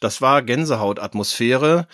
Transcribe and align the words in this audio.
das 0.00 0.20
war 0.20 0.42
Gänsehautatmosphäre. 0.42 1.86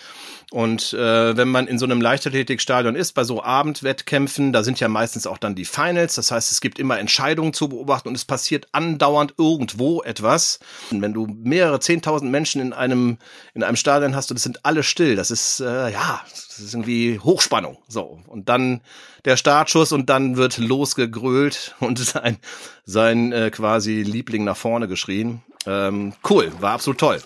Und 0.51 0.93
äh, 0.93 1.35
wenn 1.35 1.47
man 1.47 1.65
in 1.65 1.79
so 1.79 1.85
einem 1.85 1.99
Leichtathletikstadion 1.99 2.95
ist, 2.95 3.13
bei 3.13 3.23
so 3.23 3.43
Abendwettkämpfen, 3.43 4.53
da 4.53 4.63
sind 4.63 4.79
ja 4.79 4.87
meistens 4.87 5.25
auch 5.25 5.39
dann 5.39 5.55
die 5.55 5.65
Finals. 5.65 6.13
Das 6.13 6.29
heißt, 6.29 6.51
es 6.51 6.61
gibt 6.61 6.77
immer 6.77 6.99
Entscheidungen 6.99 7.53
zu 7.53 7.69
beobachten 7.69 8.09
und 8.09 8.15
es 8.15 8.25
passiert 8.25 8.67
andauernd 8.71 9.33
irgendwo 9.39 10.03
etwas. 10.03 10.59
Und 10.91 11.01
wenn 11.01 11.13
du 11.13 11.25
mehrere 11.25 11.79
zehntausend 11.79 12.29
Menschen 12.29 12.61
in 12.61 12.71
einem 12.71 13.17
in 13.55 13.63
einem 13.63 13.77
Stadion 13.77 14.15
hast 14.15 14.29
und 14.29 14.37
es 14.37 14.43
sind 14.43 14.63
alle 14.63 14.83
still, 14.83 15.15
das 15.15 15.31
ist 15.31 15.59
äh, 15.59 15.89
ja, 15.89 16.21
das 16.29 16.59
ist 16.59 16.73
irgendwie 16.75 17.19
Hochspannung. 17.19 17.79
So 17.87 18.19
und 18.27 18.47
dann 18.47 18.81
der 19.25 19.37
Startschuss 19.37 19.91
und 19.91 20.11
dann 20.11 20.37
wird 20.37 20.59
losgegrölt 20.59 21.73
und 21.79 21.97
sein 21.99 22.37
sein 22.85 23.31
äh, 23.31 23.49
quasi 23.49 24.03
Liebling 24.03 24.43
nach 24.43 24.57
vorne 24.57 24.87
geschrien. 24.87 25.41
Ähm, 25.65 26.13
cool, 26.29 26.51
war 26.59 26.73
absolut 26.73 26.99
toll. 26.99 27.21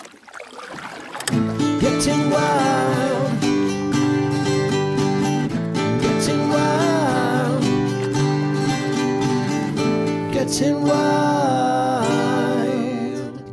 Getting 10.57 10.85
wild. 10.85 12.17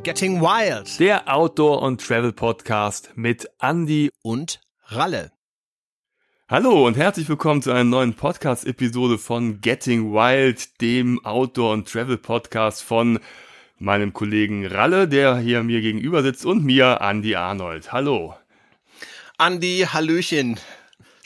Getting 0.05 0.41
wild. 0.41 0.99
Der 0.99 1.29
Outdoor- 1.29 1.83
und 1.83 2.01
Travel-Podcast 2.01 3.11
mit 3.15 3.47
Andy 3.61 4.11
und 4.23 4.63
Ralle. 4.87 5.31
Hallo 6.49 6.87
und 6.87 6.97
herzlich 6.97 7.29
willkommen 7.29 7.61
zu 7.61 7.73
einer 7.73 7.85
neuen 7.85 8.15
Podcast-Episode 8.15 9.19
von 9.19 9.61
Getting 9.61 10.15
Wild, 10.15 10.81
dem 10.81 11.23
Outdoor- 11.27 11.75
und 11.75 11.93
Travel-Podcast 11.93 12.83
von 12.83 13.21
meinem 13.77 14.15
Kollegen 14.15 14.67
Ralle, 14.67 15.07
der 15.07 15.37
hier 15.37 15.63
mir 15.63 15.83
gegenüber 15.83 16.23
sitzt, 16.23 16.47
und 16.47 16.65
mir, 16.65 17.03
Andy 17.03 17.37
Arnold. 17.37 17.93
Hallo. 17.93 18.35
Andy, 19.39 19.87
Hallöchen. 19.93 20.59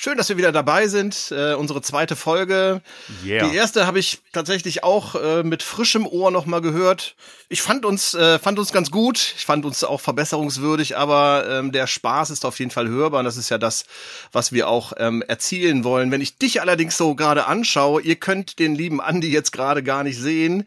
Schön, 0.01 0.17
dass 0.17 0.29
wir 0.29 0.37
wieder 0.37 0.53
dabei 0.53 0.87
sind. 0.87 1.33
Äh, 1.33 1.55
unsere 1.55 1.83
zweite 1.83 2.15
Folge. 2.15 2.83
Yeah. 3.27 3.49
Die 3.49 3.57
erste 3.57 3.85
habe 3.85 3.99
ich 3.99 4.21
tatsächlich 4.33 4.85
auch 4.85 5.17
äh, 5.17 5.43
mit 5.43 5.65
frischem 5.65 6.07
Ohr 6.07 6.31
nochmal 6.31 6.61
gehört. 6.61 7.17
Ich 7.49 7.63
fand 7.63 7.85
uns, 7.85 8.15
äh, 8.15 8.39
fand 8.39 8.61
uns 8.61 8.71
ganz 8.71 8.93
gut. 8.93 9.35
Ich 9.37 9.45
fand 9.45 9.65
uns 9.65 9.83
auch 9.83 10.01
verbesserungswürdig, 10.01 10.97
aber 10.97 11.47
ähm, 11.51 11.73
der 11.73 11.89
Spaß 11.89 12.31
ist 12.31 12.47
auf 12.47 12.61
jeden 12.61 12.71
Fall 12.71 12.87
hörbar. 12.87 13.19
Und 13.19 13.25
das 13.25 13.37
ist 13.37 13.49
ja 13.49 13.59
das, 13.59 13.87
was 14.31 14.53
wir 14.53 14.69
auch 14.69 14.93
ähm, 14.99 15.21
erzielen 15.27 15.83
wollen. 15.83 16.13
Wenn 16.13 16.21
ich 16.21 16.39
dich 16.39 16.61
allerdings 16.61 16.97
so 16.97 17.17
gerade 17.17 17.47
anschaue, 17.47 18.01
ihr 18.01 18.15
könnt 18.15 18.61
den 18.61 18.77
lieben 18.77 19.01
Andy 19.01 19.33
jetzt 19.33 19.51
gerade 19.51 19.83
gar 19.83 20.05
nicht 20.05 20.21
sehen. 20.21 20.65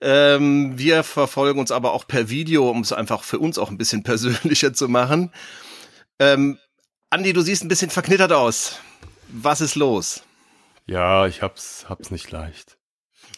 Ähm, 0.00 0.78
wir 0.78 1.02
verfolgen 1.02 1.60
uns 1.60 1.72
aber 1.72 1.92
auch 1.92 2.06
per 2.06 2.30
Video, 2.30 2.70
um 2.70 2.80
es 2.80 2.94
einfach 2.94 3.22
für 3.22 3.38
uns 3.38 3.58
auch 3.58 3.70
ein 3.70 3.76
bisschen 3.76 4.02
persönlicher 4.02 4.72
zu 4.72 4.88
machen. 4.88 5.30
Ähm, 6.18 6.56
Andi, 7.12 7.34
du 7.34 7.42
siehst 7.42 7.62
ein 7.62 7.68
bisschen 7.68 7.90
verknittert 7.90 8.32
aus. 8.32 8.80
Was 9.28 9.60
ist 9.60 9.74
los? 9.74 10.22
Ja, 10.86 11.26
ich 11.26 11.42
hab's, 11.42 11.84
hab's 11.86 12.10
nicht 12.10 12.30
leicht. 12.30 12.78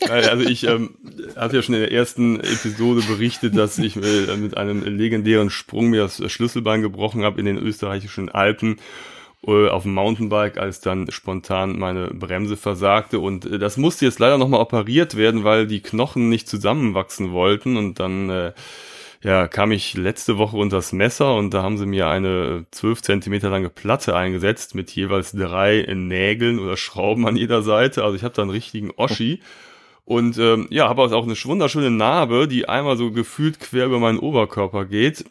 Also 0.09 0.45
ich 0.49 0.63
ähm, 0.63 0.97
hatte 1.35 1.57
ja 1.57 1.63
schon 1.63 1.75
in 1.75 1.81
der 1.81 1.91
ersten 1.91 2.39
Episode 2.39 3.03
berichtet, 3.03 3.57
dass 3.57 3.77
ich 3.79 3.97
äh, 3.97 4.37
mit 4.37 4.57
einem 4.57 4.85
legendären 4.85 5.51
Sprung 5.51 5.89
mir 5.89 6.03
das 6.03 6.23
Schlüsselbein 6.31 6.83
gebrochen 6.83 7.25
habe 7.25 7.41
in 7.41 7.47
den 7.47 7.59
österreichischen 7.59 8.29
Alpen 8.29 8.77
äh, 9.45 9.69
auf 9.69 9.83
dem 9.83 9.95
Mountainbike, 9.95 10.57
als 10.57 10.81
dann 10.81 11.11
spontan 11.11 11.77
meine 11.77 12.15
Bremse 12.15 12.57
versagte. 12.57 13.19
Und 13.19 13.45
äh, 13.45 13.59
das 13.59 13.77
musste 13.77 14.05
jetzt 14.05 14.21
leider 14.21 14.39
nochmal 14.39 14.61
operiert 14.61 15.17
werden, 15.17 15.43
weil 15.43 15.67
die 15.67 15.81
Knochen 15.83 16.29
nicht 16.29 16.49
zusammenwachsen 16.49 17.33
wollten. 17.33 17.77
Und 17.77 17.99
dann 17.99 18.31
äh, 18.31 18.53
ja, 19.25 19.49
kam 19.49 19.73
ich 19.73 19.95
letzte 19.95 20.37
Woche 20.37 20.59
unter 20.59 20.77
das 20.77 20.93
Messer 20.93 21.35
und 21.35 21.55
da 21.55 21.63
haben 21.63 21.79
sie 21.79 21.87
mir 21.87 22.09
eine 22.09 22.67
zwölf 22.71 23.01
Zentimeter 23.01 23.49
lange 23.49 23.71
Platte 23.71 24.15
eingesetzt 24.15 24.75
mit 24.75 24.91
jeweils 24.91 25.33
drei 25.33 25.87
Nägeln 25.95 26.59
oder 26.59 26.77
Schrauben 26.77 27.27
an 27.27 27.35
jeder 27.35 27.63
Seite. 27.63 28.05
Also 28.05 28.17
ich 28.17 28.23
habe 28.23 28.35
da 28.35 28.43
einen 28.43 28.51
richtigen 28.51 28.91
Oschi. 28.91 29.41
Und 30.05 30.37
ähm, 30.37 30.67
ja, 30.69 30.91
habe 30.91 31.01
auch 31.01 31.25
eine 31.25 31.33
wunderschöne 31.33 31.91
Narbe, 31.91 32.47
die 32.47 32.69
einmal 32.69 32.99
so 32.99 33.11
gefühlt 33.11 33.61
quer 33.61 33.87
über 33.87 33.99
meinen 33.99 34.19
Oberkörper 34.19 34.85
geht. 34.85 35.25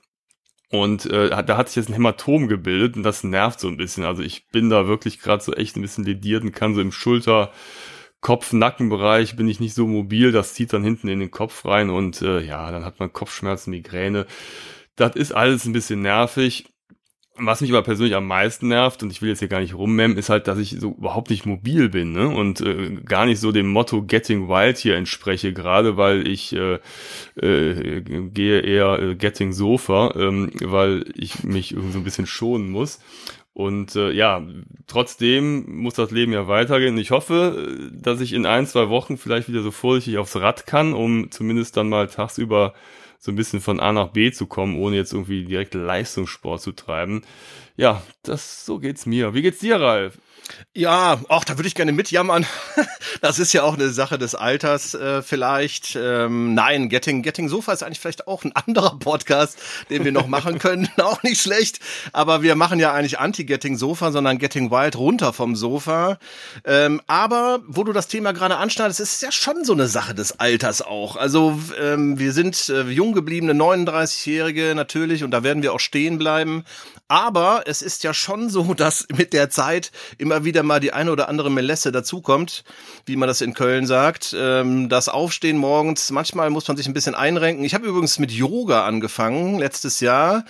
Und 0.72 1.06
äh, 1.06 1.30
da 1.30 1.56
hat 1.56 1.70
sich 1.70 1.76
jetzt 1.76 1.90
ein 1.90 1.94
Hämatom 1.94 2.48
gebildet 2.48 2.96
und 2.96 3.04
das 3.04 3.24
nervt 3.24 3.60
so 3.60 3.68
ein 3.68 3.78
bisschen. 3.78 4.06
Also 4.06 4.24
ich 4.24 4.48
bin 4.48 4.72
da 4.72 4.88
wirklich 4.88 5.20
gerade 5.20 5.44
so 5.44 5.54
echt 5.54 5.76
ein 5.76 5.84
bisschen 5.84 6.04
lediert 6.04 6.44
und 6.44 6.52
kann 6.52 6.74
so 6.74 6.82
im 6.82 6.92
Schulter, 6.92 7.52
Kopf-Nackenbereich 8.24 9.36
bin 9.36 9.48
ich 9.48 9.60
nicht 9.60 9.76
so 9.76 9.86
mobil. 9.86 10.32
Das 10.32 10.56
zieht 10.56 10.74
dann 10.74 10.84
hinten 10.84 11.10
in 11.10 11.20
den 11.20 11.30
Kopf 11.30 11.66
rein 11.66 11.92
und 11.92 12.24
äh, 12.24 12.40
ja, 12.40 12.72
dann 12.72 12.86
hat 12.86 13.00
man 13.00 13.14
Kopfschmerzen, 13.14 13.70
Migräne. 13.70 14.26
Das 14.96 15.16
ist 15.16 15.34
alles 15.34 15.66
ein 15.66 15.74
bisschen 15.74 16.02
nervig. 16.02 16.66
Was 17.36 17.62
mich 17.62 17.72
aber 17.72 17.82
persönlich 17.82 18.16
am 18.16 18.28
meisten 18.28 18.68
nervt, 18.68 19.02
und 19.02 19.12
ich 19.12 19.24
will 19.24 19.30
jetzt 19.30 19.40
hier 19.40 19.48
gar 19.48 19.60
nicht 19.60 19.74
rummemmen, 19.74 20.18
ist 20.18 20.30
halt, 20.30 20.48
dass 20.48 20.60
ich 20.60 20.78
so 20.80 20.92
überhaupt 20.92 21.32
nicht 21.32 21.48
mobil 21.48 21.90
bin 21.90 22.12
ne? 22.12 22.30
und 22.30 22.62
äh, 22.62 22.92
gar 23.04 23.26
nicht 23.26 23.40
so 23.40 23.52
dem 23.52 23.70
Motto 23.70 24.04
Getting 24.04 24.50
Wild 24.50 24.78
hier 24.78 24.96
entspreche, 24.96 25.52
gerade 25.52 25.98
weil 25.98 26.28
ich 26.28 26.54
äh, 26.54 26.78
äh, 27.36 28.02
gehe 28.02 28.62
eher 28.62 29.00
äh, 29.00 29.16
Getting 29.16 29.52
Sofa, 29.52 30.14
ähm, 30.16 30.52
weil 30.62 31.06
ich 31.16 31.44
mich 31.44 31.72
irgendwie 31.72 31.94
so 31.94 31.98
ein 31.98 32.04
bisschen 32.04 32.28
schonen 32.28 32.70
muss. 32.70 33.00
Und 33.54 33.96
äh, 33.96 34.12
ja, 34.12 34.42
trotzdem 34.88 35.78
muss 35.78 35.94
das 35.94 36.10
Leben 36.10 36.34
ja 36.34 36.48
weitergehen. 36.48 36.98
Ich 36.98 37.12
hoffe, 37.12 37.90
dass 37.92 38.20
ich 38.20 38.34
in 38.34 38.48
ein, 38.48 38.66
zwei 38.66 38.90
Wochen 38.90 39.18
vielleicht 39.18 39.48
wieder 39.48 39.62
so 39.62 39.70
vorsichtig 39.70 40.18
aufs 40.18 40.36
Rad 40.36 40.66
kann, 40.66 40.94
um 40.94 41.30
zumindest 41.30 41.78
dann 41.78 41.90
mal 41.90 42.08
tagsüber 42.08 42.74
so 43.20 43.32
ein 43.32 43.36
bisschen 43.36 43.62
von 43.62 43.80
A 43.80 43.94
nach 43.94 44.10
B 44.10 44.32
zu 44.32 44.48
kommen, 44.48 44.76
ohne 44.76 44.96
jetzt 44.96 45.14
irgendwie 45.14 45.46
direkt 45.46 45.76
Leistungssport 45.76 46.62
zu 46.62 46.72
treiben. 46.72 47.22
Ja, 47.78 48.02
das 48.24 48.66
so 48.66 48.80
geht's 48.80 49.06
mir. 49.06 49.34
Wie 49.34 49.42
geht's 49.42 49.60
dir, 49.60 49.80
Ralf? 49.80 50.18
Ja, 50.76 51.20
auch 51.30 51.44
da 51.44 51.58
würde 51.58 51.68
ich 51.68 51.76
gerne 51.76 51.92
mitjammern. 51.92 52.46
Das 53.22 53.40
ist 53.40 53.54
ja 53.54 53.64
auch 53.64 53.76
eine 53.76 53.90
Sache 53.90 54.18
des 54.18 54.36
Alters 54.36 54.96
äh, 54.96 55.22
vielleicht. 55.22 55.96
Ähm, 55.96 56.56
nein, 56.56 56.90
Getting 56.90 57.22
Getting 57.22 57.48
Sofa 57.48 57.72
ist 57.72 57.84
eigentlich 57.84 58.00
vielleicht 58.00 58.28
auch 58.28 58.44
ein 58.44 58.52
anderer 58.54 58.98
Podcast, 59.00 59.58
den 59.90 60.04
wir 60.04 60.12
noch 60.12 60.28
machen 60.28 60.60
können. 60.60 60.90
auch 60.98 61.22
nicht 61.24 61.40
schlecht. 61.40 61.80
Aber 62.12 62.42
wir 62.42 62.56
machen 62.56 62.80
ja 62.80 62.92
eigentlich 62.92 63.20
Anti-Getting 63.20 63.78
Sofa, 63.78 64.12
sondern 64.12 64.40
Getting 64.40 64.72
Wild 64.72 64.98
runter 64.98 65.32
vom 65.32 65.56
Sofa. 65.56 66.18
Ähm, 66.66 67.02
aber 67.08 67.62
wo 67.68 67.84
du 67.84 67.94
das 67.94 68.08
Thema 68.08 68.34
gerade 68.34 68.58
anschneidest, 68.58 69.00
ist 69.00 69.22
ja 69.22 69.32
schon 69.32 69.64
so 69.64 69.74
eine 69.74 69.88
Sache 69.88 70.16
des 70.16 70.40
Alters 70.40 70.82
auch. 70.82 71.16
Also 71.16 71.58
ähm, 71.80 72.20
wir 72.20 72.34
sind 72.34 72.68
äh, 72.70 72.82
jung 72.84 73.14
gebliebene 73.14 73.54
39-Jährige 73.54 74.74
natürlich 74.76 75.24
und 75.24 75.32
da 75.32 75.44
werden 75.44 75.64
wir 75.64 75.74
auch 75.74 75.80
stehen 75.80 76.18
bleiben. 76.18 76.66
Aber 77.08 77.64
es 77.66 77.82
ist 77.82 78.04
ja 78.04 78.14
schon 78.14 78.50
so, 78.50 78.74
dass 78.76 79.08
mit 79.16 79.34
der 79.34 79.50
Zeit 79.50 79.92
immer 80.18 80.46
wieder 80.46 80.64
mal 80.64 80.80
die 80.80 80.94
eine 80.94 81.12
oder 81.12 81.30
andere 81.30 81.52
Melesse 81.52 81.92
dazukommt, 81.92 82.64
wie 83.06 83.16
man 83.16 83.28
das 83.28 83.42
in 83.42 83.54
Köln 83.54 83.86
sagt. 83.86 84.36
Ähm, 84.38 84.90
das 84.90 85.10
Aufstehen 85.10 85.58
morgens, 85.58 86.12
manchmal 86.12 86.50
muss 86.50 86.68
man 86.68 86.78
sich 86.78 86.88
ein 86.88 86.94
bisschen 86.94 87.16
einrenken. 87.16 87.66
Ich 87.66 87.74
habe 87.74 87.88
übrigens 87.88 88.20
mit 88.20 88.32
Yoga 88.32 88.86
angefangen 88.86 89.60
letztes 89.60 90.00
Jahr 90.00 90.46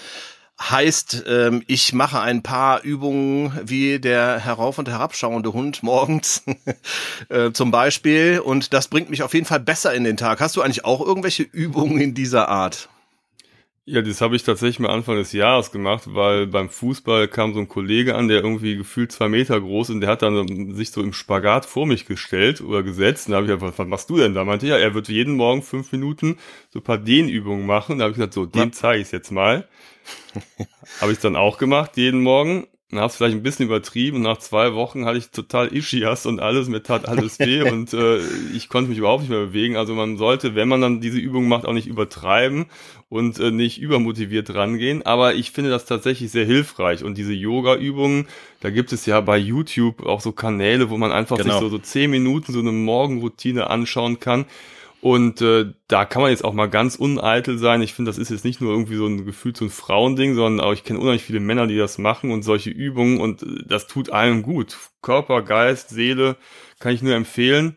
heißt, 0.62 1.24
ähm, 1.28 1.64
ich 1.68 1.94
mache 1.94 2.19
ein 2.22 2.44
paar 2.44 2.84
Übungen 2.84 3.59
wie 3.64 4.00
der 4.00 4.40
herauf 4.40 4.78
und 4.78 4.88
herabschauende 4.88 5.53
Hund 5.53 5.84
morgens 5.84 6.44
äh, 7.30 7.52
zum 7.52 7.72
Beispiel 7.72 8.40
und 8.40 8.74
das 8.74 8.88
bringt 8.88 9.09
mich 9.09 9.24
auf 9.24 9.34
jeden 9.34 9.46
Fall 9.46 9.59
besser 9.59 9.94
in 9.94 10.03
den 10.03 10.18
Tag. 10.18 10.40
Hast 10.40 10.56
du 10.56 10.62
eigentlich 10.62 10.85
auch 10.85 11.02
irgendwelche 11.02 11.44
Übungen 11.44 12.00
in 12.00 12.14
dieser 12.14 12.50
Art? 12.50 12.90
Ja, 13.86 14.02
das 14.02 14.22
habe 14.22 14.38
ich 14.38 14.44
tatsächlich 14.44 14.80
mal 14.80 14.92
Anfang 14.92 15.18
des 15.18 15.34
Jahres 15.34 15.74
gemacht, 15.74 16.04
weil 16.08 16.48
beim 16.48 16.70
Fußball 16.70 17.28
kam 17.28 17.54
so 17.54 17.60
ein 17.60 17.68
Kollege 17.68 18.16
an, 18.16 18.30
der 18.30 18.42
irgendwie 18.42 18.78
gefühlt 18.78 19.12
zwei 19.12 19.28
Meter 19.28 19.60
groß 19.60 19.90
und 19.90 20.00
der 20.00 20.10
hat 20.10 20.22
dann 20.22 20.74
sich 20.74 20.92
so 20.92 21.02
im 21.02 21.12
Spagat 21.12 21.66
vor 21.66 21.86
mich 21.86 22.06
gestellt 22.06 22.62
oder 22.62 22.82
gesetzt. 22.82 23.28
Und 23.28 23.32
da 23.32 23.38
habe 23.38 23.46
ich 23.46 23.54
gesagt, 23.54 23.78
was 23.78 23.88
machst 23.88 24.10
du 24.10 24.16
denn 24.16 24.36
da? 24.36 24.46
Meinte 24.46 24.68
ja, 24.68 24.78
er 24.78 24.94
wird 24.94 25.10
jeden 25.10 25.36
Morgen 25.36 25.62
fünf 25.62 25.92
Minuten 25.92 26.38
so 26.70 26.80
ein 26.80 26.84
paar 26.84 26.98
Dehnübungen 26.98 27.66
machen. 27.66 27.98
Da 27.98 28.06
habe 28.06 28.12
ich 28.12 28.18
gesagt, 28.18 28.34
so, 28.34 28.46
den 28.46 28.72
zeige 28.72 29.02
ich 29.02 29.12
jetzt 29.12 29.32
mal. 29.32 29.68
habe 31.02 31.12
ich 31.12 31.20
dann 31.20 31.36
auch 31.36 31.58
gemacht, 31.58 31.97
jeden 31.97 32.22
Morgen 32.22 32.68
dann 32.93 33.03
hast 33.03 33.17
vielleicht 33.17 33.35
ein 33.35 33.43
bisschen 33.43 33.66
übertrieben. 33.66 34.22
Nach 34.22 34.37
zwei 34.37 34.73
Wochen 34.73 35.05
hatte 35.05 35.17
ich 35.17 35.29
total 35.29 35.67
Ischias 35.73 36.25
und 36.25 36.40
alles, 36.40 36.67
mir 36.67 36.84
tat 36.84 37.07
alles 37.07 37.40
weh 37.40 37.61
und 37.72 37.93
äh, 37.93 38.19
ich 38.53 38.69
konnte 38.69 38.90
mich 38.90 38.99
überhaupt 38.99 39.22
nicht 39.22 39.29
mehr 39.29 39.40
bewegen. 39.40 39.78
Also 39.78 39.95
man 39.95 40.17
sollte, 40.17 40.55
wenn 40.55 40.67
man 40.67 40.81
dann 40.81 41.01
diese 41.01 41.17
Übung 41.19 41.47
macht, 41.47 41.66
auch 41.66 41.73
nicht 41.73 41.87
übertreiben 41.87 42.66
und 43.09 43.40
äh, 43.40 43.51
nicht 43.51 43.81
übermotiviert 43.81 44.53
rangehen. 44.53 45.05
Aber 45.05 45.35
ich 45.35 45.51
finde 45.51 45.69
das 45.69 45.85
tatsächlich 45.85 46.31
sehr 46.31 46.45
hilfreich. 46.45 47.03
Und 47.03 47.17
diese 47.17 47.34
Yoga-Übungen, 47.34 48.28
da 48.61 48.69
gibt 48.69 48.93
es 48.93 49.05
ja 49.05 49.22
bei 49.22 49.37
YouTube 49.37 50.05
auch 50.05 50.22
so 50.22 50.31
Kanäle, 50.31 50.90
wo 50.90 50.97
man 50.97 51.11
einfach 51.11 51.37
genau. 51.37 51.53
sich 51.53 51.59
so, 51.59 51.69
so 51.69 51.78
zehn 51.79 52.11
Minuten 52.11 52.53
so 52.53 52.59
eine 52.59 52.72
Morgenroutine 52.72 53.69
anschauen 53.69 54.19
kann. 54.19 54.45
Und 55.03 55.41
äh, 55.41 55.66
da 55.90 56.05
kann 56.05 56.22
man 56.22 56.32
jetzt 56.32 56.46
auch 56.46 56.53
mal 56.53 56.70
ganz 56.70 56.96
uneitel 56.96 57.58
sein. 57.58 57.82
Ich 57.82 57.94
finde, 57.94 58.08
das 58.08 58.17
ist 58.17 58.32
jetzt 58.32 58.46
nicht 58.46 58.61
nur 58.61 58.72
irgendwie 58.72 58.96
so 58.96 59.05
ein 59.05 59.26
Gefühl 59.26 59.53
so 59.53 59.66
ein 59.66 59.70
Frauending, 59.70 60.34
sondern 60.34 60.66
auch 60.66 60.72
ich 60.72 60.85
kenne 60.85 60.97
unheimlich 60.97 61.23
viele 61.23 61.41
Männer, 61.41 61.67
die 61.67 61.76
das 61.76 61.97
machen 61.97 62.32
und 62.32 62.44
solche 62.44 62.70
Übungen 62.70 63.20
und 63.20 63.44
äh, 63.44 63.66
das 63.67 63.88
tut 63.88 64.11
allen 64.11 64.44
gut. 64.44 64.78
Körper, 65.02 65.41
Geist, 65.41 65.90
Seele 65.90 66.38
kann 66.79 66.94
ich 66.94 67.02
nur 67.02 67.16
empfehlen. 67.16 67.76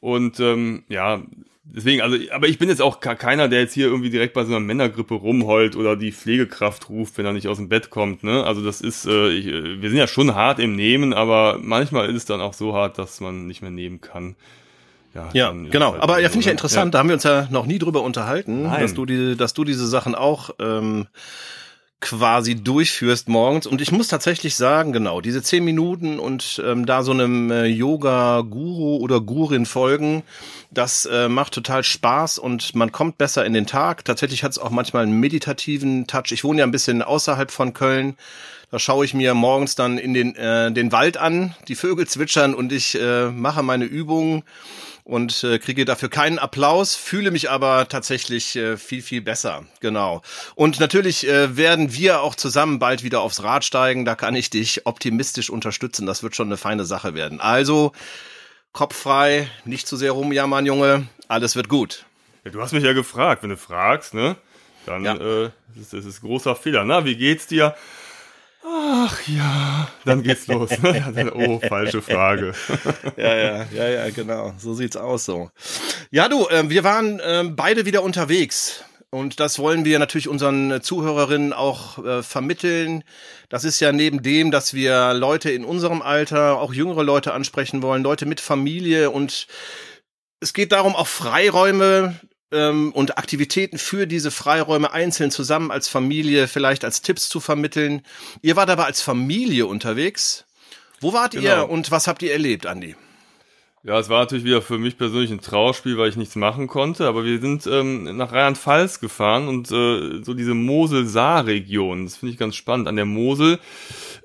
Und 0.00 0.38
ähm, 0.40 0.84
ja, 0.90 1.22
deswegen, 1.64 2.02
also, 2.02 2.18
aber 2.30 2.46
ich 2.46 2.58
bin 2.58 2.68
jetzt 2.68 2.82
auch 2.82 3.00
keiner, 3.00 3.48
der 3.48 3.60
jetzt 3.60 3.72
hier 3.72 3.86
irgendwie 3.86 4.10
direkt 4.10 4.34
bei 4.34 4.44
so 4.44 4.50
einer 4.50 4.60
Männergrippe 4.60 5.14
rumheult 5.14 5.76
oder 5.76 5.96
die 5.96 6.12
Pflegekraft 6.12 6.90
ruft, 6.90 7.16
wenn 7.16 7.24
er 7.24 7.32
nicht 7.32 7.48
aus 7.48 7.56
dem 7.56 7.70
Bett 7.70 7.88
kommt. 7.88 8.22
Ne? 8.22 8.44
Also 8.44 8.62
das 8.62 8.82
ist, 8.82 9.06
äh, 9.06 9.30
ich, 9.30 9.46
wir 9.46 9.88
sind 9.88 9.98
ja 9.98 10.06
schon 10.06 10.34
hart 10.34 10.58
im 10.58 10.76
Nehmen, 10.76 11.14
aber 11.14 11.58
manchmal 11.58 12.10
ist 12.10 12.16
es 12.16 12.24
dann 12.26 12.42
auch 12.42 12.52
so 12.52 12.74
hart, 12.74 12.98
dass 12.98 13.22
man 13.22 13.46
nicht 13.46 13.62
mehr 13.62 13.70
nehmen 13.70 14.02
kann. 14.02 14.36
Ja, 15.14 15.28
ja 15.32 15.52
genau. 15.52 15.92
Halt 15.92 16.02
aber 16.02 16.18
ja, 16.20 16.28
finde 16.28 16.40
ich 16.40 16.46
ja 16.46 16.52
interessant. 16.52 16.86
Ja. 16.86 16.90
Da 16.92 16.98
haben 16.98 17.08
wir 17.08 17.14
uns 17.14 17.24
ja 17.24 17.48
noch 17.50 17.66
nie 17.66 17.78
drüber 17.78 18.02
unterhalten, 18.02 18.62
Nein. 18.62 18.80
dass 18.80 18.94
du 18.94 19.06
die, 19.06 19.36
dass 19.36 19.54
du 19.54 19.64
diese 19.64 19.86
Sachen 19.86 20.14
auch 20.14 20.50
ähm, 20.58 21.06
quasi 22.00 22.54
durchführst 22.54 23.28
morgens. 23.28 23.66
Und 23.66 23.80
ich 23.82 23.92
muss 23.92 24.08
tatsächlich 24.08 24.56
sagen, 24.56 24.92
genau, 24.92 25.20
diese 25.20 25.42
zehn 25.42 25.64
Minuten 25.64 26.18
und 26.18 26.62
ähm, 26.64 26.86
da 26.86 27.02
so 27.02 27.12
einem 27.12 27.50
äh, 27.50 27.66
Yoga-Guru 27.66 28.96
oder 28.96 29.20
Gurin 29.20 29.66
folgen, 29.66 30.22
das 30.70 31.04
äh, 31.04 31.28
macht 31.28 31.52
total 31.52 31.84
Spaß 31.84 32.38
und 32.38 32.74
man 32.74 32.90
kommt 32.90 33.18
besser 33.18 33.44
in 33.44 33.52
den 33.52 33.66
Tag. 33.66 34.04
Tatsächlich 34.04 34.42
hat 34.42 34.52
es 34.52 34.58
auch 34.58 34.70
manchmal 34.70 35.02
einen 35.02 35.20
meditativen 35.20 36.06
Touch. 36.06 36.32
Ich 36.32 36.42
wohne 36.42 36.60
ja 36.60 36.64
ein 36.64 36.70
bisschen 36.70 37.02
außerhalb 37.02 37.50
von 37.50 37.74
Köln. 37.74 38.16
Da 38.70 38.78
schaue 38.78 39.04
ich 39.04 39.14
mir 39.14 39.34
morgens 39.34 39.74
dann 39.74 39.98
in 39.98 40.14
den, 40.14 40.36
äh, 40.36 40.72
den 40.72 40.92
Wald 40.92 41.18
an, 41.18 41.54
die 41.68 41.74
Vögel 41.74 42.06
zwitschern 42.06 42.54
und 42.54 42.72
ich 42.72 42.98
äh, 42.98 43.28
mache 43.30 43.62
meine 43.62 43.84
Übungen 43.84 44.42
und 45.10 45.42
äh, 45.42 45.58
kriege 45.58 45.84
dafür 45.84 46.08
keinen 46.08 46.38
Applaus, 46.38 46.94
fühle 46.94 47.32
mich 47.32 47.50
aber 47.50 47.88
tatsächlich 47.88 48.54
äh, 48.54 48.76
viel, 48.76 49.02
viel 49.02 49.20
besser. 49.20 49.64
Genau. 49.80 50.22
Und 50.54 50.78
natürlich 50.78 51.26
äh, 51.26 51.56
werden 51.56 51.92
wir 51.92 52.20
auch 52.20 52.36
zusammen 52.36 52.78
bald 52.78 53.02
wieder 53.02 53.20
aufs 53.20 53.42
Rad 53.42 53.64
steigen. 53.64 54.04
Da 54.04 54.14
kann 54.14 54.36
ich 54.36 54.50
dich 54.50 54.86
optimistisch 54.86 55.50
unterstützen. 55.50 56.06
Das 56.06 56.22
wird 56.22 56.36
schon 56.36 56.46
eine 56.46 56.56
feine 56.56 56.84
Sache 56.84 57.14
werden. 57.14 57.40
Also, 57.40 57.90
Kopf 58.72 58.96
frei, 58.96 59.50
nicht 59.64 59.88
zu 59.88 59.96
sehr 59.96 60.12
rumjammern, 60.12 60.64
Junge. 60.64 61.08
Alles 61.26 61.56
wird 61.56 61.68
gut. 61.68 62.04
Ja, 62.44 62.52
du 62.52 62.62
hast 62.62 62.72
mich 62.72 62.84
ja 62.84 62.92
gefragt. 62.92 63.42
Wenn 63.42 63.50
du 63.50 63.56
fragst, 63.56 64.14
ne? 64.14 64.36
Dann 64.86 65.04
ja. 65.04 65.16
äh, 65.16 65.50
das 65.74 65.82
ist, 65.82 65.92
das 65.92 66.04
ist 66.04 66.20
großer 66.20 66.54
Fehler. 66.54 66.84
Na, 66.84 67.04
wie 67.04 67.16
geht's 67.16 67.48
dir? 67.48 67.74
Ach 68.62 69.26
ja, 69.26 69.88
dann 70.04 70.22
geht's 70.22 70.46
los. 70.46 70.70
oh, 71.34 71.60
falsche 71.60 72.02
Frage. 72.02 72.52
ja, 73.16 73.34
ja, 73.34 73.66
ja, 73.72 73.88
ja, 73.88 74.10
genau. 74.10 74.52
So 74.58 74.74
sieht's 74.74 74.96
aus 74.96 75.24
so. 75.24 75.50
Ja, 76.10 76.28
du, 76.28 76.46
äh, 76.48 76.68
wir 76.68 76.84
waren 76.84 77.20
äh, 77.20 77.44
beide 77.50 77.86
wieder 77.86 78.02
unterwegs. 78.02 78.84
Und 79.12 79.40
das 79.40 79.58
wollen 79.58 79.84
wir 79.84 79.98
natürlich 79.98 80.28
unseren 80.28 80.82
Zuhörerinnen 80.82 81.52
auch 81.52 81.98
äh, 82.04 82.22
vermitteln. 82.22 83.02
Das 83.48 83.64
ist 83.64 83.80
ja 83.80 83.90
neben 83.90 84.22
dem, 84.22 84.52
dass 84.52 84.72
wir 84.72 85.14
Leute 85.14 85.50
in 85.50 85.64
unserem 85.64 86.00
Alter, 86.00 86.60
auch 86.60 86.72
jüngere 86.72 87.02
Leute 87.02 87.32
ansprechen 87.32 87.82
wollen, 87.82 88.04
Leute 88.04 88.24
mit 88.24 88.40
Familie 88.40 89.10
und 89.10 89.48
es 90.38 90.52
geht 90.52 90.72
darum, 90.72 90.94
auch 90.94 91.08
Freiräume 91.08 92.18
ähm, 92.52 92.92
und 92.92 93.18
Aktivitäten 93.18 93.78
für 93.78 94.06
diese 94.06 94.30
Freiräume 94.30 94.92
einzeln 94.92 95.30
zusammen 95.30 95.70
als 95.70 95.88
Familie 95.88 96.48
vielleicht 96.48 96.84
als 96.84 97.02
Tipps 97.02 97.28
zu 97.28 97.40
vermitteln. 97.40 98.02
Ihr 98.42 98.56
wart 98.56 98.70
aber 98.70 98.86
als 98.86 99.02
Familie 99.02 99.66
unterwegs. 99.66 100.44
Wo 101.00 101.12
wart 101.12 101.32
genau. 101.32 101.44
ihr 101.44 101.70
und 101.70 101.90
was 101.90 102.06
habt 102.06 102.22
ihr 102.22 102.32
erlebt, 102.32 102.66
Andi? 102.66 102.94
Ja, 103.82 103.98
es 103.98 104.10
war 104.10 104.20
natürlich 104.20 104.44
wieder 104.44 104.60
für 104.60 104.76
mich 104.76 104.98
persönlich 104.98 105.30
ein 105.30 105.40
Trauerspiel, 105.40 105.96
weil 105.96 106.10
ich 106.10 106.16
nichts 106.16 106.36
machen 106.36 106.66
konnte, 106.66 107.08
aber 107.08 107.24
wir 107.24 107.40
sind 107.40 107.66
ähm, 107.66 108.14
nach 108.14 108.30
Rheinland-Pfalz 108.30 109.00
gefahren 109.00 109.48
und 109.48 109.70
äh, 109.72 110.22
so 110.22 110.34
diese 110.34 110.52
Mosel-Saar-Region, 110.52 112.04
das 112.04 112.18
finde 112.18 112.32
ich 112.34 112.38
ganz 112.38 112.56
spannend. 112.56 112.88
An 112.88 112.96
der 112.96 113.06
Mosel 113.06 113.58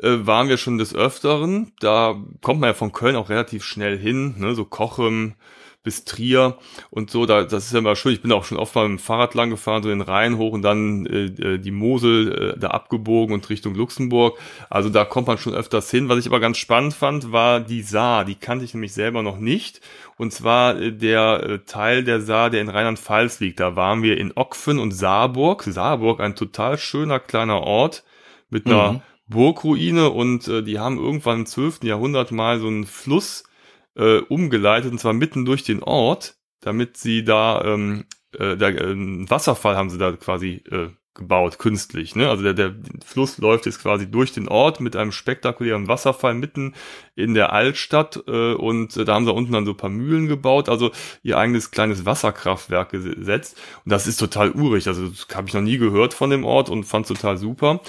äh, 0.02 0.18
waren 0.20 0.50
wir 0.50 0.58
schon 0.58 0.78
des 0.78 0.94
Öfteren, 0.94 1.72
da 1.80 2.22
kommt 2.42 2.60
man 2.60 2.72
ja 2.72 2.74
von 2.74 2.92
Köln 2.92 3.16
auch 3.16 3.30
relativ 3.30 3.64
schnell 3.64 3.98
hin, 3.98 4.36
ne? 4.40 4.56
so 4.56 4.66
Kochem, 4.66 5.36
bis 5.86 6.04
Trier 6.04 6.58
und 6.90 7.10
so, 7.10 7.26
da, 7.26 7.44
das 7.44 7.68
ist 7.68 7.74
ja 7.74 7.80
immer 7.80 7.96
schön. 7.96 8.12
Ich 8.12 8.22
bin 8.22 8.34
auch 8.34 8.44
schon 8.44 8.58
oft 8.58 8.76
mal 8.76 8.90
mit 8.90 9.00
dem 9.00 9.04
Fahrrad 9.04 9.36
lang 9.36 9.50
gefahren, 9.50 9.84
so 9.84 9.90
den 9.90 10.02
Rhein 10.02 10.38
hoch 10.38 10.52
und 10.52 10.64
dann 10.64 11.06
äh, 11.06 11.26
äh, 11.26 11.58
die 11.60 11.72
Mosel 11.72 12.56
äh, 12.56 12.60
da 12.60 12.70
abgebogen 12.70 13.34
und 13.34 13.50
Richtung 13.50 13.76
Luxemburg. 13.76 14.38
Also 14.70 14.90
da 14.90 15.06
kommt 15.06 15.28
man 15.28 15.38
schon 15.38 15.54
öfters 15.54 15.90
hin. 15.90 16.10
Was 16.10 16.20
ich 16.20 16.28
aber 16.28 16.42
ganz 16.42 16.58
spannend 16.58 16.94
fand, 16.94 17.32
war 17.32 17.62
die 17.62 17.84
Saar. 17.84 18.26
Die 18.26 18.36
kannte 18.36 18.66
ich 18.66 18.74
nämlich 18.74 18.94
selber 18.94 19.24
noch 19.24 19.38
nicht. 19.38 19.80
Und 20.18 20.34
zwar 20.34 20.78
äh, 20.82 20.92
der 20.92 21.44
äh, 21.44 21.60
Teil 21.60 22.04
der 22.04 22.20
Saar, 22.20 22.50
der 22.50 22.62
in 22.62 22.70
Rheinland-Pfalz 22.70 23.40
liegt. 23.40 23.60
Da 23.60 23.76
waren 23.76 24.04
wir 24.04 24.18
in 24.18 24.34
Ockfen 24.34 24.80
und 24.80 24.92
Saarburg. 24.92 25.64
Saarburg, 25.64 26.20
ein 26.20 26.36
total 26.36 26.78
schöner 26.78 27.20
kleiner 27.20 27.62
Ort 27.62 28.04
mit 28.50 28.66
einer 28.66 28.94
mhm. 28.94 29.02
Burgruine 29.28 30.10
und 30.10 30.48
äh, 30.48 30.64
die 30.64 30.80
haben 30.80 30.98
irgendwann 30.98 31.40
im 31.40 31.46
12. 31.46 31.84
Jahrhundert 31.84 32.32
mal 32.32 32.60
so 32.60 32.68
einen 32.68 32.86
Fluss 32.86 33.44
äh, 33.96 34.20
umgeleitet, 34.20 34.92
und 34.92 35.00
zwar 35.00 35.14
mitten 35.14 35.46
durch 35.46 35.64
den 35.64 35.84
Ort, 35.84 36.36
damit 36.62 36.98
sie 36.98 37.24
da, 37.24 37.64
ähm, 37.64 38.06
äh, 38.38 38.58
da 38.58 38.70
äh, 38.70 38.92
einen 38.92 39.30
Wasserfall 39.30 39.76
haben 39.76 39.90
sie 39.90 39.98
da 39.98 40.12
quasi 40.14 40.64
äh, 40.70 40.90
gebaut, 41.16 41.58
künstlich. 41.58 42.16
Ne? 42.16 42.30
Also 42.30 42.44
der, 42.44 42.54
der 42.54 42.76
Fluss 43.04 43.38
läuft 43.38 43.66
jetzt 43.66 43.82
quasi 43.82 44.10
durch 44.12 44.34
den 44.34 44.50
Ort 44.50 44.82
mit 44.82 44.96
einem 44.96 45.14
spektakulären 45.14 45.88
Wasserfall 45.88 46.34
mitten 46.34 46.76
in 47.16 47.34
der 47.34 47.54
Altstadt 47.54 48.22
äh, 48.28 48.54
und 48.54 48.96
äh, 48.98 49.06
da 49.06 49.16
haben 49.16 49.26
sie 49.26 49.34
unten 49.34 49.54
dann 49.54 49.66
so 49.66 49.74
paar 49.74 49.90
Mühlen 49.90 50.28
gebaut, 50.28 50.68
also 50.68 50.92
ihr 51.24 51.38
eigenes 51.38 51.72
kleines 51.72 52.06
Wasserkraftwerk 52.06 52.92
gesetzt. 52.92 53.58
Und 53.86 53.92
das 53.92 54.08
ist 54.08 54.18
total 54.18 54.52
urig, 54.52 54.88
also 54.88 55.08
das 55.08 55.26
habe 55.34 55.48
ich 55.48 55.54
noch 55.54 55.62
nie 55.62 55.78
gehört 55.78 56.14
von 56.14 56.30
dem 56.30 56.44
Ort 56.44 56.70
und 56.70 56.84
fand 56.84 57.08
total 57.08 57.38
super. 57.38 57.80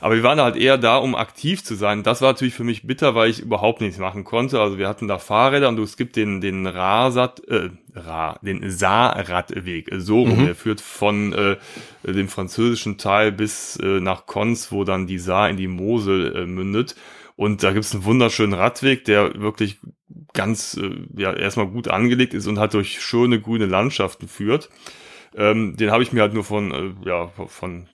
Aber 0.00 0.14
wir 0.14 0.22
waren 0.22 0.40
halt 0.40 0.56
eher 0.56 0.78
da, 0.78 0.96
um 0.96 1.14
aktiv 1.14 1.62
zu 1.62 1.74
sein. 1.74 2.02
Das 2.02 2.22
war 2.22 2.30
natürlich 2.30 2.54
für 2.54 2.64
mich 2.64 2.86
bitter, 2.86 3.14
weil 3.14 3.30
ich 3.30 3.40
überhaupt 3.40 3.82
nichts 3.82 3.98
machen 3.98 4.24
konnte. 4.24 4.60
Also 4.60 4.78
wir 4.78 4.88
hatten 4.88 5.08
da 5.08 5.18
Fahrräder 5.18 5.68
und 5.68 5.78
es 5.78 5.96
gibt 5.96 6.16
den, 6.16 6.40
den 6.40 6.66
Rasat, 6.66 7.46
äh, 7.48 7.70
Ra, 7.94 8.38
den 8.42 8.70
Saarradweg, 8.70 9.90
so 9.98 10.22
rum. 10.22 10.40
Mhm. 10.40 10.46
Der 10.46 10.54
führt 10.54 10.80
von 10.80 11.32
äh, 11.32 11.56
dem 12.04 12.28
französischen 12.28 12.96
Teil 12.96 13.30
bis 13.30 13.76
äh, 13.76 14.00
nach 14.00 14.26
Konz, 14.26 14.72
wo 14.72 14.84
dann 14.84 15.06
die 15.06 15.18
Saar 15.18 15.50
in 15.50 15.58
die 15.58 15.68
Mosel 15.68 16.34
äh, 16.34 16.46
mündet. 16.46 16.96
Und 17.36 17.62
da 17.62 17.72
gibt's 17.72 17.94
einen 17.94 18.04
wunderschönen 18.04 18.54
Radweg, 18.54 19.04
der 19.04 19.40
wirklich 19.40 19.78
ganz, 20.32 20.78
äh, 20.80 20.90
ja, 21.16 21.32
erstmal 21.32 21.68
gut 21.68 21.88
angelegt 21.88 22.32
ist 22.32 22.46
und 22.46 22.58
halt 22.58 22.74
durch 22.74 23.00
schöne 23.00 23.40
grüne 23.40 23.66
Landschaften 23.66 24.28
führt. 24.28 24.70
Ähm, 25.36 25.76
den 25.76 25.90
habe 25.90 26.02
ich 26.02 26.12
mir 26.12 26.22
halt 26.22 26.34
nur 26.34 26.44
von, 26.44 26.72
äh, 26.72 27.08
ja, 27.08 27.28
von 27.28 27.86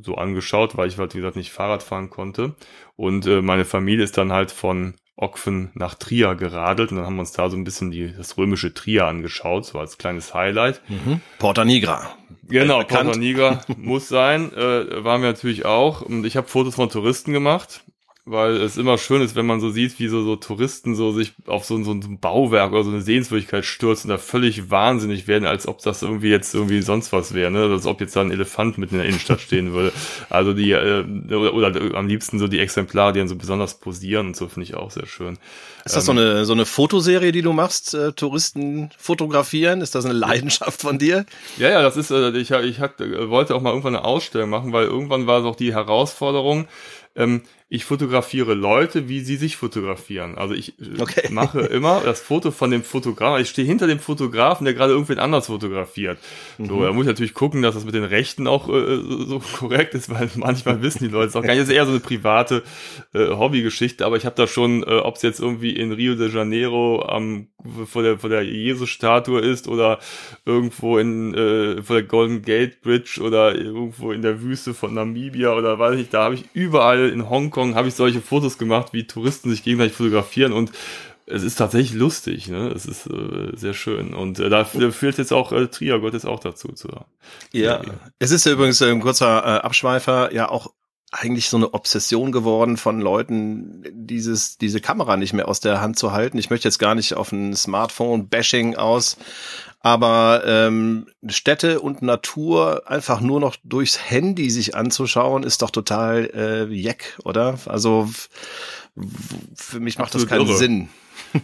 so 0.00 0.14
angeschaut, 0.14 0.76
weil 0.76 0.88
ich 0.88 0.98
halt, 0.98 1.14
wie 1.14 1.18
gesagt, 1.18 1.36
nicht 1.36 1.52
Fahrrad 1.52 1.82
fahren 1.82 2.10
konnte. 2.10 2.54
Und 2.96 3.26
äh, 3.26 3.42
meine 3.42 3.64
Familie 3.64 4.04
ist 4.04 4.16
dann 4.16 4.32
halt 4.32 4.50
von 4.50 4.94
Okfen 5.16 5.70
nach 5.74 5.94
Trier 5.94 6.34
geradelt 6.34 6.90
und 6.90 6.96
dann 6.96 7.06
haben 7.06 7.16
wir 7.16 7.20
uns 7.20 7.32
da 7.32 7.50
so 7.50 7.56
ein 7.56 7.64
bisschen 7.64 7.90
die, 7.90 8.12
das 8.16 8.38
römische 8.38 8.72
Trier 8.72 9.06
angeschaut, 9.06 9.66
so 9.66 9.78
als 9.78 9.98
kleines 9.98 10.34
Highlight. 10.34 10.80
Mhm. 10.88 11.20
Porta 11.38 11.64
Nigra. 11.64 12.16
Genau, 12.44 12.82
Porta 12.82 13.16
Nigra 13.16 13.60
muss 13.76 14.08
sein, 14.08 14.52
äh, 14.52 15.04
waren 15.04 15.22
wir 15.22 15.28
natürlich 15.28 15.64
auch. 15.64 16.00
Und 16.00 16.24
ich 16.24 16.36
habe 16.36 16.48
Fotos 16.48 16.74
von 16.74 16.88
Touristen 16.88 17.32
gemacht 17.32 17.84
weil 18.24 18.56
es 18.58 18.76
immer 18.76 18.98
schön 18.98 19.20
ist, 19.20 19.34
wenn 19.34 19.46
man 19.46 19.60
so 19.60 19.70
sieht, 19.70 19.98
wie 19.98 20.06
so, 20.06 20.22
so 20.22 20.36
Touristen 20.36 20.94
so 20.94 21.10
sich 21.10 21.32
auf 21.46 21.64
so, 21.64 21.82
so 21.82 21.90
ein 21.90 22.20
Bauwerk 22.20 22.70
oder 22.70 22.84
so 22.84 22.90
eine 22.90 23.02
Sehenswürdigkeit 23.02 23.64
stürzen, 23.64 24.08
da 24.08 24.16
völlig 24.16 24.70
wahnsinnig 24.70 25.26
werden, 25.26 25.44
als 25.44 25.66
ob 25.66 25.82
das 25.82 26.02
irgendwie 26.02 26.28
jetzt 26.28 26.54
irgendwie 26.54 26.82
sonst 26.82 27.12
was 27.12 27.34
wäre, 27.34 27.50
ne? 27.50 27.64
als 27.64 27.84
ob 27.84 28.00
jetzt 28.00 28.14
da 28.14 28.20
ein 28.20 28.30
Elefant 28.30 28.78
mitten 28.78 28.94
in 28.94 29.00
der 29.00 29.08
Innenstadt 29.08 29.40
stehen 29.40 29.72
würde. 29.72 29.92
Also 30.30 30.52
die, 30.52 30.70
äh, 30.70 31.04
oder, 31.34 31.52
oder 31.52 31.96
am 31.96 32.06
liebsten 32.06 32.38
so 32.38 32.46
die 32.46 32.60
Exemplare, 32.60 33.12
die 33.12 33.18
dann 33.18 33.28
so 33.28 33.34
besonders 33.34 33.80
posieren 33.80 34.28
und 34.28 34.36
so, 34.36 34.46
finde 34.46 34.68
ich 34.68 34.76
auch 34.76 34.92
sehr 34.92 35.06
schön. 35.06 35.38
Ist 35.84 35.96
das 35.96 36.06
ähm, 36.06 36.14
so 36.16 36.22
eine, 36.22 36.44
so 36.44 36.52
eine 36.52 36.64
Fotoserie, 36.64 37.32
die 37.32 37.42
du 37.42 37.52
machst, 37.52 37.92
äh, 37.94 38.12
Touristen 38.12 38.90
fotografieren? 38.98 39.80
Ist 39.80 39.96
das 39.96 40.04
eine 40.04 40.14
Leidenschaft 40.14 40.80
von 40.80 41.00
dir? 41.00 41.26
Ja, 41.58 41.70
ja, 41.70 41.82
das 41.82 41.96
ist, 41.96 42.12
äh, 42.12 42.30
ich, 42.38 42.52
ich 42.52 42.78
hat, 42.78 43.00
wollte 43.00 43.56
auch 43.56 43.62
mal 43.62 43.70
irgendwann 43.70 43.96
eine 43.96 44.04
Ausstellung 44.04 44.50
machen, 44.50 44.72
weil 44.72 44.84
irgendwann 44.84 45.26
war 45.26 45.40
es 45.40 45.44
auch 45.44 45.56
die 45.56 45.74
Herausforderung, 45.74 46.68
ähm, 47.14 47.42
ich 47.68 47.86
fotografiere 47.86 48.52
Leute, 48.52 49.08
wie 49.08 49.20
sie 49.20 49.36
sich 49.36 49.56
fotografieren. 49.56 50.36
Also 50.36 50.52
ich 50.52 50.78
äh, 50.78 51.00
okay. 51.00 51.28
mache 51.30 51.60
immer 51.60 52.02
das 52.04 52.20
Foto 52.20 52.50
von 52.50 52.70
dem 52.70 52.82
Fotografen. 52.82 53.40
Ich 53.40 53.48
stehe 53.48 53.66
hinter 53.66 53.86
dem 53.86 53.98
Fotografen, 53.98 54.66
der 54.66 54.74
gerade 54.74 54.92
irgendwen 54.92 55.18
anders 55.18 55.46
fotografiert. 55.46 56.18
Mhm. 56.58 56.66
So, 56.66 56.82
da 56.82 56.92
muss 56.92 57.04
ich 57.04 57.08
natürlich 57.08 57.34
gucken, 57.34 57.62
dass 57.62 57.74
das 57.74 57.86
mit 57.86 57.94
den 57.94 58.04
Rechten 58.04 58.46
auch 58.46 58.68
äh, 58.68 58.96
so 59.26 59.40
korrekt 59.58 59.94
ist, 59.94 60.10
weil 60.10 60.30
manchmal 60.36 60.82
wissen 60.82 61.04
die 61.04 61.10
Leute 61.10 61.28
es 61.28 61.36
auch 61.36 61.42
gar 61.42 61.54
nicht. 61.54 61.62
Das 61.62 61.68
ist 61.68 61.74
eher 61.74 61.86
so 61.86 61.92
eine 61.92 62.00
private 62.00 62.62
äh, 63.14 63.28
Hobbygeschichte, 63.28 64.04
aber 64.04 64.16
ich 64.16 64.26
habe 64.26 64.36
da 64.36 64.46
schon, 64.46 64.82
äh, 64.82 64.98
ob 64.98 65.16
es 65.16 65.22
jetzt 65.22 65.40
irgendwie 65.40 65.74
in 65.74 65.92
Rio 65.92 66.14
de 66.14 66.30
Janeiro 66.30 67.02
am 67.06 67.48
vor 67.86 68.02
der 68.02 68.18
vor 68.18 68.30
der 68.30 68.42
Jesus-Statue 68.42 69.40
ist 69.40 69.68
oder 69.68 69.98
irgendwo 70.44 70.98
in 70.98 71.34
äh, 71.34 71.82
vor 71.82 71.96
der 71.96 72.04
Golden 72.04 72.42
Gate 72.42 72.80
Bridge 72.82 73.20
oder 73.22 73.54
irgendwo 73.54 74.12
in 74.12 74.22
der 74.22 74.42
Wüste 74.42 74.74
von 74.74 74.94
Namibia 74.94 75.54
oder 75.54 75.78
weiß 75.78 75.98
ich, 75.98 76.10
da 76.10 76.24
habe 76.24 76.34
ich 76.34 76.44
überall 76.54 77.08
in 77.08 77.28
Hongkong 77.28 77.74
habe 77.74 77.88
ich 77.88 77.94
solche 77.94 78.20
Fotos 78.20 78.58
gemacht, 78.58 78.92
wie 78.92 79.06
Touristen 79.06 79.50
sich 79.50 79.62
gegenseitig 79.62 79.96
fotografieren 79.96 80.52
und 80.52 80.72
es 81.26 81.42
ist 81.42 81.54
tatsächlich 81.54 81.94
lustig, 81.94 82.48
ne? 82.48 82.68
Es 82.68 82.84
ist 82.84 83.06
äh, 83.06 83.52
sehr 83.54 83.74
schön. 83.74 84.12
Und 84.12 84.38
äh, 84.38 84.50
da 84.50 84.64
führt 84.64 85.18
jetzt 85.18 85.32
auch 85.32 85.52
äh, 85.52 85.68
Trier 85.68 86.00
Gott 86.00 86.14
jetzt 86.14 86.26
auch 86.26 86.40
dazu. 86.40 86.68
Zu, 86.72 86.88
ja, 87.52 87.80
es 88.18 88.32
ist 88.32 88.44
ja 88.44 88.52
übrigens 88.52 88.80
äh, 88.80 88.90
ein 88.90 89.00
kurzer 89.00 89.38
äh, 89.38 89.60
Abschweifer, 89.60 90.34
ja 90.34 90.48
auch 90.48 90.72
eigentlich 91.12 91.50
so 91.50 91.58
eine 91.58 91.74
Obsession 91.74 92.32
geworden 92.32 92.78
von 92.78 93.00
Leuten, 93.00 93.84
dieses, 93.92 94.56
diese 94.56 94.80
Kamera 94.80 95.16
nicht 95.18 95.34
mehr 95.34 95.46
aus 95.46 95.60
der 95.60 95.80
Hand 95.82 95.98
zu 95.98 96.12
halten. 96.12 96.38
Ich 96.38 96.48
möchte 96.48 96.66
jetzt 96.66 96.78
gar 96.78 96.94
nicht 96.94 97.14
auf 97.14 97.32
ein 97.32 97.54
Smartphone-Bashing 97.54 98.76
aus, 98.76 99.18
aber 99.80 100.42
ähm, 100.46 101.06
Städte 101.28 101.80
und 101.80 102.00
Natur 102.00 102.84
einfach 102.86 103.20
nur 103.20 103.40
noch 103.40 103.56
durchs 103.62 104.10
Handy 104.10 104.48
sich 104.50 104.74
anzuschauen, 104.74 105.42
ist 105.42 105.60
doch 105.60 105.70
total 105.70 106.30
äh, 106.34 106.72
jeck, 106.72 107.18
oder? 107.24 107.58
Also 107.66 108.08
für 109.54 109.80
mich 109.80 109.98
macht 109.98 110.14
Absolut 110.14 110.30
das 110.30 110.38
keinen 110.38 110.48
irre. 110.48 110.56
Sinn. 110.56 110.88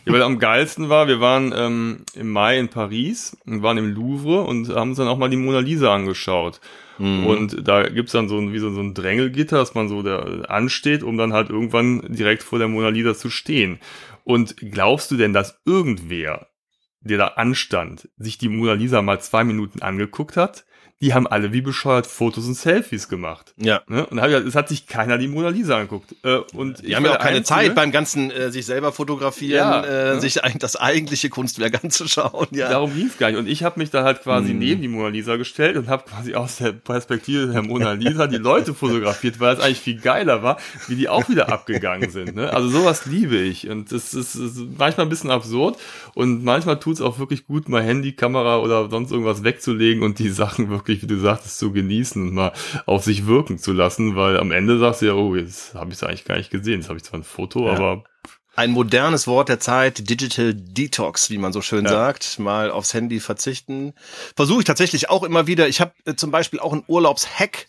Ja, 0.04 0.12
weil 0.12 0.22
am 0.22 0.38
geilsten 0.38 0.88
war, 0.88 1.08
wir 1.08 1.20
waren 1.20 1.52
ähm, 1.56 2.04
im 2.14 2.30
Mai 2.30 2.58
in 2.58 2.68
Paris 2.68 3.36
und 3.46 3.62
waren 3.62 3.78
im 3.78 3.94
Louvre 3.94 4.42
und 4.42 4.68
haben 4.68 4.90
uns 4.90 4.98
dann 4.98 5.08
auch 5.08 5.18
mal 5.18 5.30
die 5.30 5.36
Mona 5.36 5.60
Lisa 5.60 5.94
angeschaut. 5.94 6.60
Mhm. 6.98 7.26
Und 7.26 7.68
da 7.68 7.88
gibt's 7.88 8.12
dann 8.12 8.28
so 8.28 8.38
ein, 8.38 8.52
wie 8.52 8.58
so, 8.58 8.70
so 8.70 8.80
ein 8.80 8.94
Drängelgitter, 8.94 9.58
dass 9.58 9.74
man 9.74 9.88
so 9.88 10.02
da 10.02 10.18
ansteht, 10.48 11.02
um 11.02 11.16
dann 11.16 11.32
halt 11.32 11.50
irgendwann 11.50 12.02
direkt 12.08 12.42
vor 12.42 12.58
der 12.58 12.68
Mona 12.68 12.88
Lisa 12.88 13.14
zu 13.14 13.30
stehen. 13.30 13.78
Und 14.24 14.56
glaubst 14.56 15.10
du 15.10 15.16
denn, 15.16 15.32
dass 15.32 15.60
irgendwer, 15.64 16.48
der 17.00 17.18
da 17.18 17.26
anstand, 17.28 18.08
sich 18.18 18.38
die 18.38 18.48
Mona 18.48 18.74
Lisa 18.74 19.00
mal 19.00 19.20
zwei 19.20 19.44
Minuten 19.44 19.80
angeguckt 19.80 20.36
hat? 20.36 20.64
Die 21.00 21.14
haben 21.14 21.28
alle 21.28 21.52
wie 21.52 21.60
bescheuert 21.60 22.08
Fotos 22.08 22.46
und 22.46 22.54
Selfies 22.54 23.08
gemacht. 23.08 23.54
Ja. 23.56 23.82
Ne? 23.86 24.04
Und 24.06 24.20
hab, 24.20 24.30
es 24.30 24.56
hat 24.56 24.68
sich 24.68 24.88
keiner 24.88 25.16
die 25.16 25.28
Mona 25.28 25.50
Lisa 25.50 25.76
angeguckt. 25.76 26.16
Äh, 26.24 26.38
und 26.54 26.84
die 26.84 26.96
haben 26.96 27.04
ja 27.04 27.12
auch 27.12 27.18
keine 27.18 27.36
Einzige, 27.36 27.44
Zeit 27.44 27.74
beim 27.76 27.92
ganzen 27.92 28.32
äh, 28.32 28.50
sich 28.50 28.66
selber 28.66 28.90
fotografieren, 28.90 29.58
ja, 29.58 29.84
äh, 29.84 30.06
ja. 30.14 30.20
sich 30.20 30.40
das 30.58 30.74
eigentliche 30.74 31.28
Kunstwerk 31.28 31.84
anzuschauen. 31.84 32.48
Ja. 32.50 32.68
Darum 32.68 32.94
ging's 32.94 33.16
gar 33.16 33.30
nicht. 33.30 33.38
Und 33.38 33.46
ich 33.46 33.62
habe 33.62 33.78
mich 33.78 33.90
da 33.90 34.02
halt 34.02 34.22
quasi 34.22 34.48
hm. 34.48 34.58
neben 34.58 34.82
die 34.82 34.88
Mona 34.88 35.08
Lisa 35.08 35.36
gestellt 35.36 35.76
und 35.76 35.88
habe 35.88 36.02
quasi 36.02 36.34
aus 36.34 36.56
der 36.56 36.72
Perspektive 36.72 37.46
der 37.46 37.62
Mona 37.62 37.92
Lisa 37.92 38.26
die 38.26 38.38
Leute 38.38 38.74
fotografiert, 38.74 39.38
weil 39.38 39.54
es 39.54 39.60
eigentlich 39.60 39.80
viel 39.80 40.00
geiler 40.00 40.42
war, 40.42 40.58
wie 40.88 40.96
die 40.96 41.08
auch 41.08 41.28
wieder 41.28 41.52
abgegangen 41.52 42.10
sind. 42.10 42.34
Ne? 42.34 42.52
Also 42.52 42.70
sowas 42.70 43.06
liebe 43.06 43.36
ich. 43.36 43.68
Und 43.68 43.92
das 43.92 44.14
ist, 44.14 44.34
ist 44.34 44.58
manchmal 44.76 45.06
ein 45.06 45.10
bisschen 45.10 45.30
absurd 45.30 45.78
und 46.14 46.42
manchmal 46.42 46.80
tut's 46.80 47.00
auch 47.00 47.20
wirklich 47.20 47.46
gut, 47.46 47.68
mal 47.68 47.84
Handy, 47.84 48.12
Kamera 48.12 48.58
oder 48.58 48.90
sonst 48.90 49.12
irgendwas 49.12 49.44
wegzulegen 49.44 50.02
und 50.02 50.18
die 50.18 50.30
Sachen 50.30 50.70
wirklich 50.70 50.87
wirklich, 50.88 51.02
wie 51.02 51.06
du 51.06 51.20
sagtest, 51.20 51.58
zu 51.58 51.70
genießen 51.70 52.20
und 52.20 52.34
mal 52.34 52.52
auf 52.86 53.04
sich 53.04 53.26
wirken 53.26 53.58
zu 53.58 53.72
lassen, 53.72 54.16
weil 54.16 54.38
am 54.38 54.50
Ende 54.50 54.78
sagst 54.78 55.02
du 55.02 55.06
ja, 55.06 55.12
oh, 55.12 55.36
jetzt 55.36 55.74
habe 55.74 55.90
ich 55.90 55.96
es 55.96 56.02
eigentlich 56.02 56.24
gar 56.24 56.36
nicht 56.36 56.50
gesehen. 56.50 56.80
Jetzt 56.80 56.88
habe 56.88 56.96
ich 56.96 57.04
zwar 57.04 57.20
ein 57.20 57.24
Foto, 57.24 57.66
ja. 57.66 57.74
aber 57.74 58.04
ein 58.56 58.72
modernes 58.72 59.28
Wort 59.28 59.48
der 59.48 59.60
Zeit, 59.60 60.10
Digital 60.10 60.52
Detox, 60.52 61.30
wie 61.30 61.38
man 61.38 61.52
so 61.52 61.60
schön 61.60 61.84
ja. 61.84 61.90
sagt, 61.92 62.40
mal 62.40 62.72
aufs 62.72 62.92
Handy 62.92 63.20
verzichten. 63.20 63.92
Versuche 64.34 64.60
ich 64.60 64.64
tatsächlich 64.64 65.10
auch 65.10 65.22
immer 65.22 65.46
wieder. 65.46 65.68
Ich 65.68 65.80
habe 65.80 65.92
äh, 66.06 66.14
zum 66.16 66.32
Beispiel 66.32 66.58
auch 66.58 66.72
einen 66.72 66.82
Urlaubshack. 66.88 67.68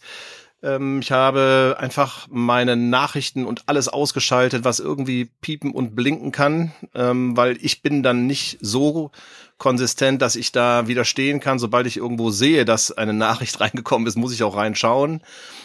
Ähm, 0.62 1.00
ich 1.02 1.12
habe 1.12 1.78
einfach 1.80 2.28
meine 2.30 2.76
Nachrichten 2.76 3.46
und 3.46 3.64
alles 3.68 3.88
ausgeschaltet, 3.88 4.64
was 4.64 4.80
irgendwie 4.80 5.30
piepen 5.42 5.72
und 5.72 5.96
blinken 5.96 6.32
kann, 6.32 6.72
ähm, 6.94 7.38
weil 7.38 7.58
ich 7.62 7.82
bin 7.82 8.04
dann 8.04 8.28
nicht 8.28 8.58
so 8.62 9.12
konsistent, 9.58 10.22
dass 10.22 10.36
ich 10.36 10.52
da 10.52 10.88
widerstehen 10.88 11.40
kann. 11.40 11.60
Sobald 11.60 11.88
ich 11.88 11.98
irgendwo 11.98 12.32
sehe, 12.32 12.66
dass 12.66 12.92
eine 12.92 13.14
Nachricht 13.14 13.60
reingekommen 13.62 14.08
ist, 14.08 14.16
muss 14.16 14.34
ich 14.34 14.44
auch 14.44 14.56
reinschauen. 14.56 15.22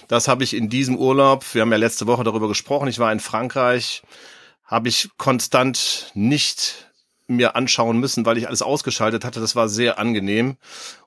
Das 0.08 0.28
habe 0.28 0.44
ich 0.44 0.54
in 0.54 0.68
diesem 0.68 0.96
Urlaub, 0.96 1.44
wir 1.54 1.62
haben 1.62 1.72
ja 1.72 1.78
letzte 1.78 2.06
Woche 2.06 2.24
darüber 2.24 2.48
gesprochen, 2.48 2.88
ich 2.88 2.98
war 2.98 3.12
in 3.12 3.20
Frankreich, 3.20 4.02
habe 4.66 4.88
ich 4.88 5.10
konstant 5.18 6.10
nicht 6.14 6.90
mir 7.26 7.56
anschauen 7.56 7.98
müssen, 7.98 8.26
weil 8.26 8.38
ich 8.38 8.48
alles 8.48 8.62
ausgeschaltet 8.62 9.24
hatte. 9.24 9.40
Das 9.40 9.56
war 9.56 9.68
sehr 9.68 9.98
angenehm 9.98 10.56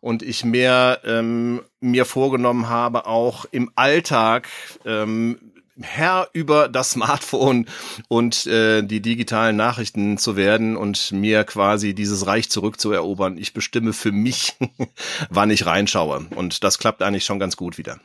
und 0.02 0.24
ich 0.24 0.44
mehr 0.44 1.02
ähm, 1.06 1.62
mir 1.80 2.06
vorgenommen 2.06 2.70
habe, 2.70 3.06
auch 3.06 3.46
im 3.52 3.72
Alltag 3.76 4.48
ähm, 4.86 5.38
Herr 5.80 6.30
über 6.34 6.70
das 6.70 6.92
Smartphone 6.92 7.68
und 8.08 8.48
äh, 8.48 8.82
die 8.82 9.02
digitalen 9.02 9.56
Nachrichten 9.56 10.18
zu 10.18 10.36
werden 10.36 10.76
und 10.76 11.12
mir 11.12 11.44
quasi 11.44 11.94
dieses 11.94 12.26
Reich 12.26 12.50
zurückzuerobern. 12.50 13.38
Ich 13.38 13.54
bestimme 13.54 13.94
für 13.94 14.12
mich, 14.12 14.56
wann 15.30 15.52
ich 15.52 15.66
reinschaue. 15.66 16.26
Und 16.36 16.64
das 16.64 16.80
klappt 16.80 17.04
eigentlich 17.04 17.26
schon 17.26 17.40
ganz 17.40 17.58
gut 17.58 17.78
wieder. 17.78 18.00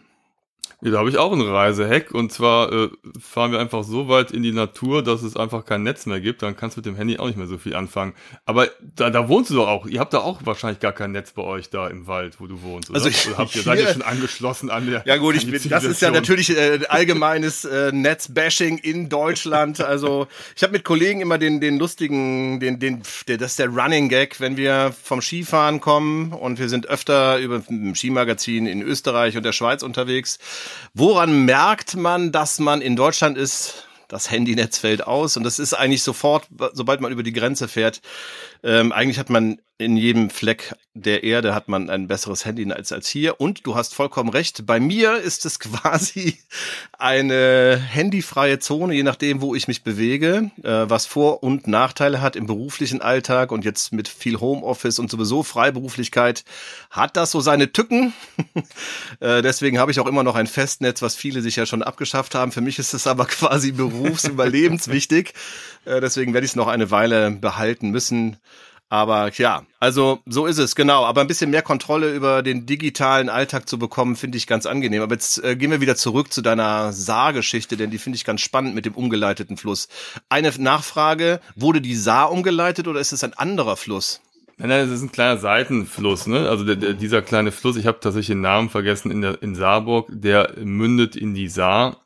Ja, 0.85 0.91
da 0.91 0.99
habe 0.99 1.11
ich 1.11 1.17
auch 1.17 1.31
einen 1.31 1.43
Reisehack 1.49 2.11
und 2.11 2.33
zwar 2.33 2.73
äh, 2.73 2.89
fahren 3.21 3.53
wir 3.53 3.61
einfach 3.61 3.85
so 3.85 4.09
weit 4.09 4.33
in 4.33 4.43
die 4.43 4.51
Natur, 4.51 5.05
dass 5.05 5.23
es 5.23 5.37
einfach 5.37 5.65
kein 5.65 5.85
Netz 5.85 6.07
mehr 6.07 6.21
gibt. 6.21 6.43
Dann 6.43 6.57
kannst 6.57 6.77
du 6.77 6.81
mit 6.81 6.87
dem 6.87 6.97
Handy 6.97 7.19
auch 7.19 7.27
nicht 7.29 7.39
mehr 7.39 7.47
so 7.47 7.57
viel 7.57 7.77
anfangen. 7.77 8.15
Aber 8.47 8.69
da, 8.97 9.09
da 9.11 9.29
wohnst 9.29 9.51
du 9.51 9.55
doch 9.55 9.69
auch. 9.69 9.87
Ihr 9.87 10.01
habt 10.01 10.13
da 10.13 10.19
auch 10.19 10.41
wahrscheinlich 10.45 10.81
gar 10.81 10.91
kein 10.91 11.13
Netz 11.13 11.31
bei 11.31 11.43
euch 11.43 11.71
da 11.71 11.87
im 11.87 12.09
Wald, 12.09 12.41
wo 12.41 12.49
du 12.49 12.63
wohnst. 12.63 12.91
Oder? 12.91 12.97
Also 12.97 13.11
ich, 13.11 13.29
oder 13.29 13.39
habt 13.39 13.55
ihr 13.55 13.63
seid 13.63 13.79
ihr 13.79 13.93
schon 13.93 14.03
angeschlossen 14.03 14.71
an 14.71 14.91
der? 14.91 15.05
Ja 15.07 15.19
gut, 15.19 15.37
ich 15.37 15.49
bin, 15.49 15.61
das 15.69 15.85
ist 15.85 16.03
ja 16.03 16.11
natürlich 16.11 16.51
äh, 16.51 16.81
allgemeines 16.89 17.65
äh, 17.65 17.93
Netzbashing 17.93 18.79
in 18.79 19.09
Deutschland. 19.09 19.81
Also 19.81 20.27
ich 20.57 20.65
habe 20.65 20.73
mit 20.73 20.83
Kollegen 20.83 21.21
immer 21.21 21.39
den 21.39 21.61
den 21.61 21.79
lustigen, 21.79 22.59
den 22.59 22.81
den 22.81 23.03
der, 23.29 23.39
das 23.39 23.53
ist 23.53 23.61
der 23.61 23.69
Running 23.69 24.09
Gag, 24.09 24.41
wenn 24.41 24.57
wir 24.57 24.93
vom 25.01 25.23
Skifahren 25.23 25.81
kommen 25.81 26.33
und 26.33 26.59
wir 26.59 26.69
sind 26.69 26.89
öfter 26.89 27.39
über 27.39 27.63
ein 27.71 27.95
Skimagazin 27.95 28.67
in 28.67 28.83
Österreich 28.83 29.37
und 29.37 29.45
der 29.45 29.53
Schweiz 29.53 29.85
unterwegs 29.85 30.41
Woran 30.95 31.45
merkt 31.45 31.97
man, 31.97 32.33
dass 32.33 32.59
man 32.59 32.81
in 32.81 32.97
Deutschland 32.97 33.39
ist? 33.39 33.87
Das 34.09 34.31
Handynetz 34.31 34.77
fällt 34.77 35.07
aus 35.07 35.39
und 35.39 35.43
das 35.43 35.59
ist 35.59 35.73
eigentlich 35.73 36.03
sofort, 36.03 36.47
sobald 36.75 37.01
man 37.01 37.13
über 37.13 37.23
die 37.23 37.33
Grenze 37.33 37.67
fährt. 37.67 38.03
Ähm, 38.63 38.93
eigentlich 38.93 39.19
hat 39.19 39.31
man 39.31 39.59
in 39.85 39.97
jedem 39.97 40.31
Fleck 40.31 40.75
der 40.95 41.25
Erde 41.25 41.55
hat 41.55 41.69
man 41.69 41.89
ein 41.89 42.07
besseres 42.07 42.45
Handy 42.45 42.71
als, 42.71 42.93
als 42.93 43.09
hier. 43.09 43.41
Und 43.41 43.67
du 43.67 43.75
hast 43.75 43.95
vollkommen 43.95 44.29
recht. 44.29 44.67
Bei 44.67 44.79
mir 44.79 45.17
ist 45.17 45.47
es 45.47 45.59
quasi 45.59 46.39
eine 46.99 47.77
handyfreie 47.77 48.59
Zone, 48.59 48.95
je 48.95 49.03
nachdem, 49.03 49.41
wo 49.41 49.55
ich 49.55 49.69
mich 49.69 49.83
bewege, 49.83 50.51
äh, 50.63 50.85
was 50.89 51.07
Vor- 51.07 51.43
und 51.43 51.67
Nachteile 51.67 52.21
hat 52.21 52.37
im 52.37 52.47
beruflichen 52.47 53.01
Alltag 53.01 53.53
und 53.53 53.65
jetzt 53.65 53.93
mit 53.93 54.07
viel 54.09 54.39
Homeoffice 54.39 54.99
und 54.99 55.11
sowieso 55.11 55.43
Freiberuflichkeit 55.43 56.45
hat 56.91 57.17
das 57.17 57.31
so 57.31 57.41
seine 57.41 57.73
Tücken. 57.73 58.13
äh, 59.21 59.41
deswegen 59.43 59.79
habe 59.79 59.91
ich 59.91 60.01
auch 60.01 60.07
immer 60.07 60.23
noch 60.23 60.37
ein 60.37 60.47
Festnetz, 60.47 61.01
was 61.01 61.17
viele 61.17 61.41
sich 61.41 61.57
ja 61.57 61.65
schon 61.65 61.83
abgeschafft 61.83 62.35
haben. 62.35 62.53
Für 62.53 62.61
mich 62.61 62.79
ist 62.79 62.93
es 62.93 63.07
aber 63.07 63.25
quasi 63.27 63.73
berufsüberlebenswichtig. 63.73 65.33
äh, 65.87 66.01
deswegen 66.01 66.35
werde 66.35 66.45
ich 66.45 66.53
es 66.53 66.57
noch 66.57 66.69
eine 66.69 66.91
Weile 66.91 67.31
behalten 67.31 67.91
müssen. 67.91 68.37
Aber 68.93 69.33
ja, 69.39 69.63
also 69.81 70.21
so 70.27 70.45
ist 70.45 70.59
es, 70.59 70.77
genau. 70.77 71.07
Aber 71.07 71.23
ein 71.23 71.27
bisschen 71.27 71.49
mehr 71.49 71.63
Kontrolle 71.63 72.15
über 72.15 72.43
den 72.43 72.67
digitalen 72.67 73.31
Alltag 73.31 73.67
zu 73.67 73.79
bekommen, 73.79 74.17
finde 74.17 74.37
ich 74.37 74.47
ganz 74.47 74.67
angenehm. 74.67 75.01
Aber 75.01 75.15
jetzt 75.15 75.43
äh, 75.43 75.57
gehen 75.57 75.71
wir 75.71 75.81
wieder 75.81 75.97
zurück 75.97 76.31
zu 76.31 76.43
deiner 76.43 76.93
Saargeschichte, 76.93 77.79
denn 77.79 77.91
die 77.91 77.97
finde 77.97 78.17
ich 78.17 78.27
ganz 78.27 78.43
spannend 78.43 78.75
mit 78.75 78.85
dem 78.85 78.93
umgeleiteten 78.93 79.57
Fluss. 79.57 79.89
Eine 80.29 80.53
Nachfrage, 80.59 81.41
wurde 81.57 81.81
die 81.81 81.97
Saar 81.97 82.31
umgeleitet 82.31 82.87
oder 82.87 83.01
ist 83.01 83.13
es 83.13 83.25
ein 83.25 83.33
anderer 83.33 83.79
Fluss? 83.79 84.21
Nein, 84.59 84.69
nein, 84.69 84.81
es 84.81 84.91
ist 84.91 85.01
ein 85.01 85.11
kleiner 85.11 85.39
Seitenfluss, 85.39 86.27
ne? 86.27 86.51
Also 86.51 86.67
der, 86.67 86.77
der, 86.77 86.93
dieser 86.93 87.23
kleine 87.23 87.51
Fluss, 87.51 87.79
ich 87.79 87.87
habe 87.87 87.99
tatsächlich 87.99 88.27
den 88.27 88.43
Namen 88.43 88.69
vergessen 88.69 89.11
in 89.11 89.23
der 89.23 89.43
in 89.43 89.55
Saarburg, 89.55 90.09
der 90.11 90.53
mündet 90.63 91.17
in 91.17 91.33
die 91.33 91.49
Saar 91.49 91.97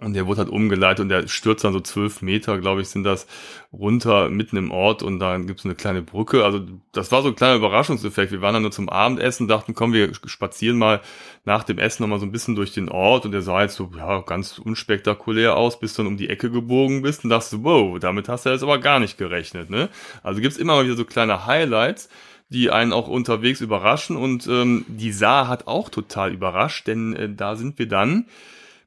und 0.00 0.14
der 0.14 0.26
wurde 0.26 0.40
halt 0.40 0.48
umgeleitet 0.48 1.00
und 1.00 1.08
der 1.10 1.28
stürzt 1.28 1.62
dann 1.64 1.72
so 1.72 1.80
zwölf 1.80 2.22
Meter, 2.22 2.58
glaube 2.58 2.80
ich, 2.80 2.88
sind 2.88 3.04
das 3.04 3.26
runter 3.72 4.30
mitten 4.30 4.56
im 4.56 4.70
Ort 4.70 5.02
und 5.02 5.18
dann 5.18 5.46
gibt's 5.46 5.64
eine 5.64 5.74
kleine 5.74 6.00
Brücke. 6.00 6.44
Also 6.44 6.60
das 6.92 7.12
war 7.12 7.22
so 7.22 7.28
ein 7.28 7.36
kleiner 7.36 7.56
Überraschungseffekt. 7.56 8.32
Wir 8.32 8.40
waren 8.40 8.54
dann 8.54 8.62
nur 8.62 8.72
zum 8.72 8.88
Abendessen, 8.88 9.46
dachten, 9.46 9.74
komm, 9.74 9.92
wir 9.92 10.12
spazieren 10.24 10.78
mal 10.78 11.00
nach 11.44 11.64
dem 11.64 11.78
Essen 11.78 12.02
nochmal 12.02 12.18
so 12.18 12.26
ein 12.26 12.32
bisschen 12.32 12.56
durch 12.56 12.72
den 12.72 12.88
Ort 12.88 13.26
und 13.26 13.32
der 13.32 13.42
sah 13.42 13.62
jetzt 13.62 13.76
so, 13.76 13.90
ja, 13.96 14.20
ganz 14.22 14.58
unspektakulär 14.58 15.56
aus, 15.56 15.78
bis 15.78 15.94
du 15.94 16.02
dann 16.02 16.12
um 16.12 16.16
die 16.16 16.30
Ecke 16.30 16.50
gebogen 16.50 17.02
bist 17.02 17.24
und 17.24 17.30
dachtest, 17.30 17.62
wow, 17.62 17.98
damit 17.98 18.28
hast 18.28 18.46
du 18.46 18.50
jetzt 18.50 18.62
aber 18.62 18.78
gar 18.78 19.00
nicht 19.00 19.18
gerechnet, 19.18 19.68
ne? 19.68 19.90
Also 20.22 20.40
gibt's 20.40 20.56
immer 20.56 20.76
mal 20.76 20.84
wieder 20.84 20.96
so 20.96 21.04
kleine 21.04 21.46
Highlights 21.46 22.08
die 22.52 22.68
einen 22.70 22.92
auch 22.92 23.06
unterwegs 23.06 23.60
überraschen 23.60 24.16
und 24.16 24.48
ähm, 24.48 24.84
die 24.88 25.12
Saar 25.12 25.46
hat 25.46 25.68
auch 25.68 25.88
total 25.88 26.32
überrascht, 26.32 26.88
denn 26.88 27.14
äh, 27.14 27.32
da 27.32 27.54
sind 27.54 27.78
wir 27.78 27.86
dann 27.86 28.26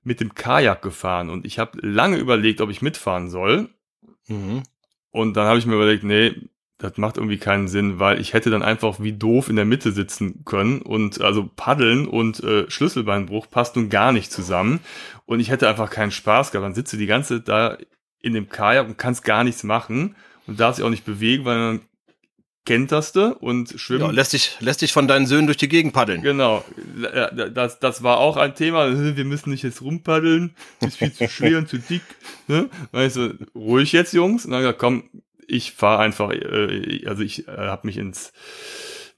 mit 0.03 0.19
dem 0.19 0.36
Kajak 0.36 0.81
gefahren 0.81 1.29
und 1.29 1.45
ich 1.45 1.60
habe 1.60 1.79
lange 1.81 2.17
überlegt, 2.17 2.62
ob 2.62 2.69
ich 2.69 2.81
mitfahren 2.81 3.29
soll. 3.29 3.69
Mhm. 4.27 4.63
Und 5.12 5.38
dann 5.38 5.48
habe 5.48 5.60
ich 5.60 5.65
mir 5.65 5.75
überlegt, 5.75 6.03
nee, 6.03 6.33
das 6.77 6.98
macht 6.98 7.17
irgendwie 7.17 7.38
keinen 7.38 7.67
Sinn, 7.67 8.00
weil 8.00 8.19
ich 8.19 8.33
hätte 8.33 8.50
dann 8.50 8.63
einfach 8.63 9.00
wie 9.00 9.13
doof 9.13 9.50
in 9.50 9.55
der 9.55 9.65
Mitte 9.65 9.91
sitzen 9.91 10.43
können 10.43 10.81
und 10.81 11.22
also 11.22 11.50
paddeln 11.55 12.07
und 12.07 12.43
äh, 12.43 12.69
Schlüsselbeinbruch 12.69 13.50
passt 13.50 13.75
nun 13.75 13.89
gar 13.89 14.12
nicht 14.12 14.31
zusammen 14.31 14.79
und 15.25 15.39
ich 15.39 15.50
hätte 15.50 15.69
einfach 15.69 15.89
keinen 15.89 16.12
Spaß 16.12 16.51
gehabt. 16.51 16.65
Dann 16.65 16.75
sitze 16.75 16.98
die 16.98 17.05
ganze 17.05 17.39
da 17.41 17.77
in 18.19 18.33
dem 18.33 18.50
Kajak 18.50 18.88
und 18.88 18.98
kannst 18.98 19.24
gar 19.24 19.43
nichts 19.43 19.63
machen 19.63 20.15
und 20.48 20.60
darf 20.60 20.75
sich 20.75 20.83
auch 20.83 20.89
nicht 20.89 21.05
bewegen, 21.05 21.45
weil 21.45 21.57
dann 21.57 21.81
kenterste 22.65 23.36
und 23.36 23.74
schwimmen. 23.77 24.05
Ja, 24.05 24.12
lässt 24.12 24.34
dich, 24.34 24.58
lässt 24.60 24.82
dich 24.82 24.93
von 24.93 25.08
deinen 25.08 25.25
Söhnen 25.25 25.48
durch 25.48 25.58
die 25.58 25.67
Gegend 25.67 25.93
paddeln. 25.93 26.22
Genau. 26.22 26.63
Das, 27.53 27.79
das 27.79 28.03
war 28.03 28.20
auch 28.20 28.38
ein 28.38 28.55
Thema. 28.55 29.15
Wir 29.15 29.25
müssen 29.25 29.50
nicht 29.50 29.63
jetzt 29.63 29.82
rumpaddeln. 29.82 30.55
Ist 30.79 30.98
viel 30.98 31.13
zu 31.13 31.27
schwer 31.29 31.58
und 31.58 31.67
zu 31.67 31.77
dick. 31.77 32.03
Ne? 32.48 32.70
Weißt 32.91 33.17
du, 33.17 33.38
ruhig 33.53 33.91
jetzt, 33.91 34.13
Jungs. 34.13 34.46
Und 34.46 34.51
dann 34.51 34.62
gesagt, 34.62 34.79
komm, 34.79 35.10
ich 35.48 35.74
fahre 35.74 36.03
einfach, 36.03 36.32
äh, 36.32 37.03
also 37.05 37.22
ich 37.22 37.48
äh, 37.48 37.51
habe 37.51 37.88
mich 37.88 37.98
ins 37.98 38.32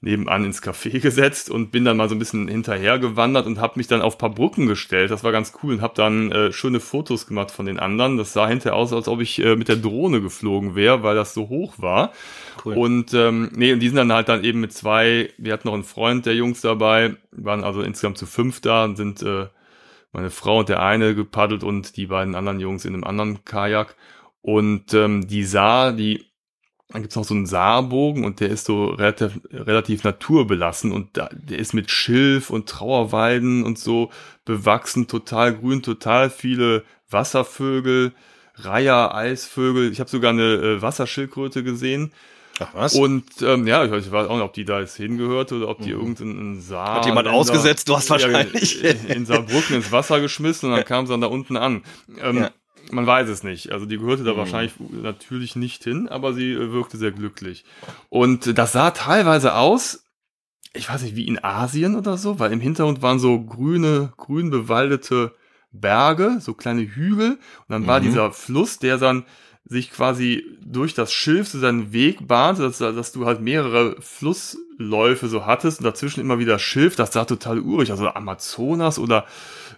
nebenan 0.00 0.44
ins 0.44 0.62
Café 0.62 1.00
gesetzt 1.00 1.50
und 1.50 1.70
bin 1.70 1.84
dann 1.84 1.96
mal 1.96 2.08
so 2.08 2.14
ein 2.14 2.18
bisschen 2.18 2.48
hinterher 2.48 2.98
gewandert 2.98 3.46
und 3.46 3.60
habe 3.60 3.74
mich 3.76 3.86
dann 3.86 4.02
auf 4.02 4.18
paar 4.18 4.30
Brücken 4.30 4.66
gestellt. 4.66 5.10
Das 5.10 5.24
war 5.24 5.32
ganz 5.32 5.52
cool 5.62 5.74
und 5.74 5.82
habe 5.82 5.94
dann 5.94 6.32
äh, 6.32 6.52
schöne 6.52 6.80
Fotos 6.80 7.26
gemacht 7.26 7.50
von 7.50 7.66
den 7.66 7.78
anderen. 7.78 8.16
Das 8.16 8.32
sah 8.32 8.48
hinterher 8.48 8.76
aus, 8.76 8.92
als 8.92 9.08
ob 9.08 9.20
ich 9.20 9.42
äh, 9.42 9.56
mit 9.56 9.68
der 9.68 9.76
Drohne 9.76 10.20
geflogen 10.20 10.74
wäre, 10.74 11.02
weil 11.02 11.16
das 11.16 11.34
so 11.34 11.48
hoch 11.48 11.74
war. 11.78 12.12
Cool. 12.64 12.74
Und 12.74 13.14
ähm, 13.14 13.50
nee, 13.54 13.72
und 13.72 13.80
die 13.80 13.88
sind 13.88 13.96
dann 13.96 14.12
halt 14.12 14.28
dann 14.28 14.44
eben 14.44 14.60
mit 14.60 14.72
zwei, 14.72 15.30
wir 15.38 15.52
hatten 15.52 15.68
noch 15.68 15.74
einen 15.74 15.84
Freund 15.84 16.26
der 16.26 16.34
Jungs 16.34 16.60
dabei, 16.60 17.16
waren 17.30 17.64
also 17.64 17.82
insgesamt 17.82 18.18
zu 18.18 18.26
fünf 18.26 18.60
da 18.60 18.84
und 18.84 18.96
sind 18.96 19.22
äh, 19.22 19.46
meine 20.12 20.30
Frau 20.30 20.60
und 20.60 20.68
der 20.68 20.82
eine 20.82 21.14
gepaddelt 21.14 21.62
und 21.62 21.96
die 21.96 22.06
beiden 22.06 22.34
anderen 22.34 22.60
Jungs 22.60 22.84
in 22.84 22.94
einem 22.94 23.04
anderen 23.04 23.44
Kajak. 23.44 23.96
Und 24.40 24.94
ähm, 24.94 25.26
die 25.26 25.44
Saar, 25.44 25.92
die 25.92 26.26
dann 26.88 27.02
gibt's 27.02 27.16
noch 27.16 27.24
so 27.24 27.34
einen 27.34 27.46
Saarbogen 27.46 28.24
und 28.24 28.38
der 28.40 28.48
ist 28.48 28.66
so 28.66 28.86
relativ, 28.86 29.40
relativ 29.50 30.04
naturbelassen 30.04 30.92
und 30.92 31.16
da, 31.16 31.28
der 31.32 31.58
ist 31.58 31.74
mit 31.74 31.90
Schilf 31.90 32.48
und 32.50 32.68
Trauerweiden 32.68 33.64
und 33.64 33.78
so 33.78 34.10
bewachsen, 34.44 35.08
total 35.08 35.56
grün, 35.56 35.82
total 35.82 36.30
viele 36.30 36.84
Wasservögel, 37.10 38.12
Reiher, 38.54 39.14
Eisvögel. 39.14 39.90
Ich 39.90 40.00
habe 40.00 40.08
sogar 40.08 40.30
eine 40.30 40.54
äh, 40.54 40.82
Wasserschildkröte 40.82 41.64
gesehen. 41.64 42.12
Ach 42.60 42.68
was? 42.72 42.94
Und 42.94 43.24
ähm, 43.42 43.66
ja, 43.66 43.84
ich 43.84 43.90
weiß, 43.90 44.06
ich 44.06 44.12
weiß 44.12 44.28
auch 44.28 44.34
nicht, 44.34 44.44
ob 44.44 44.52
die 44.54 44.64
da 44.64 44.80
jetzt 44.80 44.96
hingehört 44.96 45.52
oder 45.52 45.68
ob 45.68 45.80
die 45.80 45.92
mhm. 45.92 46.00
irgendeinen 46.00 46.60
Saar. 46.60 46.96
Hat 46.96 47.06
jemand 47.06 47.28
ausgesetzt? 47.28 47.88
Du 47.88 47.96
hast 47.96 48.08
wahrscheinlich. 48.08 48.82
Ja, 48.82 48.90
in 49.14 49.26
Saarbrücken 49.26 49.76
ins 49.76 49.92
Wasser 49.92 50.20
geschmissen 50.20 50.70
und 50.70 50.76
dann 50.76 50.84
kam 50.84 51.06
sie 51.06 51.12
dann 51.12 51.20
da 51.20 51.26
unten 51.26 51.56
an. 51.56 51.82
Ähm, 52.20 52.38
ja. 52.38 52.50
Man 52.90 53.06
weiß 53.06 53.28
es 53.28 53.42
nicht. 53.42 53.72
Also 53.72 53.84
die 53.84 53.98
gehörte 53.98 54.24
da 54.24 54.32
mhm. 54.32 54.38
wahrscheinlich 54.38 54.72
natürlich 54.90 55.56
nicht 55.56 55.84
hin, 55.84 56.08
aber 56.08 56.32
sie 56.32 56.52
äh, 56.52 56.72
wirkte 56.72 56.96
sehr 56.96 57.12
glücklich. 57.12 57.64
Und 58.08 58.58
das 58.58 58.72
sah 58.72 58.90
teilweise 58.92 59.54
aus, 59.54 60.04
ich 60.72 60.88
weiß 60.88 61.02
nicht, 61.02 61.16
wie 61.16 61.26
in 61.26 61.42
Asien 61.42 61.96
oder 61.96 62.16
so, 62.16 62.38
weil 62.38 62.52
im 62.52 62.60
Hintergrund 62.60 63.02
waren 63.02 63.18
so 63.18 63.40
grüne, 63.40 64.12
grün 64.16 64.50
bewaldete 64.50 65.34
Berge, 65.72 66.38
so 66.40 66.54
kleine 66.54 66.82
Hügel. 66.82 67.32
Und 67.32 67.68
dann 67.68 67.86
war 67.86 68.00
mhm. 68.00 68.04
dieser 68.04 68.32
Fluss, 68.32 68.78
der 68.78 68.98
dann 68.98 69.24
sich 69.68 69.90
quasi 69.90 70.44
durch 70.64 70.94
das 70.94 71.12
Schilf 71.12 71.48
so 71.48 71.58
seinen 71.58 71.92
Weg 71.92 72.26
bahnte, 72.26 72.62
dass, 72.62 72.78
dass 72.78 73.12
du 73.12 73.26
halt 73.26 73.40
mehrere 73.40 73.96
Flussläufe 74.00 75.28
so 75.28 75.44
hattest 75.44 75.80
und 75.80 75.84
dazwischen 75.84 76.20
immer 76.20 76.38
wieder 76.38 76.58
Schilf, 76.58 76.94
das 76.94 77.12
sah 77.12 77.24
total 77.24 77.60
urig, 77.60 77.90
also 77.90 78.08
Amazonas 78.08 78.98
oder 78.98 79.26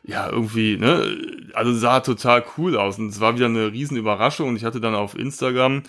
ja, 0.05 0.29
irgendwie, 0.31 0.77
ne, 0.77 1.17
also 1.55 1.73
sah 1.73 2.01
total 2.01 2.45
cool 2.57 2.77
aus 2.77 2.99
und 2.99 3.09
es 3.09 3.21
war 3.21 3.35
wieder 3.35 3.47
eine 3.47 3.73
riesen 3.73 3.97
Überraschung 3.97 4.51
und 4.51 4.57
ich 4.57 4.65
hatte 4.65 4.81
dann 4.81 4.95
auf 4.95 5.17
Instagram 5.17 5.83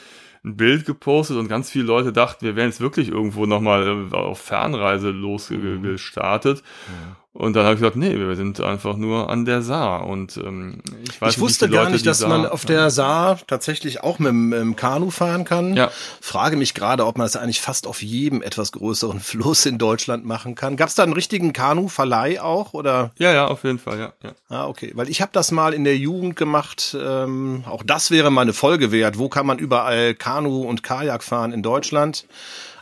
ein 0.44 0.56
Bild 0.56 0.86
gepostet 0.86 1.38
und 1.38 1.50
ganz 1.50 1.70
viele 1.70 1.86
Leute 1.86 2.14
dachten, 2.14 2.46
wir 2.46 2.56
wären 2.56 2.70
jetzt 2.70 2.80
wirklich 2.80 3.10
irgendwo 3.10 3.46
nochmal 3.46 4.08
äh, 4.12 4.16
auf 4.16 4.40
Fernreise 4.40 5.10
losgestartet. 5.10 6.64
Mhm. 6.88 7.16
Und 7.40 7.56
dann 7.56 7.64
habe 7.64 7.76
ich 7.76 7.80
gesagt, 7.80 7.96
nee, 7.96 8.18
wir 8.18 8.36
sind 8.36 8.60
einfach 8.60 8.98
nur 8.98 9.30
an 9.30 9.46
der 9.46 9.62
Saar. 9.62 10.08
Und 10.08 10.36
ähm, 10.36 10.82
ich 11.10 11.22
weiß 11.22 11.36
Ich 11.36 11.40
wusste 11.40 11.68
nicht, 11.68 11.74
gar 11.74 11.84
Leute, 11.84 11.94
nicht, 11.94 12.06
dass 12.06 12.20
Saar, 12.20 12.28
man 12.28 12.46
auf 12.46 12.66
der 12.66 12.90
Saar 12.90 13.40
tatsächlich 13.48 14.04
auch 14.04 14.20
mit, 14.20 14.34
mit 14.34 14.60
dem 14.60 14.76
Kanu 14.76 15.10
fahren 15.10 15.46
kann. 15.46 15.74
Ja. 15.74 15.90
Frage 16.20 16.58
mich 16.58 16.74
gerade, 16.74 17.06
ob 17.06 17.18
man 17.18 17.24
das 17.24 17.38
eigentlich 17.38 17.62
fast 17.62 17.88
auf 17.88 18.02
jedem 18.02 18.42
etwas 18.42 18.74
größeren 18.74 19.20
Fluss 19.22 19.66
in 19.66 19.78
Deutschland 19.78 20.26
machen 20.26 20.56
kann. 20.56 20.76
Gab 20.76 20.90
es 20.90 20.96
da 20.96 21.04
einen 21.04 21.14
richtigen 21.14 21.54
Kanu-Verleih 21.54 22.42
auch? 22.42 22.74
Oder? 22.74 23.12
Ja, 23.18 23.32
ja, 23.32 23.48
auf 23.48 23.64
jeden 23.64 23.80
Fall, 23.80 24.00
ja. 24.00 24.14
ja. 24.22 24.32
Ah, 24.50 24.68
okay. 24.68 24.92
Weil 24.96 25.08
ich 25.08 25.22
habe 25.22 25.32
das 25.32 25.52
mal 25.52 25.74
in 25.74 25.86
der 25.86 25.96
Jugend 25.96 26.36
gemacht. 26.36 26.98
Ähm, 27.00 27.64
auch 27.70 27.84
das 27.84 28.12
wäre 28.12 28.32
mal 28.32 28.42
eine 28.42 28.54
Folge 28.54 28.92
wert. 28.92 29.18
Wo 29.18 29.30
kann 29.30 29.46
man 29.46 29.60
überall 29.60 30.14
Kanu 30.14 30.64
und 30.64 30.84
Kajak 30.84 31.24
fahren 31.24 31.54
in 31.54 31.64
Deutschland? 31.64 32.26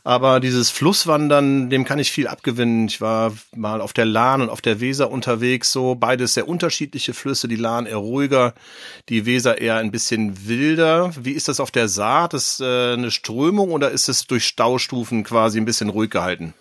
Aber 0.08 0.40
dieses 0.40 0.70
Flusswandern, 0.70 1.70
dem 1.70 1.84
kann 1.84 2.00
ich 2.00 2.14
viel 2.14 2.30
abgewinnen. 2.30 2.88
Ich 2.88 3.02
war 3.02 3.34
mal 3.54 3.82
auf 3.82 3.92
der 3.92 4.06
Lahn 4.06 4.42
und 4.42 4.50
auf 4.50 4.62
der 4.62 4.80
Weser 4.80 5.12
unterwegs, 5.12 5.74
so 5.74 5.96
beides 5.96 6.34
sehr 6.34 6.48
unterschiedliche 6.48 7.14
Flüsse. 7.14 7.50
Die 7.50 7.58
Lahn 7.58 7.86
eher 7.86 7.98
ruhiger, 7.98 8.54
die 9.10 9.26
Weser 9.26 9.60
eher 9.60 9.76
ein 9.76 9.92
bisschen 9.92 10.48
wilder. 10.48 11.12
Wie 11.20 11.34
ist 11.34 11.50
das 11.50 11.60
auf 11.60 11.72
der 11.72 11.90
Saar? 11.90 12.34
Ist 12.34 12.62
äh, 12.62 12.94
eine 12.94 13.12
Strömung 13.12 13.72
oder 13.72 13.92
ist 13.92 14.08
es 14.08 14.26
durch 14.28 14.46
Staustufen 14.46 15.26
quasi 15.26 15.60
ein 15.60 15.66
bisschen 15.66 15.90
ruhig 15.90 16.10
gehalten? 16.10 16.54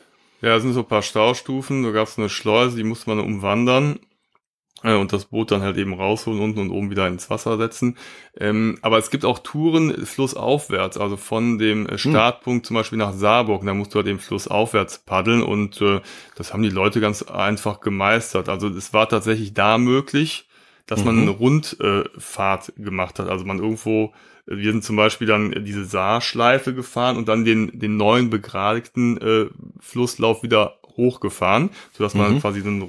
Ja, 0.43 0.57
es 0.57 0.65
sind 0.65 0.73
so 0.73 0.81
ein 0.81 0.89
paar 0.89 1.03
Staustufen. 1.03 1.85
Da 1.85 1.93
gab 1.93 2.09
es 2.09 2.19
eine 2.19 2.29
Schleuse, 2.29 2.77
die 2.77 2.83
musste 2.83 3.11
man 3.11 3.21
umwandern 3.21 4.01
und 4.83 5.13
das 5.13 5.27
Boot 5.27 5.51
dann 5.51 5.63
halt 5.63 5.79
eben 5.79 5.95
rausholen 5.95 6.41
unten 6.41 6.61
und 6.61 6.71
oben 6.71 6.91
wieder 6.91 7.09
ins 7.09 7.31
Wasser 7.31 7.57
setzen. 7.57 7.97
Ähm, 8.39 8.79
aber 8.83 8.99
es 8.99 9.11
gibt 9.11 9.25
auch 9.25 9.39
Touren 9.39 10.07
flussaufwärts, 10.07 10.99
also 10.99 11.17
von 11.17 11.59
dem 11.59 11.89
hm. 11.89 11.99
Startpunkt 11.99 12.65
hm. 12.65 12.69
zum 12.69 12.75
Beispiel 12.77 12.99
nach 12.99 13.13
Saarburg, 13.13 13.65
da 13.65 13.75
musst 13.75 13.95
du 13.95 13.97
halt 13.99 14.07
eben 14.07 14.19
flussaufwärts 14.19 14.99
paddeln 14.99 15.43
und 15.43 15.81
äh, 15.81 16.01
das 16.37 16.53
haben 16.53 16.63
die 16.63 16.69
Leute 16.69 17.01
ganz 17.01 17.23
einfach 17.23 17.81
gemeistert. 17.81 18.49
Also 18.49 18.69
es 18.69 18.93
war 18.93 19.09
tatsächlich 19.09 19.55
da 19.55 19.79
möglich, 19.79 20.47
dass 20.87 21.05
man 21.05 21.17
mhm. 21.17 21.23
eine 21.23 21.31
Rundfahrt 21.33 22.73
äh, 22.77 22.83
gemacht 22.83 23.19
hat. 23.19 23.29
Also 23.29 23.45
man 23.45 23.59
irgendwo, 23.59 24.13
äh, 24.47 24.57
wir 24.57 24.73
sind 24.73 24.85
zum 24.85 24.97
Beispiel 24.97 25.27
dann 25.27 25.65
diese 25.65 25.85
Saarschleife 25.85 26.75
gefahren 26.75 27.17
und 27.17 27.29
dann 27.29 27.45
den, 27.45 27.77
den 27.79 27.97
neuen 27.97 28.31
begradigten 28.31 29.19
äh, 29.19 29.47
Flusslauf 29.81 30.43
wieder 30.43 30.79
hochgefahren, 30.97 31.71
sodass 31.93 32.15
man 32.15 32.35
mhm. 32.35 32.41
quasi 32.41 32.61
so 32.61 32.69
eine, 32.69 32.87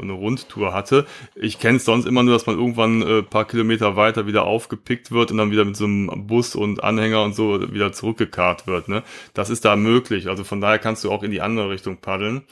eine 0.00 0.12
Rundtour 0.12 0.72
hatte. 0.72 1.06
Ich 1.34 1.58
kenne 1.58 1.76
es 1.76 1.84
sonst 1.84 2.06
immer 2.06 2.22
nur, 2.22 2.34
dass 2.34 2.46
man 2.46 2.58
irgendwann 2.58 3.02
äh, 3.02 3.22
paar 3.22 3.46
Kilometer 3.46 3.96
weiter 3.96 4.26
wieder 4.26 4.44
aufgepickt 4.44 5.10
wird 5.10 5.30
und 5.30 5.38
dann 5.38 5.50
wieder 5.50 5.64
mit 5.64 5.76
so 5.76 5.84
einem 5.84 6.26
Bus 6.26 6.54
und 6.54 6.82
Anhänger 6.82 7.22
und 7.22 7.34
so 7.34 7.72
wieder 7.72 7.92
zurückgekarrt 7.92 8.66
wird. 8.66 8.88
Ne? 8.88 9.02
Das 9.34 9.50
ist 9.50 9.64
da 9.64 9.76
möglich. 9.76 10.28
Also 10.28 10.44
von 10.44 10.60
daher 10.60 10.78
kannst 10.78 11.04
du 11.04 11.10
auch 11.10 11.22
in 11.22 11.30
die 11.30 11.40
andere 11.40 11.70
Richtung 11.70 11.98
paddeln. 11.98 12.42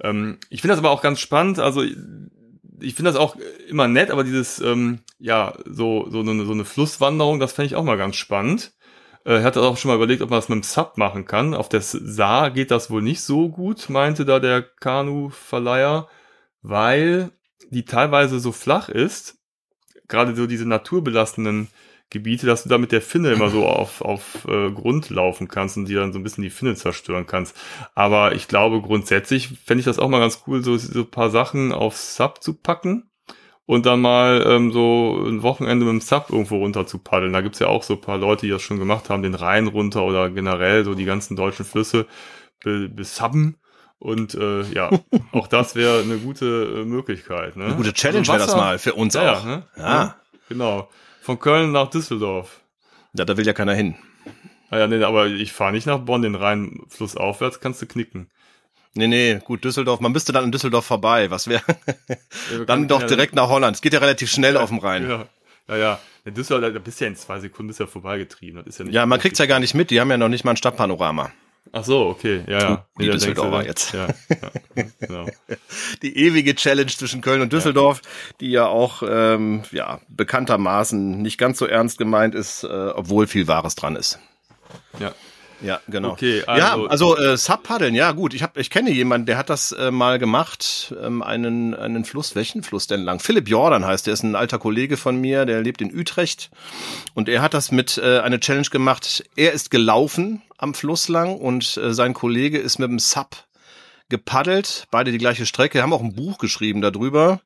Ähm, 0.00 0.38
ich 0.50 0.60
finde 0.60 0.72
das 0.72 0.78
aber 0.78 0.90
auch 0.90 1.02
ganz 1.02 1.20
spannend. 1.20 1.58
Also 1.58 1.82
ich 2.80 2.94
finde 2.94 3.10
das 3.10 3.20
auch 3.20 3.36
immer 3.68 3.88
nett, 3.88 4.10
aber 4.10 4.24
dieses, 4.24 4.60
ähm, 4.60 5.00
ja, 5.18 5.54
so, 5.64 6.08
so, 6.10 6.20
eine, 6.20 6.44
so 6.44 6.52
eine 6.52 6.64
Flusswanderung, 6.64 7.40
das 7.40 7.52
fände 7.52 7.66
ich 7.66 7.74
auch 7.74 7.84
mal 7.84 7.96
ganz 7.96 8.16
spannend. 8.16 8.72
Er 9.24 9.42
hatte 9.42 9.60
auch 9.62 9.76
schon 9.76 9.90
mal 9.90 9.96
überlegt, 9.96 10.22
ob 10.22 10.30
man 10.30 10.38
das 10.38 10.48
mit 10.48 10.56
dem 10.56 10.62
Sub 10.62 10.96
machen 10.96 11.24
kann. 11.24 11.54
Auf 11.54 11.68
der 11.68 11.80
Saar 11.82 12.50
geht 12.50 12.70
das 12.70 12.90
wohl 12.90 13.02
nicht 13.02 13.20
so 13.20 13.48
gut, 13.48 13.90
meinte 13.90 14.24
da 14.24 14.38
der 14.38 14.62
Kanu-Verleiher, 14.62 16.08
weil 16.62 17.30
die 17.70 17.84
teilweise 17.84 18.40
so 18.40 18.52
flach 18.52 18.88
ist, 18.88 19.38
gerade 20.08 20.34
so 20.34 20.46
diese 20.46 20.66
naturbelastenden 20.66 21.68
Gebiete, 22.10 22.46
dass 22.46 22.62
du 22.62 22.70
da 22.70 22.78
mit 22.78 22.90
der 22.90 23.02
Finne 23.02 23.32
immer 23.32 23.50
so 23.50 23.66
auf, 23.66 24.00
auf 24.00 24.46
äh, 24.48 24.70
Grund 24.70 25.10
laufen 25.10 25.48
kannst 25.48 25.76
und 25.76 25.86
die 25.86 25.94
dann 25.94 26.12
so 26.12 26.18
ein 26.18 26.22
bisschen 26.22 26.42
die 26.42 26.50
Finne 26.50 26.74
zerstören 26.74 27.26
kannst. 27.26 27.54
Aber 27.94 28.34
ich 28.34 28.48
glaube, 28.48 28.80
grundsätzlich 28.80 29.48
fände 29.66 29.80
ich 29.80 29.84
das 29.84 29.98
auch 29.98 30.08
mal 30.08 30.20
ganz 30.20 30.42
cool, 30.46 30.64
so, 30.64 30.78
so 30.78 31.00
ein 31.00 31.10
paar 31.10 31.28
Sachen 31.28 31.70
auf 31.72 31.98
Sub 31.98 32.42
zu 32.42 32.54
packen 32.54 33.07
und 33.68 33.84
dann 33.84 34.00
mal 34.00 34.42
ähm, 34.46 34.72
so 34.72 35.22
ein 35.26 35.42
Wochenende 35.42 35.84
mit 35.84 35.92
dem 35.92 36.00
Sub 36.00 36.30
irgendwo 36.30 36.56
runter 36.56 36.86
zu 36.86 36.96
paddeln. 36.96 37.34
Da 37.34 37.42
gibt's 37.42 37.58
ja 37.58 37.66
auch 37.66 37.82
so 37.82 37.94
ein 37.94 38.00
paar 38.00 38.16
Leute, 38.16 38.46
die 38.46 38.50
das 38.50 38.62
schon 38.62 38.78
gemacht 38.78 39.10
haben, 39.10 39.22
den 39.22 39.34
Rhein 39.34 39.66
runter 39.66 40.04
oder 40.04 40.30
generell 40.30 40.86
so 40.86 40.94
die 40.94 41.04
ganzen 41.04 41.36
deutschen 41.36 41.66
Flüsse 41.66 42.06
be 42.64 42.88
besubben. 42.88 43.58
Und 43.98 44.34
äh, 44.34 44.62
ja, 44.72 44.88
auch 45.32 45.48
das 45.48 45.74
wäre 45.74 46.00
eine 46.00 46.16
gute 46.16 46.46
äh, 46.80 46.84
Möglichkeit. 46.86 47.56
Ne? 47.56 47.66
Eine 47.66 47.74
gute 47.74 47.92
Challenge 47.92 48.20
also 48.20 48.32
wäre 48.32 48.46
das 48.46 48.56
mal 48.56 48.78
für 48.78 48.94
uns 48.94 49.12
ja, 49.12 49.34
auch. 49.34 49.44
Ja, 49.44 49.56
ne? 49.56 49.62
ja, 49.76 50.16
genau. 50.48 50.88
Von 51.20 51.38
Köln 51.38 51.70
nach 51.70 51.90
Düsseldorf. 51.90 52.62
Ja, 53.12 53.26
da 53.26 53.36
will 53.36 53.46
ja 53.46 53.52
keiner 53.52 53.74
hin. 53.74 53.96
Ah 54.70 54.78
ja, 54.78 54.86
nee, 54.86 55.02
aber 55.02 55.26
ich 55.26 55.52
fahre 55.52 55.72
nicht 55.72 55.86
nach 55.86 55.98
Bonn, 55.98 56.22
den 56.22 56.36
Rhein 56.36 56.80
flussaufwärts 56.88 57.60
kannst 57.60 57.82
du 57.82 57.86
knicken. 57.86 58.30
Nee, 58.94 59.06
nee, 59.06 59.38
gut, 59.44 59.64
Düsseldorf. 59.64 60.00
Man 60.00 60.12
müsste 60.12 60.32
dann 60.32 60.44
in 60.44 60.52
Düsseldorf 60.52 60.84
vorbei. 60.84 61.30
Was 61.30 61.48
wäre? 61.48 61.62
dann 62.66 62.88
doch 62.88 63.02
direkt 63.02 63.34
nach 63.34 63.48
Holland. 63.48 63.76
Es 63.76 63.82
geht 63.82 63.92
ja 63.92 64.00
relativ 64.00 64.30
schnell 64.30 64.54
ja, 64.54 64.60
auf 64.60 64.70
dem 64.70 64.78
Rhein. 64.78 65.08
Ja, 65.08 65.26
ja. 65.68 65.76
ja. 65.76 66.00
In 66.24 66.34
Düsseldorf, 66.34 66.72
da 66.72 66.78
bist 66.78 67.00
ja 67.00 67.06
in 67.06 67.16
zwei 67.16 67.38
Sekunden 67.40 67.68
bist 67.68 67.80
ja 67.80 67.86
vorbeigetrieben. 67.86 68.58
Das 68.58 68.66
ist 68.66 68.78
ja, 68.78 68.84
nicht 68.84 68.94
ja 68.94 69.06
man 69.06 69.20
kriegt's 69.20 69.38
ja 69.38 69.46
gar 69.46 69.60
nicht 69.60 69.74
mit. 69.74 69.90
Die 69.90 70.00
haben 70.00 70.10
ja 70.10 70.16
noch 70.16 70.28
nicht 70.28 70.44
mal 70.44 70.52
ein 70.52 70.56
Stadtpanorama. 70.56 71.32
Ach 71.72 71.84
so, 71.84 72.06
okay, 72.06 72.44
ja, 72.46 72.58
ja. 72.58 72.86
Die 72.98 73.06
nee, 73.06 73.12
Düsseldorfer 73.12 73.64
jetzt. 73.64 73.92
Ja, 73.92 74.08
ja, 74.30 74.84
genau. 75.00 75.26
Die 76.02 76.16
ewige 76.16 76.54
Challenge 76.54 76.90
zwischen 76.90 77.20
Köln 77.20 77.42
und 77.42 77.52
Düsseldorf, 77.52 78.00
ja. 78.02 78.10
die 78.40 78.50
ja 78.50 78.66
auch 78.66 79.02
ähm, 79.06 79.62
ja 79.70 80.00
bekanntermaßen 80.08 81.20
nicht 81.20 81.38
ganz 81.38 81.58
so 81.58 81.66
ernst 81.66 81.98
gemeint 81.98 82.34
ist, 82.34 82.64
äh, 82.64 82.66
obwohl 82.66 83.26
viel 83.26 83.48
Wahres 83.48 83.74
dran 83.74 83.96
ist. 83.96 84.18
Ja, 84.98 85.12
ja, 85.60 85.80
genau. 85.88 86.10
Okay, 86.12 86.42
also, 86.46 86.60
ja, 86.60 86.88
also 86.88 87.16
äh, 87.16 87.36
Subpaddeln, 87.36 87.94
ja 87.94 88.12
gut. 88.12 88.34
Ich 88.34 88.42
hab, 88.42 88.56
ich 88.56 88.70
kenne 88.70 88.90
jemanden, 88.90 89.26
der 89.26 89.38
hat 89.38 89.50
das 89.50 89.72
äh, 89.72 89.90
mal 89.90 90.18
gemacht, 90.18 90.94
ähm, 91.02 91.22
einen 91.22 91.74
einen 91.74 92.04
Fluss. 92.04 92.34
Welchen 92.34 92.62
Fluss 92.62 92.86
denn 92.86 93.02
lang? 93.02 93.20
Philipp 93.20 93.48
Jordan 93.48 93.84
heißt, 93.84 94.06
der 94.06 94.14
ist 94.14 94.22
ein 94.22 94.36
alter 94.36 94.58
Kollege 94.58 94.96
von 94.96 95.20
mir, 95.20 95.46
der 95.46 95.62
lebt 95.62 95.80
in 95.80 95.96
Utrecht 95.96 96.50
und 97.14 97.28
er 97.28 97.42
hat 97.42 97.54
das 97.54 97.72
mit 97.72 97.98
äh, 97.98 98.20
eine 98.20 98.40
Challenge 98.40 98.68
gemacht. 98.70 99.24
Er 99.36 99.52
ist 99.52 99.70
gelaufen 99.70 100.42
am 100.56 100.74
Fluss 100.74 101.08
lang 101.08 101.36
und 101.36 101.76
äh, 101.76 101.92
sein 101.92 102.14
Kollege 102.14 102.58
ist 102.58 102.78
mit 102.78 102.90
dem 102.90 102.98
Sub 102.98 103.44
gepaddelt, 104.08 104.86
beide 104.90 105.12
die 105.12 105.18
gleiche 105.18 105.46
Strecke, 105.46 105.82
haben 105.82 105.92
auch 105.92 106.02
ein 106.02 106.14
Buch 106.14 106.38
geschrieben 106.38 106.80
darüber. 106.80 107.40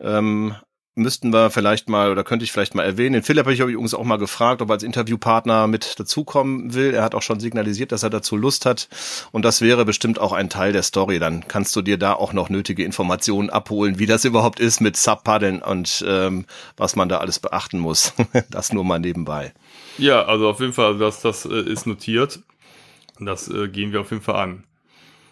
Ähm, 0.00 0.54
müssten 0.94 1.32
wir 1.32 1.50
vielleicht 1.50 1.88
mal 1.88 2.10
oder 2.10 2.22
könnte 2.22 2.44
ich 2.44 2.52
vielleicht 2.52 2.74
mal 2.74 2.84
erwähnen. 2.84 3.14
Den 3.14 3.22
Philipp 3.22 3.44
habe 3.44 3.54
ich 3.54 3.60
übrigens 3.60 3.94
auch 3.94 4.04
mal 4.04 4.18
gefragt, 4.18 4.60
ob 4.60 4.68
er 4.68 4.74
als 4.74 4.82
Interviewpartner 4.82 5.66
mit 5.66 5.98
dazukommen 5.98 6.74
will. 6.74 6.94
Er 6.94 7.02
hat 7.02 7.14
auch 7.14 7.22
schon 7.22 7.40
signalisiert, 7.40 7.92
dass 7.92 8.02
er 8.02 8.10
dazu 8.10 8.36
Lust 8.36 8.66
hat. 8.66 8.88
Und 9.32 9.44
das 9.44 9.60
wäre 9.62 9.84
bestimmt 9.84 10.18
auch 10.18 10.32
ein 10.32 10.50
Teil 10.50 10.72
der 10.72 10.82
Story. 10.82 11.18
Dann 11.18 11.48
kannst 11.48 11.74
du 11.76 11.82
dir 11.82 11.96
da 11.96 12.12
auch 12.12 12.32
noch 12.32 12.50
nötige 12.50 12.84
Informationen 12.84 13.48
abholen, 13.48 13.98
wie 13.98 14.06
das 14.06 14.24
überhaupt 14.24 14.60
ist 14.60 14.80
mit 14.80 14.96
Subpaddeln 14.96 15.62
und 15.62 16.04
ähm, 16.06 16.44
was 16.76 16.94
man 16.94 17.08
da 17.08 17.18
alles 17.18 17.38
beachten 17.38 17.78
muss. 17.78 18.12
das 18.50 18.72
nur 18.72 18.84
mal 18.84 18.98
nebenbei. 18.98 19.52
Ja, 19.98 20.24
also 20.24 20.48
auf 20.48 20.60
jeden 20.60 20.72
Fall, 20.74 20.98
das, 20.98 21.22
das 21.22 21.46
äh, 21.46 21.60
ist 21.60 21.86
notiert. 21.86 22.40
Das 23.18 23.48
äh, 23.48 23.68
gehen 23.68 23.92
wir 23.92 24.00
auf 24.00 24.10
jeden 24.10 24.22
Fall 24.22 24.36
an. 24.36 24.64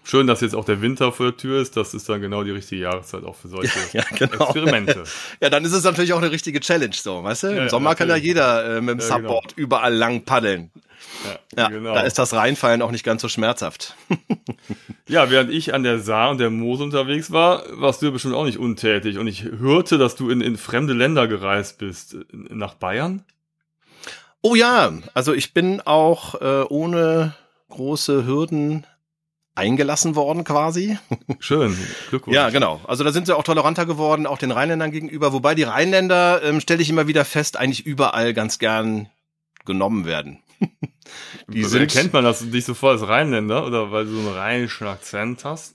Schön, 0.03 0.27
dass 0.27 0.41
jetzt 0.41 0.55
auch 0.55 0.65
der 0.65 0.81
Winter 0.81 1.13
vor 1.13 1.27
der 1.27 1.37
Tür 1.37 1.61
ist. 1.61 1.77
Das 1.77 1.95
ist 1.95 2.09
dann 2.09 2.21
genau 2.21 2.43
die 2.43 2.51
richtige 2.51 2.83
Jahreszeit 2.83 3.25
auch 3.25 3.37
für 3.37 3.49
solche 3.49 3.79
ja, 3.93 4.03
ja, 4.11 4.17
genau. 4.17 4.45
Experimente. 4.45 5.05
Ja, 5.41 5.51
dann 5.51 5.65
ist 5.65 5.73
es 5.73 5.85
natürlich 5.85 6.13
auch 6.13 6.19
eine 6.19 6.31
richtige 6.31 6.61
Challenge, 6.61 6.95
so, 6.95 7.23
weißt 7.23 7.43
du? 7.45 7.47
Im 7.49 7.57
ja, 7.57 7.69
Sommer 7.69 7.95
kann 7.95 8.09
ja 8.09 8.17
jeder 8.17 8.77
äh, 8.77 8.81
mit 8.81 8.95
dem. 8.95 9.01
Subboard 9.01 9.57
genau. 9.57 9.67
überall 9.67 9.95
lang 9.95 10.25
paddeln. 10.25 10.71
Ja, 11.57 11.69
genau. 11.69 11.95
da 11.95 12.01
ist 12.03 12.19
das 12.19 12.33
Reinfallen 12.33 12.83
auch 12.83 12.91
nicht 12.91 13.05
ganz 13.05 13.23
so 13.23 13.29
schmerzhaft. 13.29 13.95
ja, 15.09 15.31
während 15.31 15.51
ich 15.51 15.75
an 15.75 15.83
der 15.83 15.99
Saar 15.99 16.31
und 16.31 16.39
der 16.39 16.51
Moos 16.51 16.81
unterwegs 16.81 17.31
war, 17.31 17.65
warst 17.71 18.01
du 18.01 18.07
ja 18.07 18.13
bestimmt 18.13 18.35
auch 18.35 18.45
nicht 18.45 18.59
untätig. 18.59 19.19
Und 19.19 19.27
ich 19.27 19.45
hörte, 19.45 19.99
dass 19.99 20.17
du 20.17 20.31
in, 20.31 20.41
in 20.41 20.57
fremde 20.57 20.93
Länder 20.93 21.29
gereist 21.29 21.79
bist. 21.79 22.17
Nach 22.33 22.75
Bayern? 22.75 23.25
Oh 24.43 24.55
ja, 24.55 24.93
also 25.13 25.35
ich 25.35 25.53
bin 25.53 25.81
auch 25.83 26.41
äh, 26.41 26.65
ohne 26.69 27.35
große 27.69 28.27
Hürden 28.27 28.87
eingelassen 29.55 30.15
worden 30.15 30.45
quasi. 30.45 30.99
Schön, 31.39 31.77
Glückwunsch. 32.09 32.35
Ja, 32.35 32.51
genau. 32.51 32.81
Also 32.87 33.05
da 33.05 33.13
sind 33.13 33.27
sie 33.27 33.37
auch 33.37 33.43
toleranter 33.43 33.87
geworden, 33.87 34.27
auch 34.27 34.39
den 34.39 34.51
Rheinländern 34.51 34.91
gegenüber. 34.91 35.33
Wobei 35.33 35.55
die 35.55 35.65
Rheinländer, 35.65 36.43
ähm, 36.43 36.61
stelle 36.61 36.83
ich 36.83 36.91
immer 36.91 37.07
wieder 37.07 37.25
fest, 37.25 37.57
eigentlich 37.57 37.87
überall 37.87 38.33
ganz 38.35 38.59
gern 38.59 39.09
genommen 39.65 40.05
werden. 40.05 40.43
die 41.49 41.65
sind, 41.65 41.81
Erkennt 41.95 42.13
man 42.13 42.25
das 42.25 42.49
dich 42.51 42.65
sofort 42.65 43.01
als 43.01 43.09
Rheinländer 43.09 43.67
oder 43.67 43.91
weil 43.91 44.05
du 44.05 44.13
so 44.13 44.19
einen 44.19 44.37
rheinischen 44.37 44.87
Akzent 44.87 45.45
hast? 45.45 45.75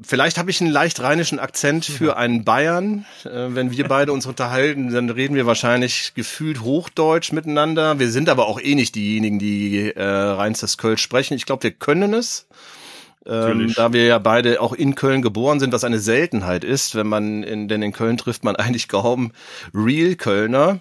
Vielleicht 0.00 0.36
habe 0.36 0.50
ich 0.50 0.60
einen 0.60 0.70
leicht 0.70 1.00
rheinischen 1.00 1.38
Akzent 1.38 1.86
für 1.86 2.16
einen 2.16 2.44
Bayern. 2.44 3.06
Äh, 3.24 3.48
wenn 3.50 3.70
wir 3.70 3.88
beide 3.88 4.12
uns 4.12 4.26
unterhalten, 4.26 4.92
dann 4.92 5.08
reden 5.08 5.34
wir 5.34 5.46
wahrscheinlich 5.46 6.12
gefühlt 6.14 6.60
Hochdeutsch 6.60 7.32
miteinander. 7.32 7.98
Wir 7.98 8.10
sind 8.10 8.28
aber 8.28 8.46
auch 8.46 8.60
eh 8.60 8.74
nicht 8.74 8.94
diejenigen, 8.94 9.38
die 9.38 9.90
äh, 9.90 10.02
reinstes 10.02 10.76
Kölsch 10.76 11.02
sprechen. 11.02 11.34
Ich 11.34 11.46
glaube, 11.46 11.62
wir 11.62 11.70
können 11.70 12.12
es. 12.12 12.46
Ähm, 13.26 13.72
da 13.74 13.92
wir 13.92 14.04
ja 14.04 14.18
beide 14.18 14.60
auch 14.60 14.72
in 14.72 14.94
Köln 14.94 15.20
geboren 15.20 15.58
sind, 15.58 15.72
was 15.72 15.82
eine 15.82 15.98
Seltenheit 15.98 16.62
ist, 16.62 16.94
wenn 16.94 17.08
man 17.08 17.42
in, 17.42 17.66
denn 17.66 17.82
in 17.82 17.92
Köln 17.92 18.18
trifft 18.18 18.44
man 18.44 18.54
eigentlich 18.56 18.88
kaum 18.88 19.32
Real 19.74 20.14
Kölner. 20.14 20.80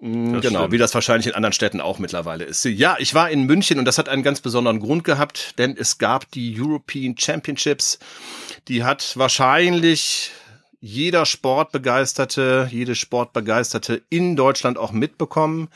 Mm, 0.00 0.32
das 0.32 0.42
genau, 0.42 0.60
stimmt. 0.60 0.72
wie 0.72 0.78
das 0.78 0.94
wahrscheinlich 0.94 1.26
in 1.26 1.34
anderen 1.34 1.52
Städten 1.52 1.80
auch 1.80 1.98
mittlerweile 1.98 2.44
ist. 2.44 2.64
Ja, 2.64 2.96
ich 2.98 3.14
war 3.14 3.30
in 3.30 3.44
München 3.44 3.78
und 3.78 3.84
das 3.84 3.98
hat 3.98 4.08
einen 4.08 4.22
ganz 4.22 4.40
besonderen 4.40 4.80
Grund 4.80 5.04
gehabt, 5.04 5.58
denn 5.58 5.76
es 5.76 5.98
gab 5.98 6.30
die 6.32 6.58
European 6.58 7.16
Championships. 7.16 7.98
Die 8.68 8.82
hat 8.82 9.16
wahrscheinlich 9.16 10.32
jeder 10.80 11.26
Sportbegeisterte, 11.26 12.68
jede 12.70 12.94
Sportbegeisterte 12.94 14.02
in 14.08 14.36
Deutschland 14.36 14.78
auch 14.78 14.92
mitbekommen. 14.92 15.68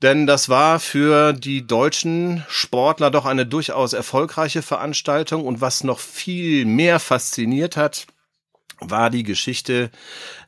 Denn 0.00 0.28
das 0.28 0.48
war 0.48 0.78
für 0.78 1.32
die 1.32 1.66
deutschen 1.66 2.44
Sportler 2.48 3.10
doch 3.10 3.26
eine 3.26 3.46
durchaus 3.46 3.92
erfolgreiche 3.92 4.62
Veranstaltung 4.62 5.44
und 5.44 5.60
was 5.60 5.82
noch 5.82 5.98
viel 5.98 6.64
mehr 6.66 7.00
fasziniert 7.00 7.76
hat, 7.76 8.06
war 8.80 9.10
die 9.10 9.22
Geschichte, 9.22 9.90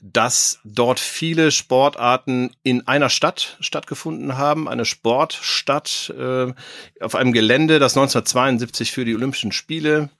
dass 0.01 0.61
dort 0.65 1.01
viele 1.01 1.51
Sportarten 1.51 2.51
in 2.63 2.87
einer 2.87 3.11
Stadt 3.11 3.57
stattgefunden 3.61 4.39
haben, 4.39 4.69
eine 4.69 4.85
Sportstadt 4.85 6.13
äh, 6.17 6.53
auf 7.01 7.15
einem 7.15 7.33
Gelände, 7.33 7.79
das 7.79 7.97
1972 7.97 8.93
für 8.93 9.05
die 9.05 9.15
Olympischen 9.15 9.53
Spiele 9.53 10.11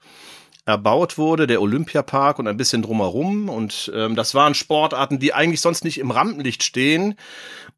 erbaut 0.71 1.19
wurde, 1.19 1.47
der 1.47 1.61
Olympiapark 1.61 2.39
und 2.39 2.49
ein 2.49 2.57
bisschen 2.57 2.83
drumherum. 2.83 3.49
Und 3.49 3.93
ähm, 3.95 4.17
das 4.17 4.35
waren 4.35 4.55
Sportarten, 4.55 5.19
die 5.19 5.35
eigentlich 5.35 5.61
sonst 5.61 5.85
nicht 5.85 5.99
im 5.99 6.11
Rampenlicht 6.11 6.63
stehen. 6.63 7.17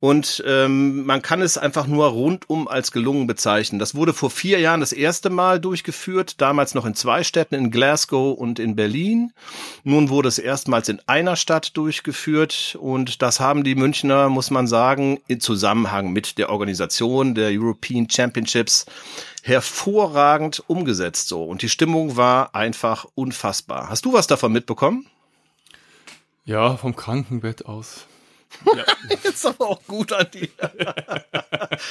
Und 0.02 0.42
ähm, 0.48 1.04
man 1.04 1.22
kann 1.22 1.42
es 1.42 1.56
einfach 1.56 1.86
nur 1.86 2.06
rundum 2.06 2.66
als 2.66 2.90
gelungen 2.90 3.28
bezeichnen. 3.28 3.78
Das 3.78 3.94
wurde 3.94 4.12
vor 4.12 4.30
vier 4.30 4.58
Jahren 4.58 4.80
das 4.80 4.92
erste 4.92 5.30
Mal 5.30 5.60
durchgeführt, 5.60 6.40
damals 6.40 6.74
noch 6.74 6.84
in 6.84 6.96
zwei 6.96 7.22
Städten, 7.22 7.54
in 7.54 7.70
Glasgow 7.70 8.36
und 8.36 8.58
in 8.58 8.74
Berlin. 8.74 9.32
Nun 9.84 10.08
wurde 10.08 10.28
es 10.28 10.40
erstmals 10.40 10.88
in 10.88 11.00
einer 11.06 11.36
Stadt 11.36 11.76
durchgeführt 11.76 12.76
und 12.80 13.22
das 13.22 13.38
haben 13.38 13.62
die 13.62 13.76
Münchner, 13.76 14.28
muss 14.28 14.50
man 14.50 14.66
sagen, 14.66 15.20
in 15.28 15.38
Zusammenhang 15.38 16.12
mit 16.12 16.36
der 16.36 16.50
Organisation 16.50 17.36
der 17.36 17.50
European 17.52 18.10
Championships 18.10 18.86
hervorragend 19.42 20.62
umgesetzt 20.68 21.28
so. 21.28 21.44
Und 21.44 21.62
die 21.62 21.68
Stimmung 21.68 22.16
war 22.16 22.54
einfach 22.54 23.06
unfassbar. 23.14 23.88
Hast 23.88 24.04
du 24.04 24.12
was 24.12 24.26
davon 24.26 24.52
mitbekommen? 24.52 25.06
Ja, 26.44 26.76
vom 26.76 26.96
Krankenbett 26.96 27.66
aus. 27.66 28.06
Ja. 28.74 28.84
Jetzt 29.24 29.44
aber 29.46 29.68
auch 29.68 29.82
gut 29.86 30.12
an 30.12 30.26
die. 30.32 30.50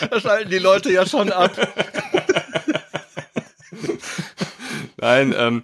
da 0.10 0.20
schalten 0.20 0.50
die 0.50 0.60
Leute 0.60 0.92
ja 0.92 1.06
schon 1.06 1.32
ab. 1.32 1.52
Nein, 4.98 5.34
ähm, 5.36 5.64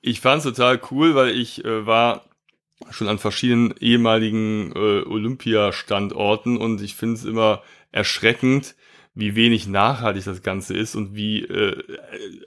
ich 0.00 0.20
fand 0.20 0.38
es 0.38 0.44
total 0.44 0.80
cool, 0.90 1.14
weil 1.14 1.30
ich 1.30 1.64
äh, 1.64 1.86
war 1.86 2.24
schon 2.90 3.08
an 3.08 3.18
verschiedenen 3.18 3.74
ehemaligen 3.78 4.72
äh, 4.72 5.02
Olympiastandorten 5.02 6.56
und 6.56 6.80
ich 6.80 6.94
finde 6.94 7.16
es 7.16 7.24
immer 7.24 7.62
erschreckend, 7.92 8.74
wie 9.14 9.34
wenig 9.34 9.66
nachhaltig 9.66 10.24
das 10.24 10.42
Ganze 10.42 10.76
ist 10.76 10.94
und 10.94 11.16
wie 11.16 11.42
äh, 11.42 11.82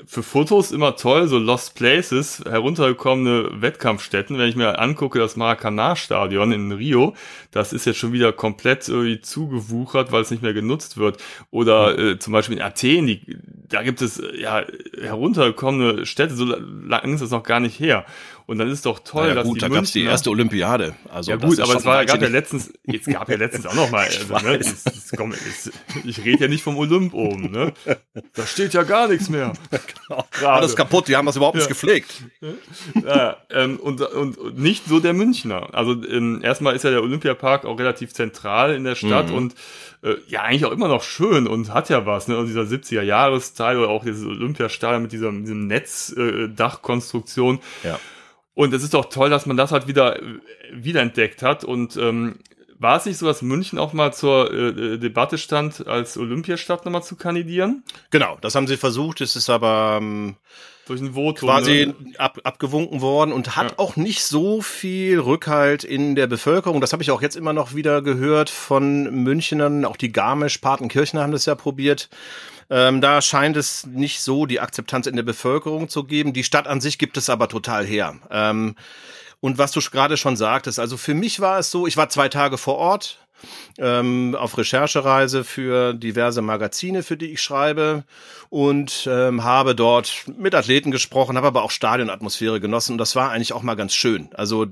für 0.05 0.23
Fotos 0.23 0.71
immer 0.71 0.95
toll, 0.95 1.27
so 1.27 1.37
Lost 1.37 1.75
Places, 1.75 2.41
heruntergekommene 2.45 3.61
Wettkampfstätten. 3.61 4.37
Wenn 4.37 4.47
ich 4.47 4.55
mir 4.55 4.79
angucke, 4.79 5.19
das 5.19 5.35
Maracanã-Stadion 5.35 6.53
in 6.53 6.71
Rio, 6.71 7.15
das 7.51 7.73
ist 7.73 7.85
jetzt 7.85 7.99
schon 7.99 8.13
wieder 8.13 8.31
komplett 8.31 8.87
irgendwie 8.87 9.19
zugewuchert, 9.19 10.13
weil 10.13 10.21
es 10.21 10.31
nicht 10.31 10.41
mehr 10.41 10.53
genutzt 10.53 10.97
wird. 10.97 11.21
Oder 11.51 11.99
äh, 11.99 12.19
zum 12.19 12.31
Beispiel 12.31 12.55
in 12.55 12.63
Athen, 12.63 13.07
die, 13.07 13.37
da 13.67 13.83
gibt 13.83 14.01
es 14.01 14.21
ja 14.39 14.63
heruntergekommene 14.97 16.05
Städte, 16.05 16.35
so 16.35 16.45
lange 16.45 17.13
ist 17.13 17.21
das 17.21 17.31
noch 17.31 17.43
gar 17.43 17.59
nicht 17.59 17.77
her. 17.77 18.05
Und 18.45 18.57
dann 18.57 18.69
ist 18.69 18.85
doch 18.85 18.99
toll, 18.99 19.29
ja, 19.29 19.35
dass 19.35 19.45
gut, 19.45 19.57
die 19.57 19.61
da 19.61 19.67
gab's 19.69 19.91
die 19.91 20.03
erste 20.03 20.29
Olympiade. 20.29 20.95
Also 21.09 21.31
ja 21.31 21.37
gut, 21.37 21.59
aber 21.59 21.75
es 21.75 21.85
war, 21.85 22.05
gab 22.05 22.21
ja 22.21 22.27
letztens, 22.27 22.73
jetzt 22.83 23.07
gab 23.07 23.29
ja 23.29 23.37
letztens 23.37 23.65
auch 23.65 23.73
noch 23.73 23.89
mal, 23.89 24.05
also, 24.31 24.47
ne, 24.47 24.55
es, 24.57 24.85
es, 24.85 25.11
komm, 25.15 25.31
es, 25.31 25.71
ich 26.03 26.23
rede 26.25 26.43
ja 26.43 26.47
nicht 26.49 26.63
vom 26.63 26.77
Olymp 26.77 27.13
oben, 27.13 27.51
ne? 27.51 27.73
Da 28.33 28.45
steht 28.45 28.73
ja 28.73 28.83
gar 28.83 29.07
nichts 29.07 29.29
mehr. 29.29 29.53
genau. 30.07 30.25
Alles 30.45 30.75
kaputt, 30.75 31.07
die 31.07 31.15
haben 31.15 31.25
das 31.25 31.37
überhaupt 31.37 31.55
ja. 31.55 31.61
nicht 31.61 31.69
gepflegt. 31.69 32.23
Ja, 33.03 33.37
ähm, 33.49 33.77
und, 33.77 34.01
und, 34.01 34.37
und 34.37 34.59
nicht 34.59 34.85
so 34.85 34.99
der 34.99 35.13
Münchner. 35.13 35.73
Also 35.73 35.91
ähm, 36.03 36.41
erstmal 36.43 36.75
ist 36.75 36.83
ja 36.83 36.89
der 36.89 37.01
Olympiapark 37.01 37.65
auch 37.65 37.77
relativ 37.77 38.13
zentral 38.13 38.75
in 38.75 38.83
der 38.83 38.95
Stadt 38.95 39.29
mhm. 39.29 39.35
und 39.35 39.55
äh, 40.03 40.15
ja 40.27 40.41
eigentlich 40.41 40.65
auch 40.65 40.71
immer 40.71 40.87
noch 40.87 41.03
schön 41.03 41.47
und 41.47 41.73
hat 41.73 41.89
ja 41.89 42.05
was, 42.05 42.27
ne? 42.27 42.37
Und 42.37 42.47
dieser 42.47 42.61
70er 42.61 43.01
Jahresteil 43.01 43.77
oder 43.77 43.89
auch 43.89 44.03
dieses 44.03 44.25
Olympiastadion 44.25 45.01
mit 45.01 45.11
diesem, 45.11 45.41
diesem 45.41 45.67
Netzdachkonstruktion. 45.67 47.59
Äh, 47.83 47.87
ja. 47.87 47.99
Und 48.55 48.73
es 48.73 48.83
ist 48.83 48.93
doch 48.93 49.05
toll, 49.05 49.29
dass 49.29 49.45
man 49.45 49.57
das 49.57 49.71
halt 49.71 49.87
wieder 49.87 50.19
wiederentdeckt 50.71 51.41
hat. 51.41 51.63
Und 51.63 51.97
ähm, 51.97 52.39
war 52.77 52.97
es 52.97 53.05
nicht 53.05 53.17
so, 53.17 53.25
dass 53.25 53.41
München 53.41 53.79
auch 53.79 53.93
mal 53.93 54.13
zur 54.13 54.53
äh, 54.53 54.97
Debatte 54.97 55.37
stand, 55.37 55.87
als 55.87 56.17
Olympiastadt 56.17 56.85
nochmal 56.85 57.03
zu 57.03 57.15
kandidieren? 57.15 57.83
Genau, 58.11 58.37
das 58.41 58.55
haben 58.55 58.67
sie 58.67 58.77
versucht. 58.77 59.21
Es 59.21 59.35
ist 59.35 59.49
aber 59.49 59.99
ähm, 60.01 60.35
durch 60.85 61.01
ein 61.01 61.13
Votum 61.13 61.49
quasi 61.49 61.87
ne? 61.87 62.19
ab, 62.19 62.39
abgewunken 62.43 63.01
worden 63.01 63.31
und 63.31 63.55
hat 63.55 63.71
ja. 63.71 63.79
auch 63.79 63.95
nicht 63.95 64.23
so 64.23 64.61
viel 64.61 65.19
Rückhalt 65.19 65.83
in 65.83 66.15
der 66.15 66.27
Bevölkerung. 66.27 66.81
Das 66.81 66.93
habe 66.93 67.03
ich 67.03 67.11
auch 67.11 67.21
jetzt 67.21 67.35
immer 67.35 67.53
noch 67.53 67.73
wieder 67.73 68.01
gehört 68.01 68.49
von 68.49 69.23
Münchnern. 69.23 69.85
Auch 69.85 69.97
die 69.97 70.11
Garmisch-Partenkirchen 70.11 71.19
haben 71.19 71.31
das 71.31 71.45
ja 71.45 71.55
probiert 71.55 72.09
ähm, 72.69 73.01
da 73.01 73.21
scheint 73.21 73.57
es 73.57 73.85
nicht 73.85 74.21
so 74.21 74.45
die 74.45 74.59
Akzeptanz 74.59 75.07
in 75.07 75.15
der 75.15 75.23
Bevölkerung 75.23 75.89
zu 75.89 76.03
geben. 76.03 76.33
Die 76.33 76.43
Stadt 76.43 76.67
an 76.67 76.81
sich 76.81 76.97
gibt 76.97 77.17
es 77.17 77.29
aber 77.29 77.47
total 77.47 77.85
her. 77.85 78.15
Ähm, 78.29 78.75
und 79.39 79.57
was 79.57 79.71
du 79.71 79.81
gerade 79.81 80.15
schon 80.15 80.37
sagtest, 80.37 80.79
also 80.79 80.95
für 80.95 81.13
mich 81.13 81.39
war 81.39 81.59
es 81.59 81.69
so, 81.69 81.85
ich 81.85 81.97
war 81.97 82.09
zwei 82.09 82.29
Tage 82.29 82.57
vor 82.57 82.77
Ort, 82.77 83.19
ähm, 83.77 84.35
auf 84.39 84.57
Recherchereise 84.57 85.43
für 85.43 85.93
diverse 85.93 86.41
Magazine, 86.41 87.03
für 87.03 87.17
die 87.17 87.33
ich 87.33 87.41
schreibe 87.41 88.05
und 88.49 89.07
ähm, 89.11 89.43
habe 89.43 89.75
dort 89.75 90.25
mit 90.37 90.55
Athleten 90.55 90.91
gesprochen, 90.91 91.35
habe 91.35 91.47
aber 91.47 91.63
auch 91.63 91.71
Stadionatmosphäre 91.71 92.59
genossen 92.59 92.93
und 92.93 92.97
das 92.99 93.15
war 93.15 93.31
eigentlich 93.31 93.53
auch 93.53 93.63
mal 93.63 93.75
ganz 93.75 93.93
schön. 93.93 94.29
Also 94.33 94.67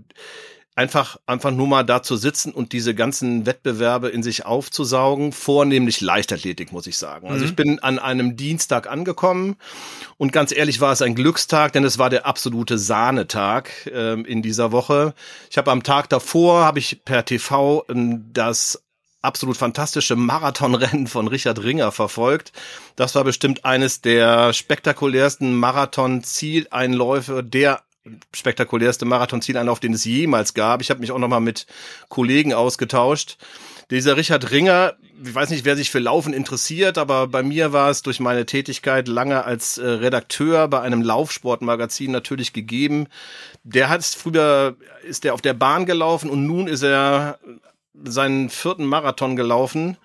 einfach, 0.75 1.17
einfach 1.25 1.51
nur 1.51 1.67
mal 1.67 1.83
da 1.83 2.01
zu 2.01 2.15
sitzen 2.15 2.53
und 2.53 2.71
diese 2.71 2.95
ganzen 2.95 3.45
Wettbewerbe 3.45 4.09
in 4.09 4.23
sich 4.23 4.45
aufzusaugen, 4.45 5.33
vornehmlich 5.33 5.99
Leichtathletik, 6.01 6.71
muss 6.71 6.87
ich 6.87 6.97
sagen. 6.97 7.27
Also 7.27 7.43
ich 7.43 7.55
bin 7.55 7.79
an 7.79 7.99
einem 7.99 8.37
Dienstag 8.37 8.89
angekommen 8.89 9.57
und 10.17 10.31
ganz 10.31 10.51
ehrlich 10.51 10.79
war 10.79 10.93
es 10.93 11.01
ein 11.01 11.15
Glückstag, 11.15 11.73
denn 11.73 11.83
es 11.83 11.97
war 11.97 12.09
der 12.09 12.25
absolute 12.25 12.77
Sahnetag 12.77 13.69
ähm, 13.93 14.23
in 14.23 14.41
dieser 14.41 14.71
Woche. 14.71 15.13
Ich 15.49 15.57
habe 15.57 15.71
am 15.71 15.83
Tag 15.83 16.09
davor, 16.09 16.63
habe 16.63 16.79
ich 16.79 17.03
per 17.03 17.25
TV 17.25 17.85
ähm, 17.89 18.29
das 18.31 18.81
absolut 19.21 19.57
fantastische 19.57 20.15
Marathonrennen 20.15 21.07
von 21.07 21.27
Richard 21.27 21.61
Ringer 21.63 21.91
verfolgt. 21.91 22.53
Das 22.95 23.13
war 23.15 23.23
bestimmt 23.23 23.65
eines 23.65 24.01
der 24.01 24.53
spektakulärsten 24.53 25.53
Marathon-Zieleinläufe 25.53 27.43
der 27.43 27.83
spektakulärste 28.33 29.05
Marathonzieleinlauf, 29.05 29.79
den 29.79 29.93
es 29.93 30.05
jemals 30.05 30.53
gab. 30.53 30.81
Ich 30.81 30.89
habe 30.89 30.99
mich 30.99 31.11
auch 31.11 31.19
noch 31.19 31.27
mal 31.27 31.39
mit 31.39 31.67
Kollegen 32.09 32.53
ausgetauscht. 32.53 33.37
Dieser 33.91 34.17
Richard 34.17 34.51
Ringer, 34.51 34.93
ich 35.23 35.35
weiß 35.35 35.49
nicht, 35.49 35.65
wer 35.65 35.75
sich 35.75 35.91
für 35.91 35.99
Laufen 35.99 36.33
interessiert, 36.33 36.97
aber 36.97 37.27
bei 37.27 37.43
mir 37.43 37.73
war 37.73 37.89
es 37.89 38.01
durch 38.01 38.19
meine 38.19 38.45
Tätigkeit 38.45 39.07
lange 39.07 39.43
als 39.43 39.77
äh, 39.77 39.85
Redakteur 39.85 40.67
bei 40.67 40.81
einem 40.81 41.01
Laufsportmagazin 41.01 42.11
natürlich 42.11 42.53
gegeben. 42.53 43.07
Der 43.63 43.89
hat 43.89 44.03
früher, 44.03 44.77
ist 45.03 45.23
der 45.23 45.33
auf 45.33 45.41
der 45.41 45.53
Bahn 45.53 45.85
gelaufen 45.85 46.29
und 46.29 46.47
nun 46.47 46.67
ist 46.67 46.83
er 46.83 47.37
seinen 48.03 48.49
vierten 48.49 48.85
Marathon 48.85 49.35
gelaufen 49.35 49.97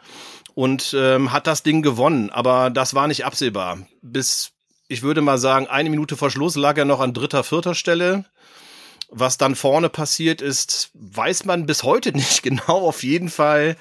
und 0.54 0.94
ähm, 0.98 1.32
hat 1.32 1.46
das 1.46 1.62
Ding 1.62 1.82
gewonnen. 1.82 2.30
Aber 2.30 2.70
das 2.70 2.94
war 2.94 3.06
nicht 3.06 3.24
absehbar. 3.24 3.78
Bis 4.02 4.52
ich 4.88 5.02
würde 5.02 5.20
mal 5.20 5.38
sagen, 5.38 5.66
eine 5.66 5.90
Minute 5.90 6.16
vor 6.16 6.30
Schluss 6.30 6.56
lag 6.56 6.76
er 6.78 6.84
noch 6.84 7.00
an 7.00 7.14
dritter, 7.14 7.44
vierter 7.44 7.74
Stelle. 7.74 8.24
Was 9.08 9.38
dann 9.38 9.54
vorne 9.54 9.88
passiert 9.88 10.42
ist, 10.42 10.90
weiß 10.94 11.44
man 11.44 11.66
bis 11.66 11.84
heute 11.84 12.12
nicht 12.16 12.42
genau. 12.42 12.86
Auf 12.86 13.02
jeden 13.02 13.28
Fall 13.28 13.76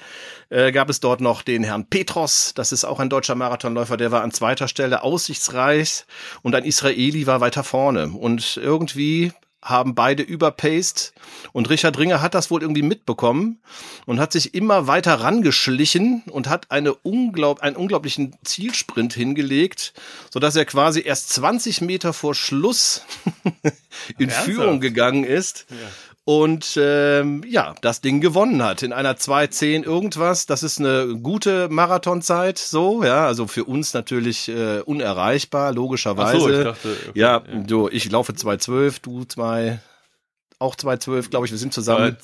äh, 0.50 0.70
gab 0.70 0.88
es 0.88 1.00
dort 1.00 1.20
noch 1.20 1.42
den 1.42 1.64
Herrn 1.64 1.86
Petros, 1.86 2.52
das 2.54 2.70
ist 2.70 2.84
auch 2.84 3.00
ein 3.00 3.10
deutscher 3.10 3.34
Marathonläufer, 3.34 3.96
der 3.96 4.12
war 4.12 4.22
an 4.22 4.30
zweiter 4.30 4.68
Stelle 4.68 5.02
aussichtsreich 5.02 6.04
und 6.42 6.54
ein 6.54 6.64
Israeli 6.64 7.26
war 7.26 7.40
weiter 7.40 7.64
vorne. 7.64 8.08
Und 8.08 8.56
irgendwie 8.56 9.32
haben 9.68 9.94
beide 9.94 10.22
überpaced 10.22 11.12
und 11.52 11.68
Richard 11.68 11.98
Ringer 11.98 12.22
hat 12.22 12.34
das 12.34 12.50
wohl 12.50 12.62
irgendwie 12.62 12.82
mitbekommen 12.82 13.58
und 14.06 14.20
hat 14.20 14.32
sich 14.32 14.54
immer 14.54 14.86
weiter 14.86 15.20
rangeschlichen 15.20 16.22
und 16.30 16.48
hat 16.48 16.70
eine 16.70 16.94
unglaub, 16.94 17.60
einen 17.60 17.76
unglaublichen 17.76 18.36
Zielsprint 18.44 19.12
hingelegt, 19.12 19.92
so 20.30 20.40
dass 20.40 20.56
er 20.56 20.64
quasi 20.64 21.02
erst 21.04 21.30
20 21.30 21.80
Meter 21.80 22.12
vor 22.12 22.34
Schluss 22.34 23.02
in 24.18 24.28
Ernsthaft? 24.28 24.44
Führung 24.46 24.80
gegangen 24.80 25.24
ist. 25.24 25.66
Ja 25.68 25.76
und 26.28 26.76
ähm, 26.76 27.44
ja, 27.46 27.76
das 27.82 28.00
Ding 28.00 28.20
gewonnen 28.20 28.60
hat 28.60 28.82
in 28.82 28.92
einer 28.92 29.14
2.10 29.14 29.84
irgendwas. 29.84 30.46
Das 30.46 30.64
ist 30.64 30.80
eine 30.80 31.16
gute 31.22 31.68
Marathonzeit, 31.68 32.58
so, 32.58 33.04
ja, 33.04 33.28
also 33.28 33.46
für 33.46 33.62
uns 33.62 33.94
natürlich 33.94 34.48
äh, 34.48 34.80
unerreichbar, 34.80 35.72
logischerweise. 35.72 36.36
Ach 36.36 36.40
so, 36.40 36.50
ich 36.50 36.64
dachte, 36.64 36.96
okay, 37.10 37.18
ja, 37.20 37.42
ja, 37.46 37.60
du, 37.60 37.88
ich 37.88 38.10
laufe 38.10 38.32
2.12, 38.32 38.96
du 39.02 39.24
zwei 39.24 39.78
auch 40.58 40.74
2.12, 40.74 41.30
glaube 41.30 41.46
ich, 41.46 41.52
wir 41.52 41.58
sind 41.58 41.74
zusammen. 41.74 42.16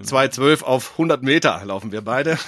2.12 0.00 0.62
auf 0.62 0.92
100 0.92 1.22
Meter 1.22 1.60
laufen 1.64 1.90
wir 1.92 2.02
beide. 2.02 2.38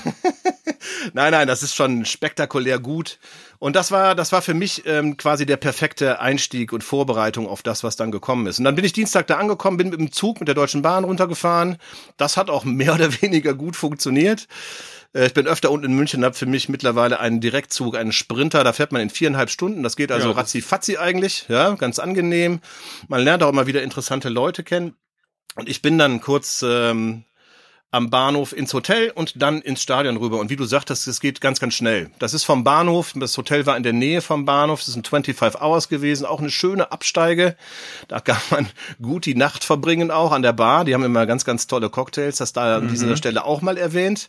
nein, 1.12 1.32
nein, 1.32 1.48
das 1.48 1.62
ist 1.62 1.74
schon 1.74 2.04
spektakulär 2.04 2.78
gut. 2.78 3.18
Und 3.58 3.74
das 3.74 3.90
war, 3.90 4.14
das 4.14 4.30
war 4.30 4.40
für 4.40 4.54
mich 4.54 4.86
ähm, 4.86 5.16
quasi 5.16 5.44
der 5.44 5.56
perfekte 5.56 6.20
Einstieg 6.20 6.72
und 6.72 6.84
Vorbereitung 6.84 7.48
auf 7.48 7.62
das, 7.62 7.82
was 7.82 7.96
dann 7.96 8.12
gekommen 8.12 8.46
ist. 8.46 8.58
Und 8.58 8.64
dann 8.64 8.76
bin 8.76 8.84
ich 8.84 8.92
Dienstag 8.92 9.26
da 9.26 9.38
angekommen, 9.38 9.78
bin 9.78 9.90
mit 9.90 9.98
dem 9.98 10.12
Zug 10.12 10.38
mit 10.38 10.46
der 10.46 10.54
Deutschen 10.54 10.82
Bahn 10.82 11.04
runtergefahren. 11.04 11.78
Das 12.16 12.36
hat 12.36 12.50
auch 12.50 12.64
mehr 12.64 12.94
oder 12.94 13.20
weniger 13.20 13.54
gut 13.54 13.74
funktioniert. 13.74 14.46
Äh, 15.14 15.26
ich 15.26 15.34
bin 15.34 15.46
öfter 15.46 15.70
unten 15.70 15.86
in 15.86 15.94
München, 15.94 16.24
habe 16.24 16.34
für 16.34 16.46
mich 16.46 16.68
mittlerweile 16.68 17.20
einen 17.20 17.40
Direktzug, 17.40 17.96
einen 17.96 18.12
Sprinter. 18.12 18.64
Da 18.64 18.72
fährt 18.72 18.92
man 18.92 19.02
in 19.02 19.10
viereinhalb 19.10 19.50
Stunden. 19.50 19.82
Das 19.82 19.96
geht 19.96 20.12
also 20.12 20.30
ja, 20.30 20.34
ratzi-fatzi 20.34 20.98
eigentlich. 20.98 21.46
Ja, 21.48 21.74
ganz 21.74 21.98
angenehm. 21.98 22.60
Man 23.08 23.22
lernt 23.22 23.42
auch 23.42 23.50
immer 23.50 23.66
wieder 23.66 23.82
interessante 23.82 24.28
Leute 24.28 24.62
kennen. 24.62 24.94
Und 25.54 25.68
ich 25.68 25.82
bin 25.82 25.98
dann 25.98 26.20
kurz 26.20 26.64
ähm, 26.66 27.24
am 27.90 28.10
Bahnhof 28.10 28.54
ins 28.54 28.74
Hotel 28.74 29.10
und 29.10 29.40
dann 29.40 29.62
ins 29.62 29.82
Stadion 29.82 30.18
rüber. 30.18 30.38
Und 30.38 30.50
wie 30.50 30.56
du 30.56 30.64
sagtest, 30.64 31.08
es 31.08 31.20
geht 31.20 31.40
ganz, 31.40 31.58
ganz 31.58 31.74
schnell. 31.74 32.10
Das 32.18 32.34
ist 32.34 32.44
vom 32.44 32.62
Bahnhof, 32.62 33.14
das 33.16 33.36
Hotel 33.36 33.64
war 33.64 33.76
in 33.76 33.82
der 33.82 33.94
Nähe 33.94 34.20
vom 34.20 34.44
Bahnhof, 34.44 34.80
das 34.84 34.92
sind 34.92 35.08
25 35.08 35.60
Hours 35.60 35.88
gewesen, 35.88 36.26
auch 36.26 36.40
eine 36.40 36.50
schöne 36.50 36.92
Absteige. 36.92 37.56
Da 38.06 38.20
kann 38.20 38.40
man 38.50 38.68
gut 39.00 39.24
die 39.24 39.34
Nacht 39.34 39.64
verbringen 39.64 40.10
auch 40.10 40.32
an 40.32 40.42
der 40.42 40.52
Bar. 40.52 40.84
Die 40.84 40.92
haben 40.94 41.02
immer 41.02 41.24
ganz, 41.24 41.44
ganz 41.44 41.66
tolle 41.66 41.88
Cocktails, 41.88 42.36
das 42.36 42.52
da 42.52 42.76
an 42.76 42.88
dieser 42.88 43.06
mhm. 43.06 43.16
Stelle 43.16 43.44
auch 43.44 43.62
mal 43.62 43.78
erwähnt. 43.78 44.28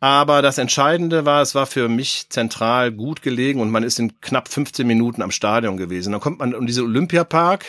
Aber 0.00 0.42
das 0.42 0.58
Entscheidende 0.58 1.24
war, 1.24 1.42
es 1.42 1.54
war 1.54 1.66
für 1.66 1.88
mich 1.88 2.26
zentral 2.28 2.92
gut 2.92 3.22
gelegen 3.22 3.60
und 3.60 3.70
man 3.70 3.82
ist 3.82 3.98
in 3.98 4.20
knapp 4.20 4.48
15 4.48 4.86
Minuten 4.86 5.22
am 5.22 5.32
Stadion 5.32 5.76
gewesen. 5.76 6.12
Dann 6.12 6.20
kommt 6.20 6.38
man 6.38 6.54
um 6.54 6.66
diese 6.66 6.82
Olympiapark 6.84 7.64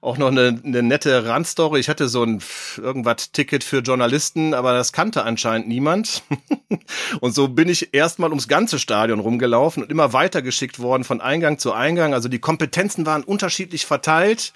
auch 0.00 0.16
noch 0.16 0.28
eine, 0.28 0.60
eine 0.64 0.82
nette 0.82 1.26
Randstory. 1.26 1.80
Ich 1.80 1.88
hatte 1.88 2.08
so 2.08 2.22
ein 2.22 2.40
irgendwas 2.76 3.32
Ticket 3.32 3.64
für 3.64 3.78
Journalisten, 3.78 4.54
aber 4.54 4.72
das 4.72 4.92
kannte 4.92 5.24
anscheinend 5.24 5.68
niemand. 5.68 6.22
und 7.20 7.34
so 7.34 7.48
bin 7.48 7.68
ich 7.68 7.92
erstmal 7.92 8.30
ums 8.30 8.48
ganze 8.48 8.78
Stadion 8.78 9.20
rumgelaufen 9.20 9.82
und 9.82 9.90
immer 9.90 10.12
weitergeschickt 10.12 10.78
worden 10.78 11.04
von 11.04 11.20
Eingang 11.20 11.58
zu 11.58 11.72
Eingang. 11.72 12.14
Also 12.14 12.28
die 12.28 12.38
Kompetenzen 12.38 13.06
waren 13.06 13.24
unterschiedlich 13.24 13.86
verteilt, 13.86 14.52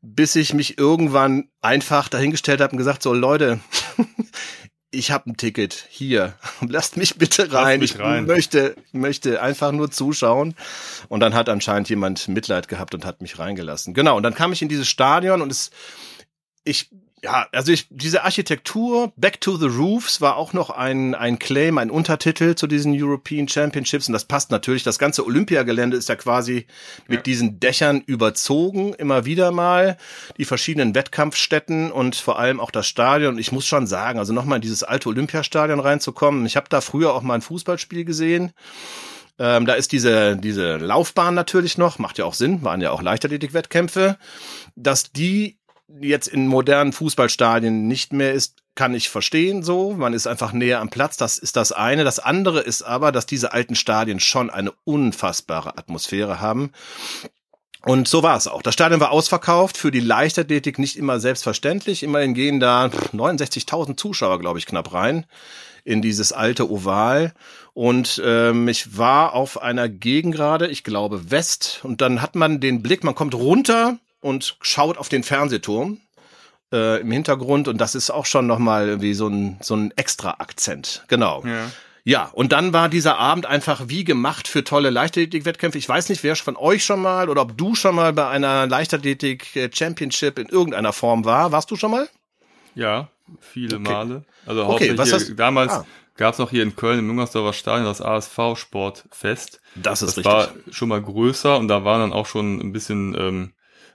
bis 0.00 0.36
ich 0.36 0.54
mich 0.54 0.78
irgendwann 0.78 1.48
einfach 1.60 2.08
dahingestellt 2.08 2.60
habe 2.60 2.72
und 2.72 2.78
gesagt, 2.78 3.02
so 3.02 3.12
Leute, 3.14 3.60
ich 4.92 5.10
habe 5.10 5.30
ein 5.30 5.36
Ticket 5.36 5.86
hier, 5.90 6.34
lasst 6.68 6.96
mich 6.96 7.16
bitte 7.16 7.52
rein. 7.52 7.80
Mich 7.80 7.98
rein. 7.98 8.24
Ich 8.24 8.28
möchte, 8.28 8.76
möchte 8.92 9.42
einfach 9.42 9.72
nur 9.72 9.90
zuschauen. 9.90 10.54
Und 11.08 11.20
dann 11.20 11.34
hat 11.34 11.48
anscheinend 11.48 11.88
jemand 11.88 12.28
Mitleid 12.28 12.68
gehabt 12.68 12.94
und 12.94 13.04
hat 13.04 13.22
mich 13.22 13.38
reingelassen. 13.38 13.94
Genau. 13.94 14.16
Und 14.16 14.22
dann 14.22 14.34
kam 14.34 14.52
ich 14.52 14.62
in 14.62 14.68
dieses 14.68 14.88
Stadion 14.88 15.42
und 15.42 15.50
es, 15.50 15.70
ich 16.62 16.90
ja, 17.24 17.46
also 17.52 17.70
ich, 17.70 17.86
diese 17.88 18.24
Architektur, 18.24 19.12
Back 19.16 19.40
to 19.40 19.56
the 19.56 19.66
Roofs, 19.66 20.20
war 20.20 20.36
auch 20.36 20.52
noch 20.52 20.70
ein, 20.70 21.14
ein 21.14 21.38
Claim, 21.38 21.78
ein 21.78 21.90
Untertitel 21.90 22.56
zu 22.56 22.66
diesen 22.66 22.92
European 23.00 23.46
Championships. 23.46 24.08
Und 24.08 24.12
das 24.12 24.24
passt 24.24 24.50
natürlich. 24.50 24.82
Das 24.82 24.98
ganze 24.98 25.24
Olympiagelände 25.24 25.96
ist 25.96 26.08
ja 26.08 26.16
quasi 26.16 26.66
mit 27.06 27.18
ja. 27.18 27.22
diesen 27.22 27.60
Dächern 27.60 28.02
überzogen, 28.04 28.94
immer 28.94 29.24
wieder 29.24 29.52
mal. 29.52 29.98
Die 30.36 30.44
verschiedenen 30.44 30.96
Wettkampfstätten 30.96 31.92
und 31.92 32.16
vor 32.16 32.40
allem 32.40 32.58
auch 32.58 32.72
das 32.72 32.88
Stadion. 32.88 33.38
Ich 33.38 33.52
muss 33.52 33.66
schon 33.66 33.86
sagen, 33.86 34.18
also 34.18 34.32
nochmal 34.32 34.56
in 34.56 34.62
dieses 34.62 34.82
alte 34.82 35.08
Olympiastadion 35.08 35.78
reinzukommen. 35.78 36.44
Ich 36.44 36.56
habe 36.56 36.66
da 36.68 36.80
früher 36.80 37.14
auch 37.14 37.22
mal 37.22 37.34
ein 37.34 37.42
Fußballspiel 37.42 38.04
gesehen. 38.04 38.52
Ähm, 39.38 39.64
da 39.64 39.74
ist 39.74 39.92
diese, 39.92 40.36
diese 40.36 40.76
Laufbahn 40.76 41.34
natürlich 41.34 41.78
noch, 41.78 41.98
macht 41.98 42.18
ja 42.18 42.24
auch 42.24 42.34
Sinn, 42.34 42.62
waren 42.62 42.80
ja 42.80 42.90
auch 42.90 43.00
Leichtathletik-Wettkämpfe, 43.00 44.18
dass 44.76 45.12
die 45.12 45.58
jetzt 46.00 46.28
in 46.28 46.46
modernen 46.46 46.92
Fußballstadien 46.92 47.86
nicht 47.86 48.12
mehr 48.12 48.32
ist, 48.32 48.62
kann 48.74 48.94
ich 48.94 49.10
verstehen 49.10 49.62
so. 49.62 49.92
Man 49.92 50.14
ist 50.14 50.26
einfach 50.26 50.52
näher 50.52 50.80
am 50.80 50.90
Platz. 50.90 51.16
Das 51.16 51.38
ist 51.38 51.56
das 51.56 51.72
eine. 51.72 52.04
Das 52.04 52.18
andere 52.18 52.60
ist 52.60 52.82
aber, 52.82 53.12
dass 53.12 53.26
diese 53.26 53.52
alten 53.52 53.74
Stadien 53.74 54.20
schon 54.20 54.50
eine 54.50 54.72
unfassbare 54.84 55.76
Atmosphäre 55.76 56.40
haben. 56.40 56.72
Und 57.84 58.06
so 58.06 58.22
war 58.22 58.36
es 58.36 58.46
auch. 58.46 58.62
Das 58.62 58.74
Stadion 58.74 59.00
war 59.00 59.10
ausverkauft, 59.10 59.76
für 59.76 59.90
die 59.90 60.00
Leichtathletik 60.00 60.78
nicht 60.78 60.96
immer 60.96 61.18
selbstverständlich. 61.18 62.02
Immerhin 62.02 62.32
gehen 62.32 62.60
da 62.60 62.86
69.000 62.86 63.96
Zuschauer, 63.96 64.38
glaube 64.38 64.58
ich, 64.58 64.66
knapp 64.66 64.92
rein 64.92 65.26
in 65.84 66.00
dieses 66.00 66.32
alte 66.32 66.70
Oval. 66.70 67.32
Und 67.74 68.22
ähm, 68.24 68.68
ich 68.68 68.96
war 68.96 69.34
auf 69.34 69.60
einer 69.60 69.88
Gegend 69.88 70.34
gerade, 70.34 70.68
ich 70.68 70.84
glaube 70.84 71.30
West. 71.30 71.80
Und 71.82 72.00
dann 72.00 72.22
hat 72.22 72.36
man 72.36 72.60
den 72.60 72.82
Blick, 72.82 73.02
man 73.02 73.16
kommt 73.16 73.34
runter 73.34 73.98
und 74.22 74.56
schaut 74.62 74.96
auf 74.96 75.10
den 75.10 75.22
Fernsehturm 75.22 76.00
äh, 76.72 77.00
im 77.00 77.10
Hintergrund 77.10 77.68
und 77.68 77.78
das 77.78 77.94
ist 77.94 78.10
auch 78.10 78.24
schon 78.24 78.46
nochmal 78.46 78.88
irgendwie 78.88 79.14
so 79.14 79.28
ein, 79.28 79.58
so 79.60 79.76
ein 79.76 79.92
extra 79.96 80.36
Akzent. 80.38 81.04
Genau. 81.08 81.44
Ja. 81.44 81.70
Ja, 82.04 82.30
und 82.32 82.50
dann 82.50 82.72
war 82.72 82.88
dieser 82.88 83.16
Abend 83.18 83.46
einfach 83.46 83.82
wie 83.86 84.02
gemacht 84.02 84.48
für 84.48 84.64
tolle 84.64 84.90
Leichtathletik-Wettkämpfe. 84.90 85.78
Ich 85.78 85.88
weiß 85.88 86.08
nicht, 86.08 86.24
wer 86.24 86.34
von 86.34 86.56
euch 86.56 86.84
schon 86.84 87.00
mal 87.00 87.28
oder 87.28 87.42
ob 87.42 87.56
du 87.56 87.76
schon 87.76 87.94
mal 87.94 88.12
bei 88.12 88.26
einer 88.26 88.66
Leichtathletik-Championship 88.66 90.40
in 90.40 90.48
irgendeiner 90.48 90.92
Form 90.92 91.24
war. 91.24 91.52
Warst 91.52 91.70
du 91.70 91.76
schon 91.76 91.92
mal? 91.92 92.08
Ja, 92.74 93.08
viele 93.38 93.76
okay. 93.76 93.92
Male. 93.92 94.24
Also 94.46 94.66
okay, 94.66 94.98
was 94.98 95.12
hast, 95.12 95.32
damals 95.36 95.72
ah. 95.72 95.86
gab 96.16 96.32
es 96.32 96.40
noch 96.40 96.50
hier 96.50 96.64
in 96.64 96.74
Köln 96.74 96.98
im 96.98 97.06
Jungersdorfer 97.06 97.52
Stadion 97.52 97.84
das 97.84 98.00
ASV 98.00 98.56
Sportfest. 98.56 99.60
Das 99.76 100.02
ist 100.02 100.08
das 100.08 100.16
richtig. 100.18 100.32
war 100.32 100.48
schon 100.72 100.88
mal 100.88 101.00
größer 101.00 101.56
und 101.56 101.68
da 101.68 101.84
waren 101.84 102.00
dann 102.00 102.12
auch 102.12 102.26
schon 102.26 102.58
ein 102.58 102.72
bisschen 102.72 103.14
ähm, 103.16 103.52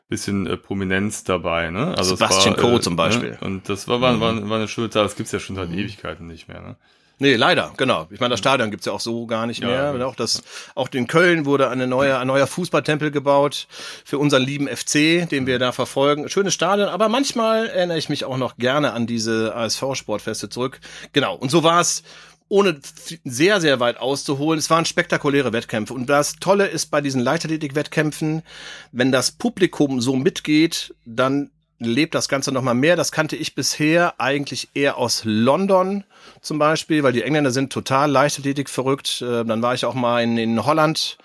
bisschen 0.09 0.47
äh, 0.47 0.57
Prominenz 0.57 1.23
dabei, 1.23 1.69
ne? 1.69 1.95
Also 1.97 2.15
Sebastian 2.15 2.55
war, 2.55 2.63
Coe 2.63 2.77
äh, 2.77 2.81
zum 2.81 2.93
ne? 2.93 2.97
Beispiel. 2.97 3.31
Ne? 3.31 3.37
Und 3.41 3.69
das 3.69 3.87
war, 3.87 4.01
war, 4.01 4.19
war, 4.19 4.49
war 4.49 4.57
eine 4.57 4.67
schöne 4.67 4.89
Zeit, 4.89 5.05
das 5.05 5.15
gibt's 5.15 5.31
ja 5.31 5.39
schon 5.39 5.55
seit 5.55 5.69
Ewigkeiten 5.69 6.27
nicht 6.27 6.47
mehr, 6.47 6.61
ne? 6.61 6.75
Nee, 7.19 7.35
leider, 7.35 7.73
genau. 7.77 8.07
Ich 8.11 8.19
meine, 8.19 8.33
das 8.33 8.39
Stadion 8.39 8.69
gibt's 8.69 8.85
ja 8.85 8.91
auch 8.91 8.99
so 8.99 9.25
gar 9.25 9.47
nicht 9.47 9.61
mehr. 9.61 9.95
Ja, 9.97 10.05
auch, 10.05 10.15
das, 10.15 10.43
auch 10.75 10.87
in 10.93 11.07
Köln 11.07 11.45
wurde 11.45 11.67
eine 11.69 11.87
neue, 11.87 12.19
ein 12.19 12.27
neuer 12.27 12.45
Fußballtempel 12.45 13.09
gebaut 13.09 13.67
für 14.05 14.19
unseren 14.19 14.43
lieben 14.43 14.67
FC, 14.67 15.27
den 15.27 15.47
wir 15.47 15.57
da 15.57 15.71
verfolgen. 15.71 16.29
Schönes 16.29 16.53
Stadion, 16.53 16.89
aber 16.89 17.09
manchmal 17.09 17.69
erinnere 17.69 17.97
ich 17.97 18.09
mich 18.09 18.23
auch 18.23 18.37
noch 18.37 18.57
gerne 18.57 18.93
an 18.93 19.07
diese 19.07 19.55
ASV-Sportfeste 19.55 20.49
zurück. 20.49 20.79
Genau, 21.11 21.33
und 21.33 21.49
so 21.49 21.63
war 21.63 21.81
es 21.81 22.03
ohne 22.49 22.79
sehr, 23.23 23.59
sehr 23.61 23.79
weit 23.79 23.97
auszuholen, 23.97 24.59
es 24.59 24.69
waren 24.69 24.85
spektakuläre 24.85 25.53
Wettkämpfe. 25.53 25.93
Und 25.93 26.07
das 26.07 26.37
Tolle 26.37 26.67
ist 26.67 26.87
bei 26.87 27.01
diesen 27.01 27.21
Leichtathletik-Wettkämpfen, 27.21 28.43
wenn 28.91 29.11
das 29.11 29.31
Publikum 29.31 29.99
so 30.01 30.15
mitgeht, 30.15 30.95
dann 31.05 31.51
lebt 31.79 32.15
das 32.15 32.29
Ganze 32.29 32.51
nochmal 32.51 32.73
mehr. 32.73 32.95
Das 32.95 33.11
kannte 33.11 33.35
ich 33.35 33.55
bisher 33.55 34.19
eigentlich 34.19 34.69
eher 34.73 34.97
aus 34.97 35.21
London 35.25 36.03
zum 36.41 36.57
Beispiel, 36.57 37.03
weil 37.03 37.13
die 37.13 37.23
Engländer 37.23 37.51
sind 37.51 37.71
total 37.71 38.09
Leichtathletik 38.09 38.69
verrückt. 38.69 39.21
Äh, 39.21 39.45
dann 39.45 39.61
war 39.61 39.73
ich 39.73 39.85
auch 39.85 39.93
mal 39.93 40.23
in, 40.23 40.37
in 40.37 40.65
Holland 40.65 41.17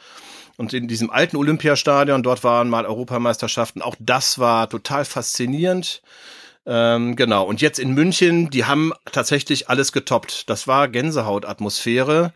und 0.56 0.74
in 0.74 0.88
diesem 0.88 1.10
alten 1.10 1.36
Olympiastadion. 1.36 2.22
Dort 2.22 2.44
waren 2.44 2.68
mal 2.68 2.84
Europameisterschaften. 2.84 3.82
Auch 3.82 3.96
das 3.98 4.38
war 4.38 4.68
total 4.68 5.04
faszinierend. 5.04 6.02
Ähm, 6.64 7.16
genau. 7.16 7.44
Und 7.44 7.60
jetzt 7.60 7.78
in 7.78 7.92
München, 7.92 8.50
die 8.50 8.64
haben 8.64 8.92
tatsächlich 9.10 9.68
alles 9.68 9.92
getoppt. 9.92 10.48
Das 10.48 10.68
war 10.68 10.88
Gänsehautatmosphäre. 10.88 12.32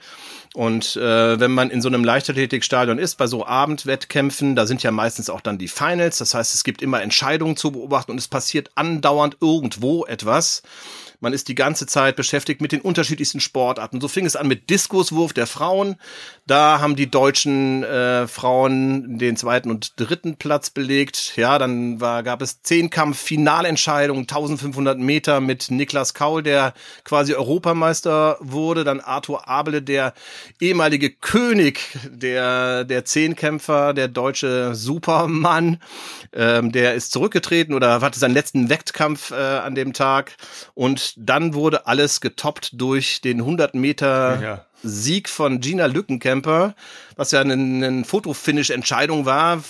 Und 0.55 0.97
äh, 0.97 1.39
wenn 1.39 1.53
man 1.53 1.71
in 1.71 1.83
so 1.83 1.89
einem 1.89 2.03
Leichtathletikstadion 2.03 2.99
ist, 2.99 3.17
bei 3.17 3.27
so 3.27 3.47
Abendwettkämpfen, 3.47 4.57
da 4.57 4.67
sind 4.67 4.83
ja 4.83 4.91
meistens 4.91 5.31
auch 5.31 5.43
dann 5.43 5.59
die 5.59 5.69
Finals. 5.69 6.19
Das 6.19 6.35
heißt, 6.35 6.55
es 6.55 6.65
gibt 6.65 6.83
immer 6.83 7.03
Entscheidungen 7.03 7.57
zu 7.57 7.73
beobachten 7.73 8.11
und 8.11 8.19
es 8.19 8.29
passiert 8.29 8.71
andauernd 8.75 9.37
irgendwo 9.41 10.07
etwas. 10.07 10.63
Man 11.21 11.33
ist 11.33 11.49
die 11.49 11.55
ganze 11.55 11.87
Zeit 11.87 12.17
beschäftigt 12.17 12.61
mit 12.61 12.73
den 12.73 12.81
unterschiedlichsten 12.81 13.41
Sportarten. 13.41 14.01
So 14.01 14.09
fing 14.09 14.27
es 14.27 14.37
an 14.37 14.49
mit 14.49 14.71
Diskuswurf 14.71 15.33
der 15.33 15.47
Frauen. 15.47 15.97
Da 16.47 16.81
haben 16.81 16.97
die 16.97 17.11
deutschen 17.11 17.83
äh, 17.85 18.27
Frauen 18.27 19.19
den 19.19 19.37
zweiten 19.37 19.71
und 19.71 19.99
dritten 19.99 20.37
Platz 20.37 20.71
belegt. 20.71 21.33
Ja, 21.37 21.59
dann 21.59 22.01
war, 22.01 22.23
gab 22.23 22.43
es 22.43 22.63
Zehnkampf-Finalentscheidungen, 22.63 24.23
1500 24.23 24.99
Meter 24.99 25.41
mit 25.41 25.71
Niklas 25.71 26.15
Kaul, 26.15 26.43
der 26.43 26.75
quasi 27.05 27.35
Europameister 27.35 28.37
wurde. 28.41 28.85
Dann 28.85 29.01
Arthur 29.01 29.49
Abele, 29.49 29.83
der 29.83 30.15
ehemalige 30.61 31.11
König 31.11 31.81
der, 32.09 32.85
der 32.85 33.05
Zehnkämpfer, 33.05 33.95
der 33.95 34.09
deutsche 34.09 34.75
Supermann. 34.75 35.81
Ähm, 36.33 36.73
der 36.73 36.95
ist 36.95 37.13
zurückgetreten 37.13 37.75
oder 37.75 38.01
hatte 38.01 38.19
seinen 38.19 38.35
letzten 38.35 38.69
Wettkampf 38.69 39.31
äh, 39.31 39.35
an 39.35 39.75
dem 39.75 39.93
Tag. 39.93 40.37
Und 40.75 41.06
dann 41.17 41.55
wurde 41.55 41.87
alles 41.87 42.21
getoppt 42.21 42.71
durch 42.75 43.21
den 43.21 43.41
100 43.41 43.75
Meter 43.75 44.43
ja. 44.43 44.67
Sieg 44.83 45.29
von 45.29 45.61
Gina 45.61 45.87
Lückenkämper, 45.87 46.75
was 47.17 47.31
ja 47.31 47.41
eine, 47.41 47.55
eine 47.55 48.05
Fotofinish-Entscheidung 48.05 49.27
war. 49.27 49.63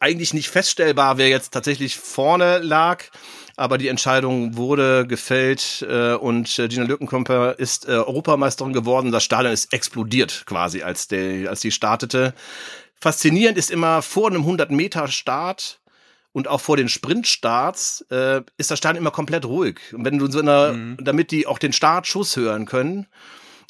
Eigentlich 0.00 0.34
nicht 0.34 0.50
feststellbar, 0.50 1.18
wer 1.18 1.28
jetzt 1.28 1.52
tatsächlich 1.52 1.96
vorne 1.96 2.58
lag 2.58 3.04
aber 3.56 3.78
die 3.78 3.88
Entscheidung 3.88 4.56
wurde 4.56 5.06
gefällt 5.06 5.84
äh, 5.88 6.14
und 6.14 6.58
äh, 6.58 6.68
Gina 6.68 6.84
Lückenkämper 6.84 7.58
ist 7.58 7.86
äh, 7.86 7.92
Europameisterin 7.92 8.72
geworden. 8.72 9.12
Das 9.12 9.24
Stadion 9.24 9.52
ist 9.52 9.72
explodiert 9.72 10.44
quasi, 10.46 10.82
als, 10.82 11.08
der, 11.08 11.50
als 11.50 11.60
sie 11.60 11.70
startete. 11.70 12.34
Faszinierend 13.00 13.58
ist 13.58 13.70
immer 13.70 14.02
vor 14.02 14.28
einem 14.28 14.42
100 14.42 14.70
Meter 14.70 15.08
Start 15.08 15.80
und 16.32 16.48
auch 16.48 16.60
vor 16.60 16.76
den 16.76 16.88
Sprintstarts 16.88 18.06
äh, 18.10 18.40
ist 18.56 18.70
das 18.70 18.78
Stadion 18.78 19.02
immer 19.02 19.10
komplett 19.10 19.44
ruhig. 19.44 19.80
Und 19.92 20.04
wenn 20.04 20.18
du 20.18 20.30
so 20.30 20.40
einer, 20.40 20.72
mhm. 20.72 20.96
damit 21.00 21.30
die 21.30 21.46
auch 21.46 21.58
den 21.58 21.72
Startschuss 21.72 22.36
hören 22.36 22.66
können. 22.66 23.06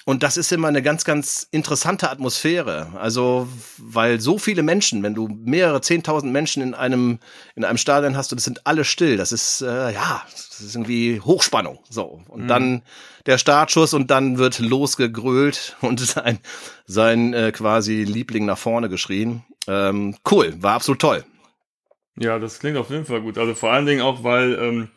Und 0.04 0.24
das 0.24 0.36
ist 0.36 0.50
immer 0.50 0.66
eine 0.66 0.82
ganz, 0.82 1.04
ganz 1.04 1.46
interessante 1.52 2.10
Atmosphäre. 2.10 2.88
Also, 2.98 3.48
weil 3.78 4.20
so 4.20 4.36
viele 4.36 4.64
Menschen, 4.64 5.04
wenn 5.04 5.14
du 5.14 5.28
mehrere 5.28 5.80
zehntausend 5.80 6.32
Menschen 6.32 6.60
in 6.60 6.74
einem, 6.74 7.20
in 7.54 7.64
einem 7.64 7.78
Stadion 7.78 8.16
hast 8.16 8.32
und 8.32 8.38
es 8.38 8.44
sind 8.44 8.66
alle 8.66 8.84
still, 8.84 9.16
das 9.16 9.30
ist, 9.30 9.60
äh, 9.60 9.92
ja, 9.92 10.22
das 10.32 10.60
ist 10.60 10.74
irgendwie 10.74 11.20
Hochspannung. 11.20 11.78
So. 11.88 12.20
Und 12.26 12.44
mhm. 12.44 12.48
dann 12.48 12.82
der 13.26 13.38
Startschuss 13.38 13.94
und 13.94 14.10
dann 14.10 14.38
wird 14.38 14.58
losgegrölt 14.58 15.76
und 15.82 16.00
sein, 16.00 16.40
sein 16.84 17.32
äh, 17.32 17.52
quasi 17.52 18.02
Liebling 18.02 18.44
nach 18.44 18.58
vorne 18.58 18.88
geschrien. 18.88 19.44
Ähm, 19.68 20.16
cool, 20.28 20.54
war 20.60 20.74
absolut 20.74 21.00
toll. 21.00 21.24
Ja, 22.18 22.38
das 22.38 22.58
klingt 22.58 22.76
auf 22.76 22.90
jeden 22.90 23.06
Fall 23.06 23.22
gut. 23.22 23.38
Also 23.38 23.54
vor 23.54 23.72
allen 23.72 23.86
Dingen 23.86 24.02
auch, 24.02 24.22
weil 24.22 24.54
ähm, 24.54 24.88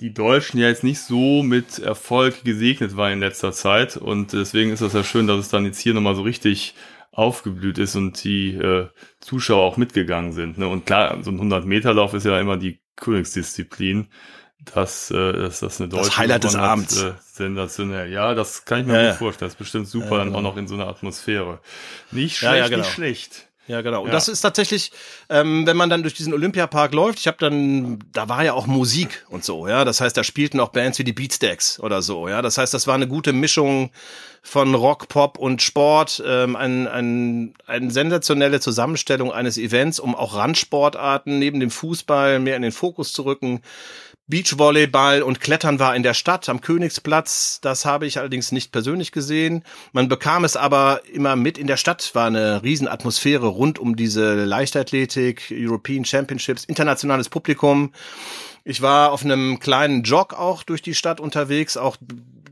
die 0.00 0.12
Deutschen 0.12 0.60
ja 0.60 0.68
jetzt 0.68 0.84
nicht 0.84 1.00
so 1.00 1.42
mit 1.42 1.78
Erfolg 1.78 2.44
gesegnet 2.44 2.96
waren 2.96 3.14
in 3.14 3.20
letzter 3.20 3.52
Zeit. 3.52 3.96
Und 3.96 4.32
deswegen 4.32 4.70
ist 4.70 4.82
das 4.82 4.92
ja 4.92 5.02
schön, 5.02 5.26
dass 5.26 5.38
es 5.38 5.48
dann 5.48 5.64
jetzt 5.64 5.80
hier 5.80 5.94
nochmal 5.94 6.14
so 6.14 6.22
richtig 6.22 6.74
aufgeblüht 7.12 7.78
ist 7.78 7.96
und 7.96 8.22
die 8.24 8.54
äh, 8.54 8.88
Zuschauer 9.20 9.62
auch 9.62 9.78
mitgegangen 9.78 10.32
sind. 10.32 10.58
Ne? 10.58 10.68
Und 10.68 10.84
klar, 10.84 11.18
so 11.22 11.30
ein 11.30 11.40
100-Meter-Lauf 11.40 12.12
ist 12.12 12.26
ja 12.26 12.38
immer 12.38 12.58
die 12.58 12.80
Königsdisziplin. 12.96 14.08
Das, 14.74 15.10
äh, 15.10 15.32
dass 15.32 15.60
das 15.60 15.80
eine 15.80 15.88
deutsche 15.88 16.06
das 16.06 16.18
Highlight 16.18 16.44
des 16.44 16.56
Abends. 16.56 17.00
Äh, 17.00 17.12
sensationell. 17.20 18.10
Ja, 18.10 18.34
das 18.34 18.64
kann 18.64 18.80
ich 18.80 18.86
mir 18.86 19.02
ja, 19.02 19.10
gut 19.10 19.18
vorstellen. 19.18 19.46
Das 19.46 19.54
ist 19.54 19.58
bestimmt 19.58 19.86
super, 19.86 20.18
ja, 20.18 20.24
genau. 20.24 20.24
dann 20.24 20.34
auch 20.34 20.42
noch 20.42 20.56
in 20.56 20.66
so 20.66 20.74
einer 20.74 20.88
Atmosphäre. 20.88 21.60
Nicht 22.10 22.36
schlecht, 22.38 22.56
ja, 22.56 22.68
genau. 22.68 22.82
nicht 22.82 22.92
schlecht. 22.92 23.45
Ja, 23.68 23.80
genau. 23.80 24.02
Und 24.02 24.08
ja. 24.08 24.12
das 24.12 24.28
ist 24.28 24.40
tatsächlich, 24.40 24.92
ähm, 25.28 25.66
wenn 25.66 25.76
man 25.76 25.90
dann 25.90 26.02
durch 26.02 26.14
diesen 26.14 26.32
Olympiapark 26.32 26.94
läuft, 26.94 27.18
ich 27.18 27.26
habe 27.26 27.36
dann, 27.40 27.98
da 28.12 28.28
war 28.28 28.44
ja 28.44 28.52
auch 28.52 28.66
Musik 28.66 29.24
und 29.28 29.44
so, 29.44 29.66
ja. 29.66 29.84
Das 29.84 30.00
heißt, 30.00 30.16
da 30.16 30.22
spielten 30.22 30.60
auch 30.60 30.68
Bands 30.68 30.98
wie 30.98 31.04
die 31.04 31.12
Beatstacks 31.12 31.80
oder 31.80 32.00
so, 32.02 32.28
ja. 32.28 32.42
Das 32.42 32.58
heißt, 32.58 32.72
das 32.72 32.86
war 32.86 32.94
eine 32.94 33.08
gute 33.08 33.32
Mischung 33.32 33.90
von 34.42 34.76
Rock, 34.76 35.08
Pop 35.08 35.38
und 35.38 35.60
Sport, 35.60 36.22
ähm, 36.24 36.54
ein, 36.54 36.86
ein, 36.86 37.54
eine 37.66 37.90
sensationelle 37.90 38.60
Zusammenstellung 38.60 39.32
eines 39.32 39.58
Events, 39.58 39.98
um 39.98 40.14
auch 40.14 40.36
Randsportarten 40.36 41.40
neben 41.40 41.58
dem 41.58 41.70
Fußball 41.70 42.38
mehr 42.38 42.54
in 42.54 42.62
den 42.62 42.70
Fokus 42.70 43.12
zu 43.12 43.22
rücken. 43.22 43.62
Beachvolleyball 44.28 45.22
und 45.22 45.40
Klettern 45.40 45.78
war 45.78 45.94
in 45.94 46.02
der 46.02 46.14
Stadt 46.14 46.48
am 46.48 46.60
Königsplatz. 46.60 47.60
Das 47.60 47.84
habe 47.84 48.06
ich 48.06 48.18
allerdings 48.18 48.50
nicht 48.50 48.72
persönlich 48.72 49.12
gesehen. 49.12 49.62
Man 49.92 50.08
bekam 50.08 50.42
es 50.42 50.56
aber 50.56 51.02
immer 51.12 51.36
mit 51.36 51.58
in 51.58 51.68
der 51.68 51.76
Stadt. 51.76 52.12
War 52.14 52.26
eine 52.26 52.60
Riesenatmosphäre 52.64 53.46
rund 53.46 53.78
um 53.78 53.94
diese 53.94 54.44
Leichtathletik, 54.44 55.52
European 55.52 56.04
Championships, 56.04 56.64
internationales 56.64 57.28
Publikum. 57.28 57.92
Ich 58.64 58.82
war 58.82 59.12
auf 59.12 59.24
einem 59.24 59.60
kleinen 59.60 60.02
Jog 60.02 60.34
auch 60.34 60.64
durch 60.64 60.82
die 60.82 60.96
Stadt 60.96 61.20
unterwegs, 61.20 61.76
auch 61.76 61.96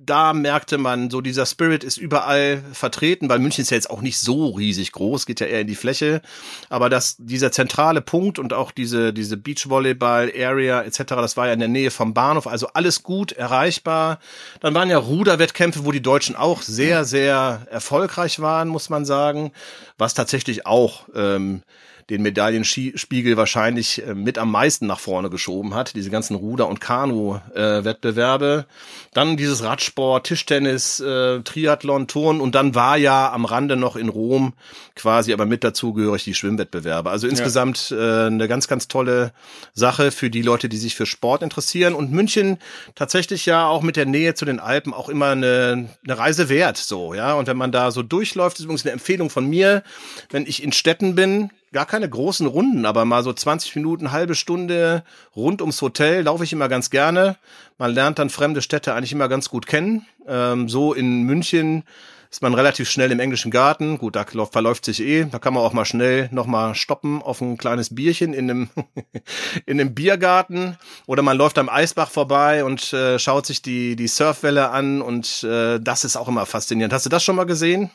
da 0.06 0.32
merkte 0.32 0.78
man, 0.78 1.10
so 1.10 1.20
dieser 1.20 1.46
Spirit 1.46 1.84
ist 1.84 1.96
überall 1.96 2.62
vertreten, 2.72 3.28
weil 3.28 3.38
München 3.38 3.62
ist 3.62 3.70
ja 3.70 3.76
jetzt 3.76 3.90
auch 3.90 4.02
nicht 4.02 4.18
so 4.18 4.50
riesig 4.50 4.92
groß, 4.92 5.26
geht 5.26 5.40
ja 5.40 5.46
eher 5.46 5.60
in 5.60 5.66
die 5.66 5.74
Fläche. 5.74 6.20
Aber 6.68 6.88
dass 6.88 7.16
dieser 7.18 7.52
zentrale 7.52 8.00
Punkt 8.00 8.38
und 8.38 8.52
auch 8.52 8.70
diese, 8.70 9.12
diese 9.12 9.36
Beachvolleyball-Area 9.36 10.82
etc., 10.82 11.02
das 11.08 11.36
war 11.36 11.46
ja 11.48 11.52
in 11.52 11.60
der 11.60 11.68
Nähe 11.68 11.90
vom 11.90 12.14
Bahnhof, 12.14 12.46
also 12.46 12.68
alles 12.74 13.02
gut 13.02 13.32
erreichbar. 13.32 14.18
Dann 14.60 14.74
waren 14.74 14.90
ja 14.90 14.98
Ruderwettkämpfe, 14.98 15.84
wo 15.84 15.92
die 15.92 16.02
Deutschen 16.02 16.36
auch 16.36 16.62
sehr, 16.62 17.04
sehr 17.04 17.66
erfolgreich 17.70 18.40
waren, 18.40 18.68
muss 18.68 18.90
man 18.90 19.04
sagen, 19.04 19.52
was 19.98 20.14
tatsächlich 20.14 20.66
auch 20.66 21.08
ähm, 21.14 21.62
den 22.10 22.22
Medaillenspiegel 22.22 23.36
wahrscheinlich 23.36 24.06
äh, 24.06 24.14
mit 24.14 24.38
am 24.38 24.50
meisten 24.50 24.86
nach 24.86 25.00
vorne 25.00 25.30
geschoben 25.30 25.74
hat, 25.74 25.94
diese 25.94 26.10
ganzen 26.10 26.36
Ruder- 26.36 26.68
und 26.68 26.80
Kanu-Wettbewerbe. 26.80 28.66
Dann 29.12 29.36
dieses 29.36 29.62
Radsport, 29.62 30.26
Tischtennis, 30.26 31.00
äh, 31.00 31.40
Triathlon, 31.40 32.06
Turn 32.06 32.40
und 32.40 32.54
dann 32.54 32.74
war 32.74 32.96
ja 32.96 33.32
am 33.32 33.44
Rande 33.44 33.76
noch 33.76 33.96
in 33.96 34.08
Rom 34.08 34.54
quasi 34.94 35.32
aber 35.32 35.44
mit 35.44 35.64
dazugehörig 35.64 36.24
die 36.24 36.34
Schwimmwettbewerbe. 36.34 37.10
Also 37.10 37.26
insgesamt 37.26 37.90
ja. 37.90 38.24
äh, 38.24 38.26
eine 38.26 38.48
ganz, 38.48 38.68
ganz 38.68 38.86
tolle 38.88 39.32
Sache 39.72 40.10
für 40.12 40.30
die 40.30 40.42
Leute, 40.42 40.68
die 40.68 40.76
sich 40.76 40.94
für 40.94 41.06
Sport 41.06 41.42
interessieren 41.42 41.94
und 41.94 42.12
München 42.12 42.58
tatsächlich 42.94 43.44
ja 43.46 43.66
auch 43.66 43.82
mit 43.82 43.96
der 43.96 44.06
Nähe 44.06 44.34
zu 44.34 44.44
den 44.44 44.60
Alpen 44.60 44.94
auch 44.94 45.08
immer 45.08 45.30
eine, 45.30 45.88
eine 46.04 46.18
Reise 46.18 46.48
wert, 46.48 46.76
so, 46.76 47.14
ja. 47.14 47.34
Und 47.34 47.48
wenn 47.48 47.56
man 47.56 47.72
da 47.72 47.90
so 47.90 48.02
durchläuft, 48.02 48.58
ist 48.58 48.64
übrigens 48.64 48.84
eine 48.84 48.92
Empfehlung 48.92 49.30
von 49.30 49.46
mir, 49.46 49.82
wenn 50.30 50.46
ich 50.46 50.62
in 50.62 50.72
Städten 50.72 51.14
bin, 51.14 51.50
gar 51.74 51.86
keine 51.86 52.08
großen 52.08 52.46
Runden, 52.46 52.86
aber 52.86 53.04
mal 53.04 53.22
so 53.22 53.32
20 53.32 53.76
Minuten, 53.76 54.12
halbe 54.12 54.36
Stunde 54.36 55.02
rund 55.36 55.60
ums 55.60 55.82
Hotel 55.82 56.22
laufe 56.22 56.44
ich 56.44 56.52
immer 56.52 56.68
ganz 56.68 56.88
gerne. 56.88 57.36
Man 57.78 57.92
lernt 57.92 58.18
dann 58.18 58.30
fremde 58.30 58.62
Städte 58.62 58.94
eigentlich 58.94 59.12
immer 59.12 59.28
ganz 59.28 59.50
gut 59.50 59.66
kennen. 59.66 60.06
Ähm, 60.26 60.68
so 60.68 60.94
in 60.94 61.24
München 61.24 61.82
ist 62.30 62.42
man 62.42 62.54
relativ 62.54 62.88
schnell 62.88 63.10
im 63.10 63.20
englischen 63.20 63.50
Garten. 63.50 63.98
Gut, 63.98 64.14
da 64.16 64.24
verläuft 64.24 64.84
sich 64.84 65.00
eh. 65.00 65.24
Da 65.24 65.38
kann 65.40 65.52
man 65.52 65.64
auch 65.64 65.72
mal 65.72 65.84
schnell 65.84 66.28
noch 66.30 66.46
mal 66.46 66.76
stoppen 66.76 67.22
auf 67.22 67.40
ein 67.40 67.58
kleines 67.58 67.94
Bierchen 67.94 68.34
in 68.34 68.50
einem, 68.50 68.68
in 69.66 69.80
einem 69.80 69.94
Biergarten. 69.94 70.76
Oder 71.06 71.22
man 71.22 71.36
läuft 71.36 71.58
am 71.58 71.68
Eisbach 71.68 72.10
vorbei 72.10 72.64
und 72.64 72.92
äh, 72.92 73.18
schaut 73.18 73.46
sich 73.46 73.62
die, 73.62 73.96
die 73.96 74.08
Surfwelle 74.08 74.70
an. 74.70 75.02
Und 75.02 75.42
äh, 75.42 75.80
das 75.80 76.04
ist 76.04 76.16
auch 76.16 76.28
immer 76.28 76.46
faszinierend. 76.46 76.92
Hast 76.92 77.06
du 77.06 77.10
das 77.10 77.24
schon 77.24 77.36
mal 77.36 77.46
gesehen? 77.46 77.90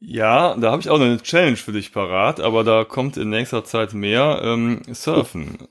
Ja, 0.00 0.56
da 0.56 0.70
habe 0.72 0.80
ich 0.80 0.88
auch 0.88 0.98
noch 0.98 1.04
eine 1.04 1.20
Challenge 1.22 1.56
für 1.56 1.72
dich 1.72 1.92
parat, 1.92 2.40
aber 2.40 2.64
da 2.64 2.84
kommt 2.84 3.16
in 3.16 3.28
nächster 3.30 3.64
Zeit 3.64 3.92
mehr 3.92 4.40
ähm, 4.42 4.80
Surfen 4.92 5.58
oh. 5.60 5.66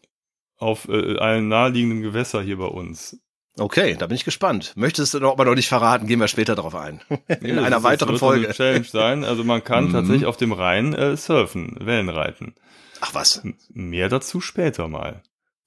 auf 0.57 0.87
äh, 0.87 1.17
einem 1.17 1.47
naheliegenden 1.47 2.01
Gewässer 2.01 2.41
hier 2.41 2.57
bei 2.57 2.65
uns. 2.65 3.19
Okay, 3.57 3.95
da 3.97 4.05
bin 4.07 4.15
ich 4.15 4.23
gespannt. 4.25 4.73
Möchtest 4.77 5.13
du 5.15 5.19
noch, 5.19 5.31
aber 5.31 5.43
noch 5.45 5.55
nicht 5.55 5.67
verraten, 5.67 6.05
gehen 6.07 6.19
wir 6.19 6.27
später 6.27 6.55
darauf 6.55 6.75
ein. 6.75 7.01
In 7.41 7.55
Ja, 7.55 7.61
einer 7.63 7.69
das 7.77 7.83
weiteren 7.83 8.09
wird 8.11 8.19
Folge. 8.19 8.45
Eine 8.45 8.53
Challenge 8.53 8.85
sein. 8.85 9.23
Also 9.25 9.43
man 9.43 9.63
kann 9.63 9.85
Mhm. 9.87 9.91
tatsächlich 9.93 10.25
auf 10.27 10.37
dem 10.37 10.51
Rhein 10.53 10.93
äh, 10.93 11.17
surfen, 11.17 11.75
Wellen 11.81 12.07
reiten. 12.09 12.53
Ach 13.01 13.13
was. 13.15 13.37
M- 13.43 13.55
Mehr 13.73 14.07
dazu 14.09 14.39
später 14.41 14.87
mal. 14.87 15.23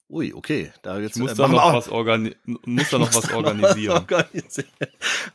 Ui, 0.08 0.32
okay. 0.34 0.70
Da 0.82 0.98
jetzt 0.98 1.16
Ich 1.16 1.22
muss 1.22 1.32
äh, 1.32 1.36
da 1.36 1.48
noch 1.48 1.72
was, 1.72 1.88
organi 1.88 2.34
muss 2.44 2.90
da 2.90 2.98
noch 2.98 3.14
was 3.14 3.32
organisieren. 3.32 4.04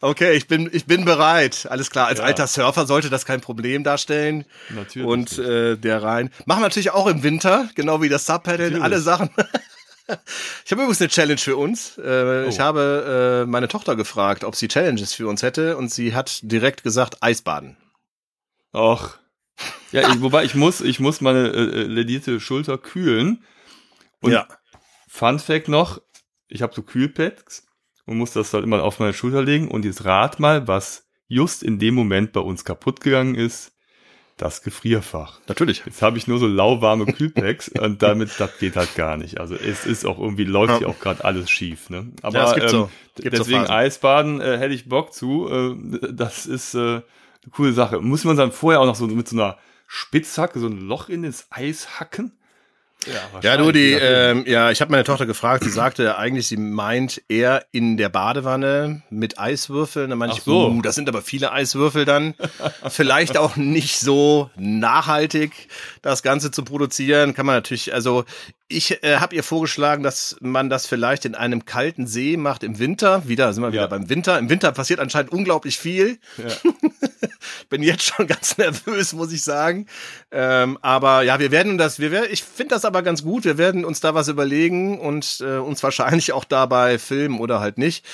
Okay, 0.01 0.33
ich 0.33 0.47
bin, 0.47 0.69
ich 0.71 0.85
bin 0.85 1.03
bereit. 1.03 1.65
Alles 1.69 1.89
klar. 1.89 2.07
Als 2.07 2.19
Ja. 2.19 2.25
alter 2.25 2.45
Surfer 2.45 2.85
sollte 2.85 3.09
das 3.09 3.25
kein 3.25 3.41
Problem 3.41 3.83
darstellen. 3.83 4.45
Natürlich. 4.69 5.07
Und 5.07 5.37
äh, 5.39 5.77
der 5.77 6.03
Rhein. 6.03 6.29
Machen 6.45 6.59
wir 6.59 6.67
natürlich 6.67 6.91
auch 6.91 7.07
im 7.07 7.23
Winter, 7.23 7.69
genau 7.73 8.01
wie 8.03 8.09
das 8.09 8.25
Natürlich. 8.27 8.81
alle 8.83 8.99
Sachen. 9.01 9.29
Ich 10.63 10.71
habe 10.71 10.83
übrigens 10.83 11.01
eine 11.01 11.09
Challenge 11.09 11.37
für 11.37 11.57
uns. 11.57 11.97
Äh, 11.97 12.47
Ich 12.47 12.59
Oh. 12.59 12.63
habe 12.63 13.43
äh, 13.43 13.49
meine 13.49 13.67
Tochter 13.67 13.97
gefragt, 13.97 14.45
ob 14.45 14.55
sie 14.55 14.69
Challenges 14.69 15.13
für 15.13 15.27
uns 15.27 15.43
hätte 15.43 15.75
und 15.75 15.91
sie 15.91 16.15
hat 16.15 16.39
direkt 16.43 16.83
gesagt 16.83 17.17
Eisbaden. 17.21 17.75
Och. 18.73 19.17
Ja, 19.91 20.07
ich, 20.09 20.21
wobei 20.21 20.45
ich 20.45 20.55
muss, 20.55 20.79
ich 20.79 21.01
muss 21.01 21.19
meine 21.19 21.47
äh, 21.49 21.59
äh, 21.61 21.83
ledierte 21.83 22.39
Schulter 22.39 22.77
kühlen. 22.77 23.43
Und 24.21 24.31
ja. 24.31 24.47
Fun 25.07 25.39
Fact 25.39 25.67
noch, 25.67 26.01
ich 26.47 26.61
habe 26.61 26.73
so 26.75 26.81
Kühlpads 26.83 27.65
und 28.05 28.17
muss 28.17 28.31
das 28.33 28.53
halt 28.53 28.63
immer 28.63 28.83
auf 28.83 28.99
meine 28.99 29.13
Schulter 29.13 29.41
legen 29.41 29.69
und 29.69 29.85
jetzt 29.85 30.05
rat 30.05 30.39
mal, 30.39 30.67
was 30.67 31.07
just 31.27 31.63
in 31.63 31.79
dem 31.79 31.93
Moment 31.95 32.31
bei 32.33 32.39
uns 32.41 32.63
kaputt 32.65 33.01
gegangen 33.01 33.35
ist. 33.35 33.73
Das 34.37 34.61
Gefrierfach. 34.61 35.39
Natürlich. 35.47 35.81
Jetzt 35.83 36.03
habe 36.03 36.19
ich 36.19 36.27
nur 36.27 36.37
so 36.37 36.45
lauwarme 36.45 37.07
Kühlpacks 37.07 37.69
und 37.69 38.03
damit, 38.03 38.29
das 38.39 38.55
geht 38.59 38.75
halt 38.75 38.93
gar 38.93 39.17
nicht. 39.17 39.39
Also 39.39 39.55
es 39.55 39.87
ist 39.87 40.05
auch 40.05 40.19
irgendwie, 40.19 40.43
läuft 40.43 40.73
Ja. 40.73 40.77
hier 40.77 40.89
auch 40.89 40.99
gerade 40.99 41.23
alles 41.25 41.49
schief. 41.49 41.89
Ne? 41.89 42.11
Aber 42.21 42.37
Ja, 42.37 42.45
es 42.49 42.53
gibt 42.53 42.65
ähm, 42.65 42.69
so- 42.69 42.89
so 43.17 43.23
deswegen 43.31 43.61
Phasen. 43.61 43.73
Eisbaden 43.73 44.39
äh, 44.41 44.59
hätte 44.59 44.75
ich 44.75 44.87
Bock 44.87 45.11
zu. 45.11 45.49
Äh, 45.49 46.11
das 46.13 46.45
ist 46.45 46.75
äh, 46.75 46.79
eine 46.79 47.03
coole 47.51 47.73
Sache. 47.73 47.99
Muss 47.99 48.25
man 48.25 48.37
dann 48.37 48.51
vorher 48.51 48.79
auch 48.79 48.85
noch 48.85 48.93
so 48.95 49.07
mit 49.07 49.27
so 49.27 49.35
einer 49.35 49.57
Spitzhacke 49.87 50.59
so 50.59 50.67
ein 50.67 50.81
Loch 50.81 51.09
in 51.09 51.23
das 51.23 51.47
Eis 51.49 51.99
hacken? 51.99 52.36
Ja, 53.13 53.39
Ja, 53.41 53.57
du, 53.57 53.71
die, 53.71 53.91
ähm, 53.93 54.43
ja, 54.47 54.71
ich 54.71 54.81
habe 54.81 54.91
meine 54.91 55.03
Tochter 55.03 55.25
gefragt, 55.25 55.63
sie 55.63 55.69
sagte 55.69 56.17
eigentlich, 56.17 56.47
sie 56.47 56.57
meint 56.57 57.21
eher 57.29 57.65
in 57.71 57.97
der 57.97 58.09
Badewanne 58.09 59.01
mit 59.09 59.39
Eiswürfeln. 59.39 60.09
Dann 60.09 60.19
meinte 60.19 60.33
Ach 60.35 60.39
ich, 60.39 60.43
so. 60.43 60.67
uh, 60.69 60.81
das 60.81 60.95
sind 60.95 61.07
aber 61.09 61.21
viele 61.21 61.51
Eiswürfel 61.51 62.05
dann. 62.05 62.33
Vielleicht 62.89 63.37
auch 63.37 63.55
nicht 63.55 63.99
so 63.99 64.49
nachhaltig, 64.55 65.67
das 66.01 66.23
Ganze 66.23 66.51
zu 66.51 66.63
produzieren. 66.63 67.33
Kann 67.33 67.45
man 67.45 67.55
natürlich, 67.55 67.93
also 67.93 68.25
ich 68.69 69.01
äh, 69.03 69.17
habe 69.19 69.33
ihr 69.35 69.43
vorgeschlagen, 69.43 70.03
dass 70.03 70.35
man 70.41 70.69
das 70.69 70.87
vielleicht 70.87 71.23
in 71.23 71.35
einem 71.35 71.63
kalten 71.63 72.05
See 72.05 72.35
macht 72.35 72.63
im 72.63 72.79
Winter. 72.79 73.25
Wieder 73.25 73.53
sind 73.53 73.63
wir 73.63 73.71
wieder 73.71 73.83
Ja. 73.83 73.87
beim 73.87 74.09
Winter. 74.09 74.37
Im 74.37 74.49
Winter 74.49 74.73
passiert 74.73 74.99
anscheinend 74.99 75.31
unglaublich 75.31 75.77
viel. 75.77 76.19
Ja. 76.37 76.71
bin 77.69 77.81
jetzt 77.81 78.03
schon 78.03 78.27
ganz 78.27 78.57
nervös, 78.57 79.13
muss 79.13 79.31
ich 79.31 79.41
sagen. 79.41 79.85
Ähm, 80.31 80.77
aber 80.81 81.21
ja, 81.21 81.39
wir 81.39 81.51
werden 81.51 81.77
das, 81.77 81.99
wir 81.99 82.11
werden, 82.11 82.27
ich 82.29 82.43
finde 82.43 82.75
das 82.75 82.83
aber 82.83 82.96
ganz 83.01 83.23
gut. 83.23 83.45
Wir 83.45 83.57
werden 83.57 83.85
uns 83.85 83.99
da 83.99 84.13
was 84.13 84.27
überlegen 84.27 84.99
und 84.99 85.41
äh, 85.41 85.57
uns 85.57 85.81
wahrscheinlich 85.83 86.33
auch 86.33 86.43
dabei 86.43 86.97
filmen 86.99 87.39
oder 87.39 87.59
halt 87.59 87.77
nicht. 87.77 88.05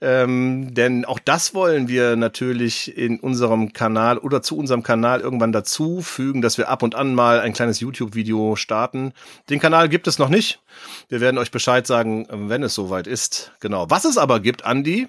Ähm, 0.00 0.74
denn 0.74 1.04
auch 1.04 1.20
das 1.20 1.54
wollen 1.54 1.86
wir 1.86 2.16
natürlich 2.16 2.96
in 2.96 3.20
unserem 3.20 3.72
Kanal 3.72 4.18
oder 4.18 4.42
zu 4.42 4.56
unserem 4.56 4.82
Kanal 4.82 5.20
irgendwann 5.20 5.52
dazu 5.52 6.02
fügen, 6.02 6.42
dass 6.42 6.58
wir 6.58 6.68
ab 6.68 6.82
und 6.82 6.94
an 6.94 7.14
mal 7.14 7.40
ein 7.40 7.52
kleines 7.52 7.80
YouTube-Video 7.80 8.56
starten. 8.56 9.12
Den 9.48 9.60
Kanal 9.60 9.88
gibt 9.88 10.08
es 10.08 10.18
noch 10.18 10.28
nicht. 10.28 10.60
Wir 11.08 11.20
werden 11.20 11.38
euch 11.38 11.52
Bescheid 11.52 11.86
sagen, 11.86 12.26
wenn 12.30 12.62
es 12.62 12.74
soweit 12.74 13.06
ist. 13.06 13.52
Genau. 13.60 13.88
Was 13.90 14.04
es 14.04 14.18
aber 14.18 14.40
gibt, 14.40 14.64
Andi, 14.64 15.08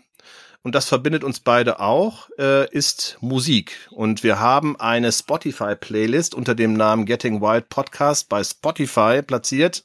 und 0.63 0.75
das 0.75 0.87
verbindet 0.87 1.25
uns 1.25 1.41
beide 1.41 1.81
auch, 1.81 2.29
äh, 2.39 2.69
ist 2.71 3.17
Musik. 3.19 3.89
Und 3.91 4.23
wir 4.23 4.39
haben 4.39 4.79
eine 4.79 5.11
Spotify-Playlist 5.11 6.33
unter 6.33 6.55
dem 6.55 6.73
Namen 6.73 7.05
Getting 7.05 7.41
Wild 7.41 7.67
Podcast 7.67 8.29
bei 8.29 8.41
Spotify 8.43 9.21
platziert, 9.21 9.83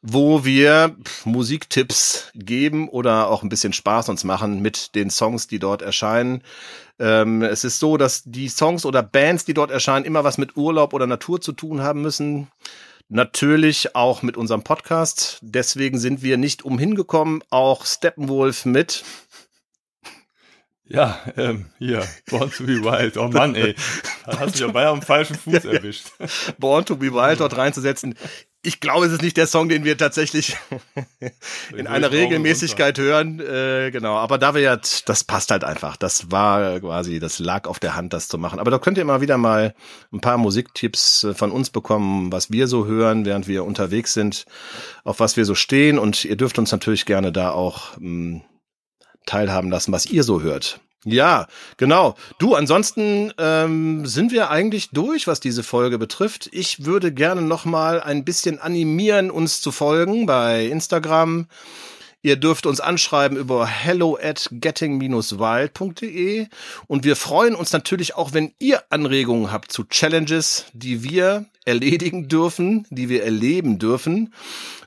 wo 0.00 0.44
wir 0.44 0.96
Musiktipps 1.24 2.30
geben 2.34 2.88
oder 2.88 3.28
auch 3.28 3.42
ein 3.42 3.48
bisschen 3.48 3.72
Spaß 3.72 4.08
uns 4.08 4.22
machen 4.22 4.62
mit 4.62 4.94
den 4.94 5.10
Songs, 5.10 5.48
die 5.48 5.58
dort 5.58 5.82
erscheinen. 5.82 6.42
Ähm, 7.00 7.42
es 7.42 7.64
ist 7.64 7.80
so, 7.80 7.96
dass 7.96 8.22
die 8.24 8.48
Songs 8.48 8.86
oder 8.86 9.02
Bands, 9.02 9.44
die 9.44 9.54
dort 9.54 9.72
erscheinen, 9.72 10.04
immer 10.04 10.22
was 10.22 10.38
mit 10.38 10.56
Urlaub 10.56 10.94
oder 10.94 11.08
Natur 11.08 11.40
zu 11.40 11.50
tun 11.50 11.82
haben 11.82 12.00
müssen. 12.00 12.46
Natürlich 13.12 13.96
auch 13.96 14.22
mit 14.22 14.36
unserem 14.36 14.62
Podcast. 14.62 15.40
Deswegen 15.42 15.98
sind 15.98 16.22
wir 16.22 16.36
nicht 16.36 16.64
umhin 16.64 16.94
gekommen, 16.94 17.42
auch 17.50 17.84
Steppenwolf 17.84 18.66
mit 18.66 19.02
Ja, 20.92 21.20
ähm, 21.36 21.66
hier, 21.78 22.04
Born 22.28 22.50
to 22.50 22.64
be 22.64 22.82
Wild. 22.82 23.16
Oh 23.16 23.28
Mann, 23.28 23.54
ey. 23.54 23.76
Da 24.26 24.40
hast 24.40 24.58
du 24.58 24.64
ja 24.64 24.72
beinahe 24.72 24.90
am 24.90 25.02
falschen 25.02 25.36
Fuß 25.36 25.64
erwischt. 25.64 26.06
Born 26.58 26.84
to 26.84 26.96
be 26.96 27.12
Wild 27.14 27.38
dort 27.38 27.56
reinzusetzen. 27.56 28.16
Ich 28.62 28.80
glaube, 28.80 29.06
es 29.06 29.12
ist 29.12 29.22
nicht 29.22 29.36
der 29.36 29.46
Song, 29.46 29.68
den 29.68 29.84
wir 29.84 29.96
tatsächlich 29.96 30.56
in 31.76 31.86
einer 31.86 32.10
Regelmäßigkeit 32.10 32.98
hören. 32.98 33.38
Äh, 33.38 33.92
genau, 33.92 34.16
aber 34.16 34.36
da 34.36 34.52
wir 34.52 34.62
ja, 34.62 34.80
das 35.06 35.22
passt 35.22 35.52
halt 35.52 35.62
einfach. 35.62 35.96
Das 35.96 36.32
war 36.32 36.80
quasi, 36.80 37.20
das 37.20 37.38
lag 37.38 37.68
auf 37.68 37.78
der 37.78 37.94
Hand, 37.94 38.12
das 38.12 38.26
zu 38.26 38.36
machen. 38.36 38.58
Aber 38.58 38.72
da 38.72 38.78
könnt 38.80 38.98
ihr 38.98 39.04
mal 39.04 39.20
wieder 39.20 39.38
mal 39.38 39.76
ein 40.12 40.20
paar 40.20 40.38
Musiktipps 40.38 41.22
äh, 41.22 41.34
von 41.34 41.52
uns 41.52 41.70
bekommen, 41.70 42.32
was 42.32 42.50
wir 42.50 42.66
so 42.66 42.86
hören, 42.86 43.24
während 43.24 43.46
wir 43.46 43.64
unterwegs 43.64 44.12
sind, 44.12 44.44
auf 45.04 45.20
was 45.20 45.36
wir 45.36 45.44
so 45.44 45.54
stehen. 45.54 46.00
Und 46.00 46.24
ihr 46.24 46.36
dürft 46.36 46.58
uns 46.58 46.72
natürlich 46.72 47.06
gerne 47.06 47.30
da 47.30 47.52
auch 47.52 47.96
mh, 47.98 48.42
teilhaben 49.26 49.70
lassen, 49.70 49.92
was 49.92 50.06
ihr 50.06 50.24
so 50.24 50.42
hört. 50.42 50.80
Ja, 51.04 51.46
genau. 51.78 52.14
Du, 52.38 52.54
ansonsten 52.54 53.32
ähm, 53.38 54.04
sind 54.04 54.32
wir 54.32 54.50
eigentlich 54.50 54.90
durch, 54.90 55.26
was 55.26 55.40
diese 55.40 55.62
Folge 55.62 55.98
betrifft. 55.98 56.50
Ich 56.52 56.84
würde 56.84 57.10
gerne 57.12 57.40
noch 57.40 57.64
mal 57.64 58.02
ein 58.02 58.24
bisschen 58.24 58.58
animieren, 58.58 59.30
uns 59.30 59.62
zu 59.62 59.72
folgen 59.72 60.26
bei 60.26 60.66
Instagram. 60.66 61.46
Ihr 62.22 62.36
dürft 62.36 62.66
uns 62.66 62.80
anschreiben 62.80 63.38
über 63.38 63.66
hello 63.66 64.18
at 64.22 64.50
getting-wild.de 64.52 66.48
und 66.86 67.04
wir 67.04 67.16
freuen 67.16 67.54
uns 67.54 67.72
natürlich 67.72 68.14
auch, 68.14 68.34
wenn 68.34 68.52
ihr 68.58 68.82
Anregungen 68.90 69.50
habt 69.50 69.72
zu 69.72 69.84
Challenges, 69.84 70.66
die 70.74 71.02
wir 71.02 71.46
erledigen 71.64 72.28
dürfen, 72.28 72.86
die 72.90 73.08
wir 73.08 73.24
erleben 73.24 73.78
dürfen. 73.78 74.34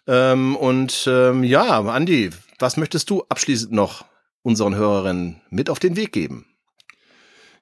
Ähm, 0.06 0.56
und 0.56 1.06
ähm, 1.08 1.44
ja, 1.44 1.80
Andi, 1.80 2.30
was 2.60 2.78
möchtest 2.78 3.10
du 3.10 3.24
abschließend 3.30 3.72
noch 3.72 4.06
unseren 4.44 4.76
Hörerinnen 4.76 5.42
mit 5.50 5.70
auf 5.70 5.80
den 5.80 5.96
Weg 5.96 6.12
geben? 6.12 6.46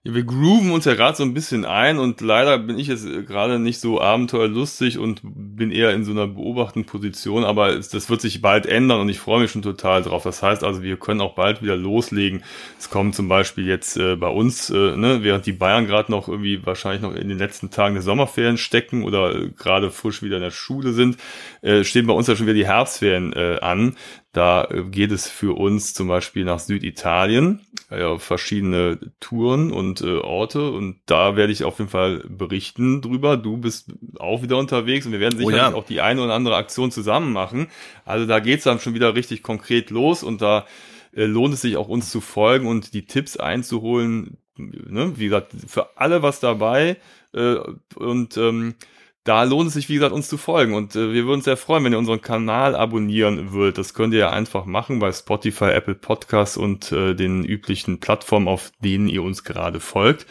Ja, 0.04 0.16
wir 0.16 0.24
grooven 0.24 0.72
uns 0.72 0.86
ja 0.86 0.96
gerade 0.96 1.16
so 1.16 1.22
ein 1.22 1.36
bisschen 1.36 1.64
ein 1.64 2.00
und 2.00 2.22
leider 2.22 2.58
bin 2.58 2.80
ich 2.80 2.88
jetzt 2.88 3.06
gerade 3.28 3.60
nicht 3.60 3.80
so 3.80 4.02
abenteuerlustig 4.02 4.98
und 4.98 5.22
bin 5.24 5.70
eher 5.70 5.94
in 5.94 6.04
so 6.04 6.10
einer 6.10 6.26
beobachtenden 6.26 6.90
Position, 6.90 7.44
aber 7.44 7.76
das 7.76 8.10
wird 8.10 8.20
sich 8.20 8.42
bald 8.42 8.66
ändern 8.66 9.00
und 9.00 9.10
ich 9.10 9.20
freue 9.20 9.42
mich 9.42 9.52
schon 9.52 9.62
total 9.62 10.02
drauf. 10.02 10.24
Das 10.24 10.42
heißt 10.42 10.64
also, 10.64 10.82
wir 10.82 10.98
können 10.98 11.22
auch 11.22 11.36
bald 11.36 11.62
wieder 11.62 11.76
loslegen. 11.76 12.44
Es 12.80 12.90
kommen 12.90 13.14
zum 13.14 13.28
Beispiel 13.28 13.68
jetzt 13.68 13.96
äh, 13.96 14.16
bei 14.16 14.30
uns, 14.30 14.72
äh, 14.72 14.98
ne, 14.98 15.20
während 15.22 15.46
die 15.46 15.52
Bayern 15.52 15.86
gerade 15.86 16.12
noch 16.12 16.28
irgendwie 16.28 16.66
wahrscheinlich 16.66 17.04
noch 17.04 17.14
in 17.14 17.30
den 17.30 17.38
letzten 17.38 17.70
Tagen 17.70 17.94
der 17.94 18.02
Sommerferien 18.02 18.58
stecken 18.58 19.04
oder 19.04 19.36
äh, 19.36 19.50
gerade 19.50 19.92
frisch 19.92 20.24
wieder 20.24 20.38
in 20.38 20.44
der 20.44 20.50
Schule 20.50 20.94
sind, 20.94 21.18
äh, 21.62 21.84
stehen 21.84 22.08
bei 22.08 22.14
uns 22.14 22.26
ja 22.26 22.36
schon 22.36 22.48
wieder 22.48 22.56
die 22.56 22.66
Herbstferien 22.66 23.34
äh, 23.34 23.60
an. 23.62 23.96
Da 24.34 24.66
äh, 24.66 24.84
geht 24.84 25.12
es 25.12 25.28
für 25.28 25.58
uns 25.58 25.94
zum 25.94 26.08
Beispiel 26.08 26.46
nach 26.46 26.60
Süditalien, 26.60 27.62
äh, 27.90 28.04
auf 28.04 28.24
verschiedene 28.24 28.98
Touren 29.20 29.72
und 29.72 30.02
äh, 30.02 30.18
Orte 30.20 30.72
und 30.72 31.00
da 31.06 31.36
werde 31.36 31.52
ich 31.52 31.64
auf 31.64 31.80
jeden 31.80 31.92
Fall 31.92 32.24
berichten 32.28 33.02
drüber. 33.02 33.38
Du 33.38 33.58
bist 33.58 33.92
auch 34.20 34.42
wieder 34.42 34.58
unterwegs 34.58 35.06
und 35.06 35.12
wir 35.12 35.20
werden 35.20 35.36
Oh 35.36 35.48
sicherlich 35.48 35.72
ja. 35.72 35.74
auch 35.74 35.86
die 35.86 36.02
eine 36.02 36.22
oder 36.24 36.34
andere 36.34 36.56
Aktion 36.56 36.92
zusammen 36.92 37.34
machen. 37.34 37.68
Also 38.06 38.26
da 38.26 38.40
geht's 38.40 38.64
dann 38.64 38.80
schon 38.80 38.94
wieder 38.94 39.16
richtig 39.16 39.44
konkret 39.44 39.90
los 39.90 40.24
und 40.24 40.42
da 40.42 40.66
äh, 41.14 41.26
lohnt 41.26 41.54
es 41.54 41.62
sich 41.62 41.76
auch 41.76 41.90
uns 41.90 42.10
zu 42.10 42.22
folgen 42.22 42.68
und 42.68 42.94
die 42.94 43.06
Tipps 43.06 43.36
einzuholen. 43.36 44.38
Ne? 44.58 45.14
Wie 45.18 45.26
gesagt, 45.26 45.54
für 45.68 45.98
alle 45.98 46.22
was 46.22 46.40
dabei 46.40 46.98
äh, 47.34 47.56
und 47.96 48.38
ähm, 48.38 48.76
da 49.24 49.44
lohnt 49.44 49.68
es 49.68 49.74
sich, 49.76 49.88
wie 49.90 49.96
gesagt, 49.96 50.14
uns 50.14 50.28
zu 50.28 50.38
folgen. 50.38 50.74
Und 50.74 50.96
äh, 50.96 51.14
wir 51.14 51.24
würden 51.26 51.36
uns 51.36 51.46
sehr 51.46 51.58
freuen, 51.58 51.84
wenn 51.84 51.94
ihr 51.94 52.00
unseren 52.00 52.22
Kanal 52.22 52.76
abonnieren 52.76 53.52
würdet. 53.52 53.78
Das 53.78 53.94
könnt 53.94 54.14
ihr 54.14 54.20
ja 54.20 54.30
einfach 54.32 54.66
machen 54.66 55.00
bei 55.00 55.12
Spotify, 55.12 55.72
Apple 55.72 55.96
Podcasts 55.96 56.58
und 56.58 56.92
äh, 56.92 57.14
den 57.14 57.44
üblichen 57.44 58.00
Plattformen, 58.00 58.48
auf 58.48 58.72
denen 58.80 59.08
ihr 59.08 59.24
uns 59.24 59.44
gerade 59.44 59.80
folgt. 59.80 60.26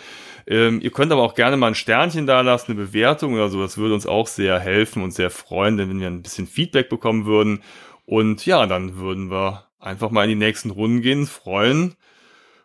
Ähm, 0.46 0.80
ihr 0.80 0.90
könnt 0.90 1.12
aber 1.12 1.22
auch 1.22 1.34
gerne 1.34 1.56
mal 1.56 1.68
ein 1.68 1.74
Sternchen 1.74 2.26
da 2.26 2.40
lassen, 2.40 2.72
eine 2.72 2.80
Bewertung 2.80 3.34
oder 3.34 3.48
so. 3.48 3.60
Das 3.60 3.78
würde 3.78 3.94
uns 3.94 4.06
auch 4.06 4.26
sehr 4.26 4.58
helfen 4.58 5.02
und 5.02 5.12
sehr 5.12 5.30
freuen, 5.30 5.76
denn 5.76 5.88
wenn 5.88 6.00
wir 6.00 6.08
ein 6.08 6.22
bisschen 6.22 6.46
Feedback 6.46 6.88
bekommen 6.88 7.26
würden. 7.26 7.62
Und 8.06 8.44
ja, 8.46 8.66
dann 8.66 8.96
würden 8.96 9.30
wir 9.30 9.66
einfach 9.78 10.10
mal 10.10 10.24
in 10.24 10.30
die 10.30 10.44
nächsten 10.46 10.70
Runden 10.70 11.00
gehen, 11.00 11.26
freuen 11.26 11.94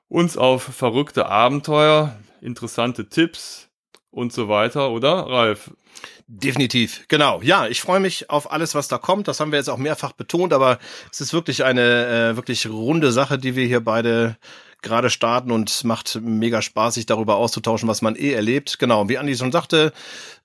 uns 0.08 0.38
auf 0.38 0.64
verrückte 0.64 1.28
Abenteuer, 1.28 2.16
interessante 2.42 3.10
Tipps 3.10 3.70
und 4.16 4.32
so 4.32 4.48
weiter, 4.48 4.92
oder, 4.92 5.28
Ralf? 5.28 5.72
Definitiv, 6.28 7.06
genau. 7.08 7.42
Ja, 7.44 7.68
ich 7.68 7.82
freue 7.82 8.00
mich 8.00 8.30
auf 8.30 8.52
alles, 8.52 8.74
was 8.74 8.88
da 8.88 8.98
kommt. 8.98 9.28
Das 9.28 9.40
haben 9.40 9.52
wir 9.52 9.60
jetzt 9.60 9.70
auch 9.70 9.78
mehrfach 9.78 10.14
betont, 10.14 10.54
aber 10.54 10.80
es 11.12 11.22
ist 11.22 11.34
wirklich 11.34 11.64
eine 11.64 12.32
äh, 12.32 12.36
wirklich 12.36 12.68
runde 12.68 13.12
Sache, 13.12 13.38
die 13.38 13.56
wir 13.56 13.66
hier 13.68 13.82
beide 13.84 14.38
gerade 14.86 15.10
starten 15.10 15.52
und 15.52 15.84
macht 15.84 16.20
mega 16.22 16.62
Spaß, 16.62 16.94
sich 16.94 17.06
darüber 17.06 17.36
auszutauschen, 17.36 17.90
was 17.90 18.02
man 18.02 18.16
eh 18.16 18.32
erlebt. 18.32 18.80
Genau, 18.80 19.10
wie 19.10 19.18
Andi 19.18 19.36
schon 19.36 19.52
sagte, 19.52 19.92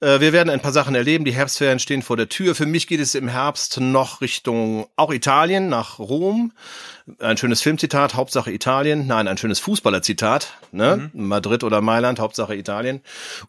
äh, 0.01 0.19
wir 0.19 0.33
werden 0.33 0.51
ein 0.51 0.61
paar 0.61 0.73
Sachen 0.73 0.97
erleben. 0.97 1.25
Die 1.25 1.33
Herbstferien 1.33 1.79
stehen 1.79 2.03
vor 2.03 2.17
der 2.17 2.29
Tür. 2.29 2.57
Für 2.57 2.67
mich 2.67 2.89
geht 2.89 2.99
es 2.99 3.15
im 3.15 3.29
Herbst 3.29 3.79
noch 3.79 4.21
Richtung 4.21 4.87
auch 4.97 5.13
Italien, 5.13 5.69
nach 5.69 6.01
Rom. 6.01 6.53
Ein 7.21 7.37
schönes 7.37 7.61
Filmzitat, 7.61 8.15
Hauptsache 8.15 8.51
Italien. 8.51 9.07
Nein, 9.07 9.29
ein 9.29 9.37
schönes 9.37 9.61
Fußballerzitat. 9.61 10.55
Ne? 10.73 11.11
Mhm. 11.13 11.29
Madrid 11.29 11.63
oder 11.63 11.81
Mailand, 11.81 12.19
Hauptsache 12.19 12.57
Italien. 12.57 13.03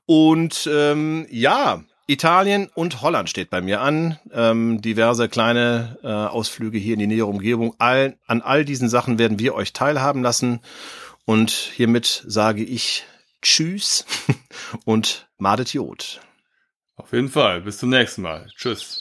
Und 0.05 0.69
ähm, 0.71 1.25
ja, 1.31 1.83
Italien 2.11 2.69
und 2.73 3.01
Holland 3.01 3.29
steht 3.29 3.49
bei 3.49 3.61
mir 3.61 3.81
an. 3.81 4.19
Ähm, 4.33 4.81
diverse 4.81 5.29
kleine 5.29 5.97
äh, 6.03 6.07
Ausflüge 6.07 6.77
hier 6.77 6.93
in 6.93 6.99
die 6.99 7.07
nähere 7.07 7.27
Umgebung. 7.27 7.73
All, 7.77 8.17
an 8.27 8.41
all 8.41 8.65
diesen 8.65 8.89
Sachen 8.89 9.17
werden 9.17 9.39
wir 9.39 9.55
euch 9.55 9.73
teilhaben 9.73 10.21
lassen. 10.21 10.59
Und 11.25 11.51
hiermit 11.51 12.23
sage 12.27 12.63
ich 12.63 13.05
Tschüss 13.41 14.05
und 14.85 15.27
Madet 15.37 15.73
Jod. 15.73 16.19
Auf 16.95 17.13
jeden 17.13 17.29
Fall. 17.29 17.61
Bis 17.61 17.77
zum 17.77 17.89
nächsten 17.89 18.21
Mal. 18.21 18.47
Tschüss. 18.55 19.00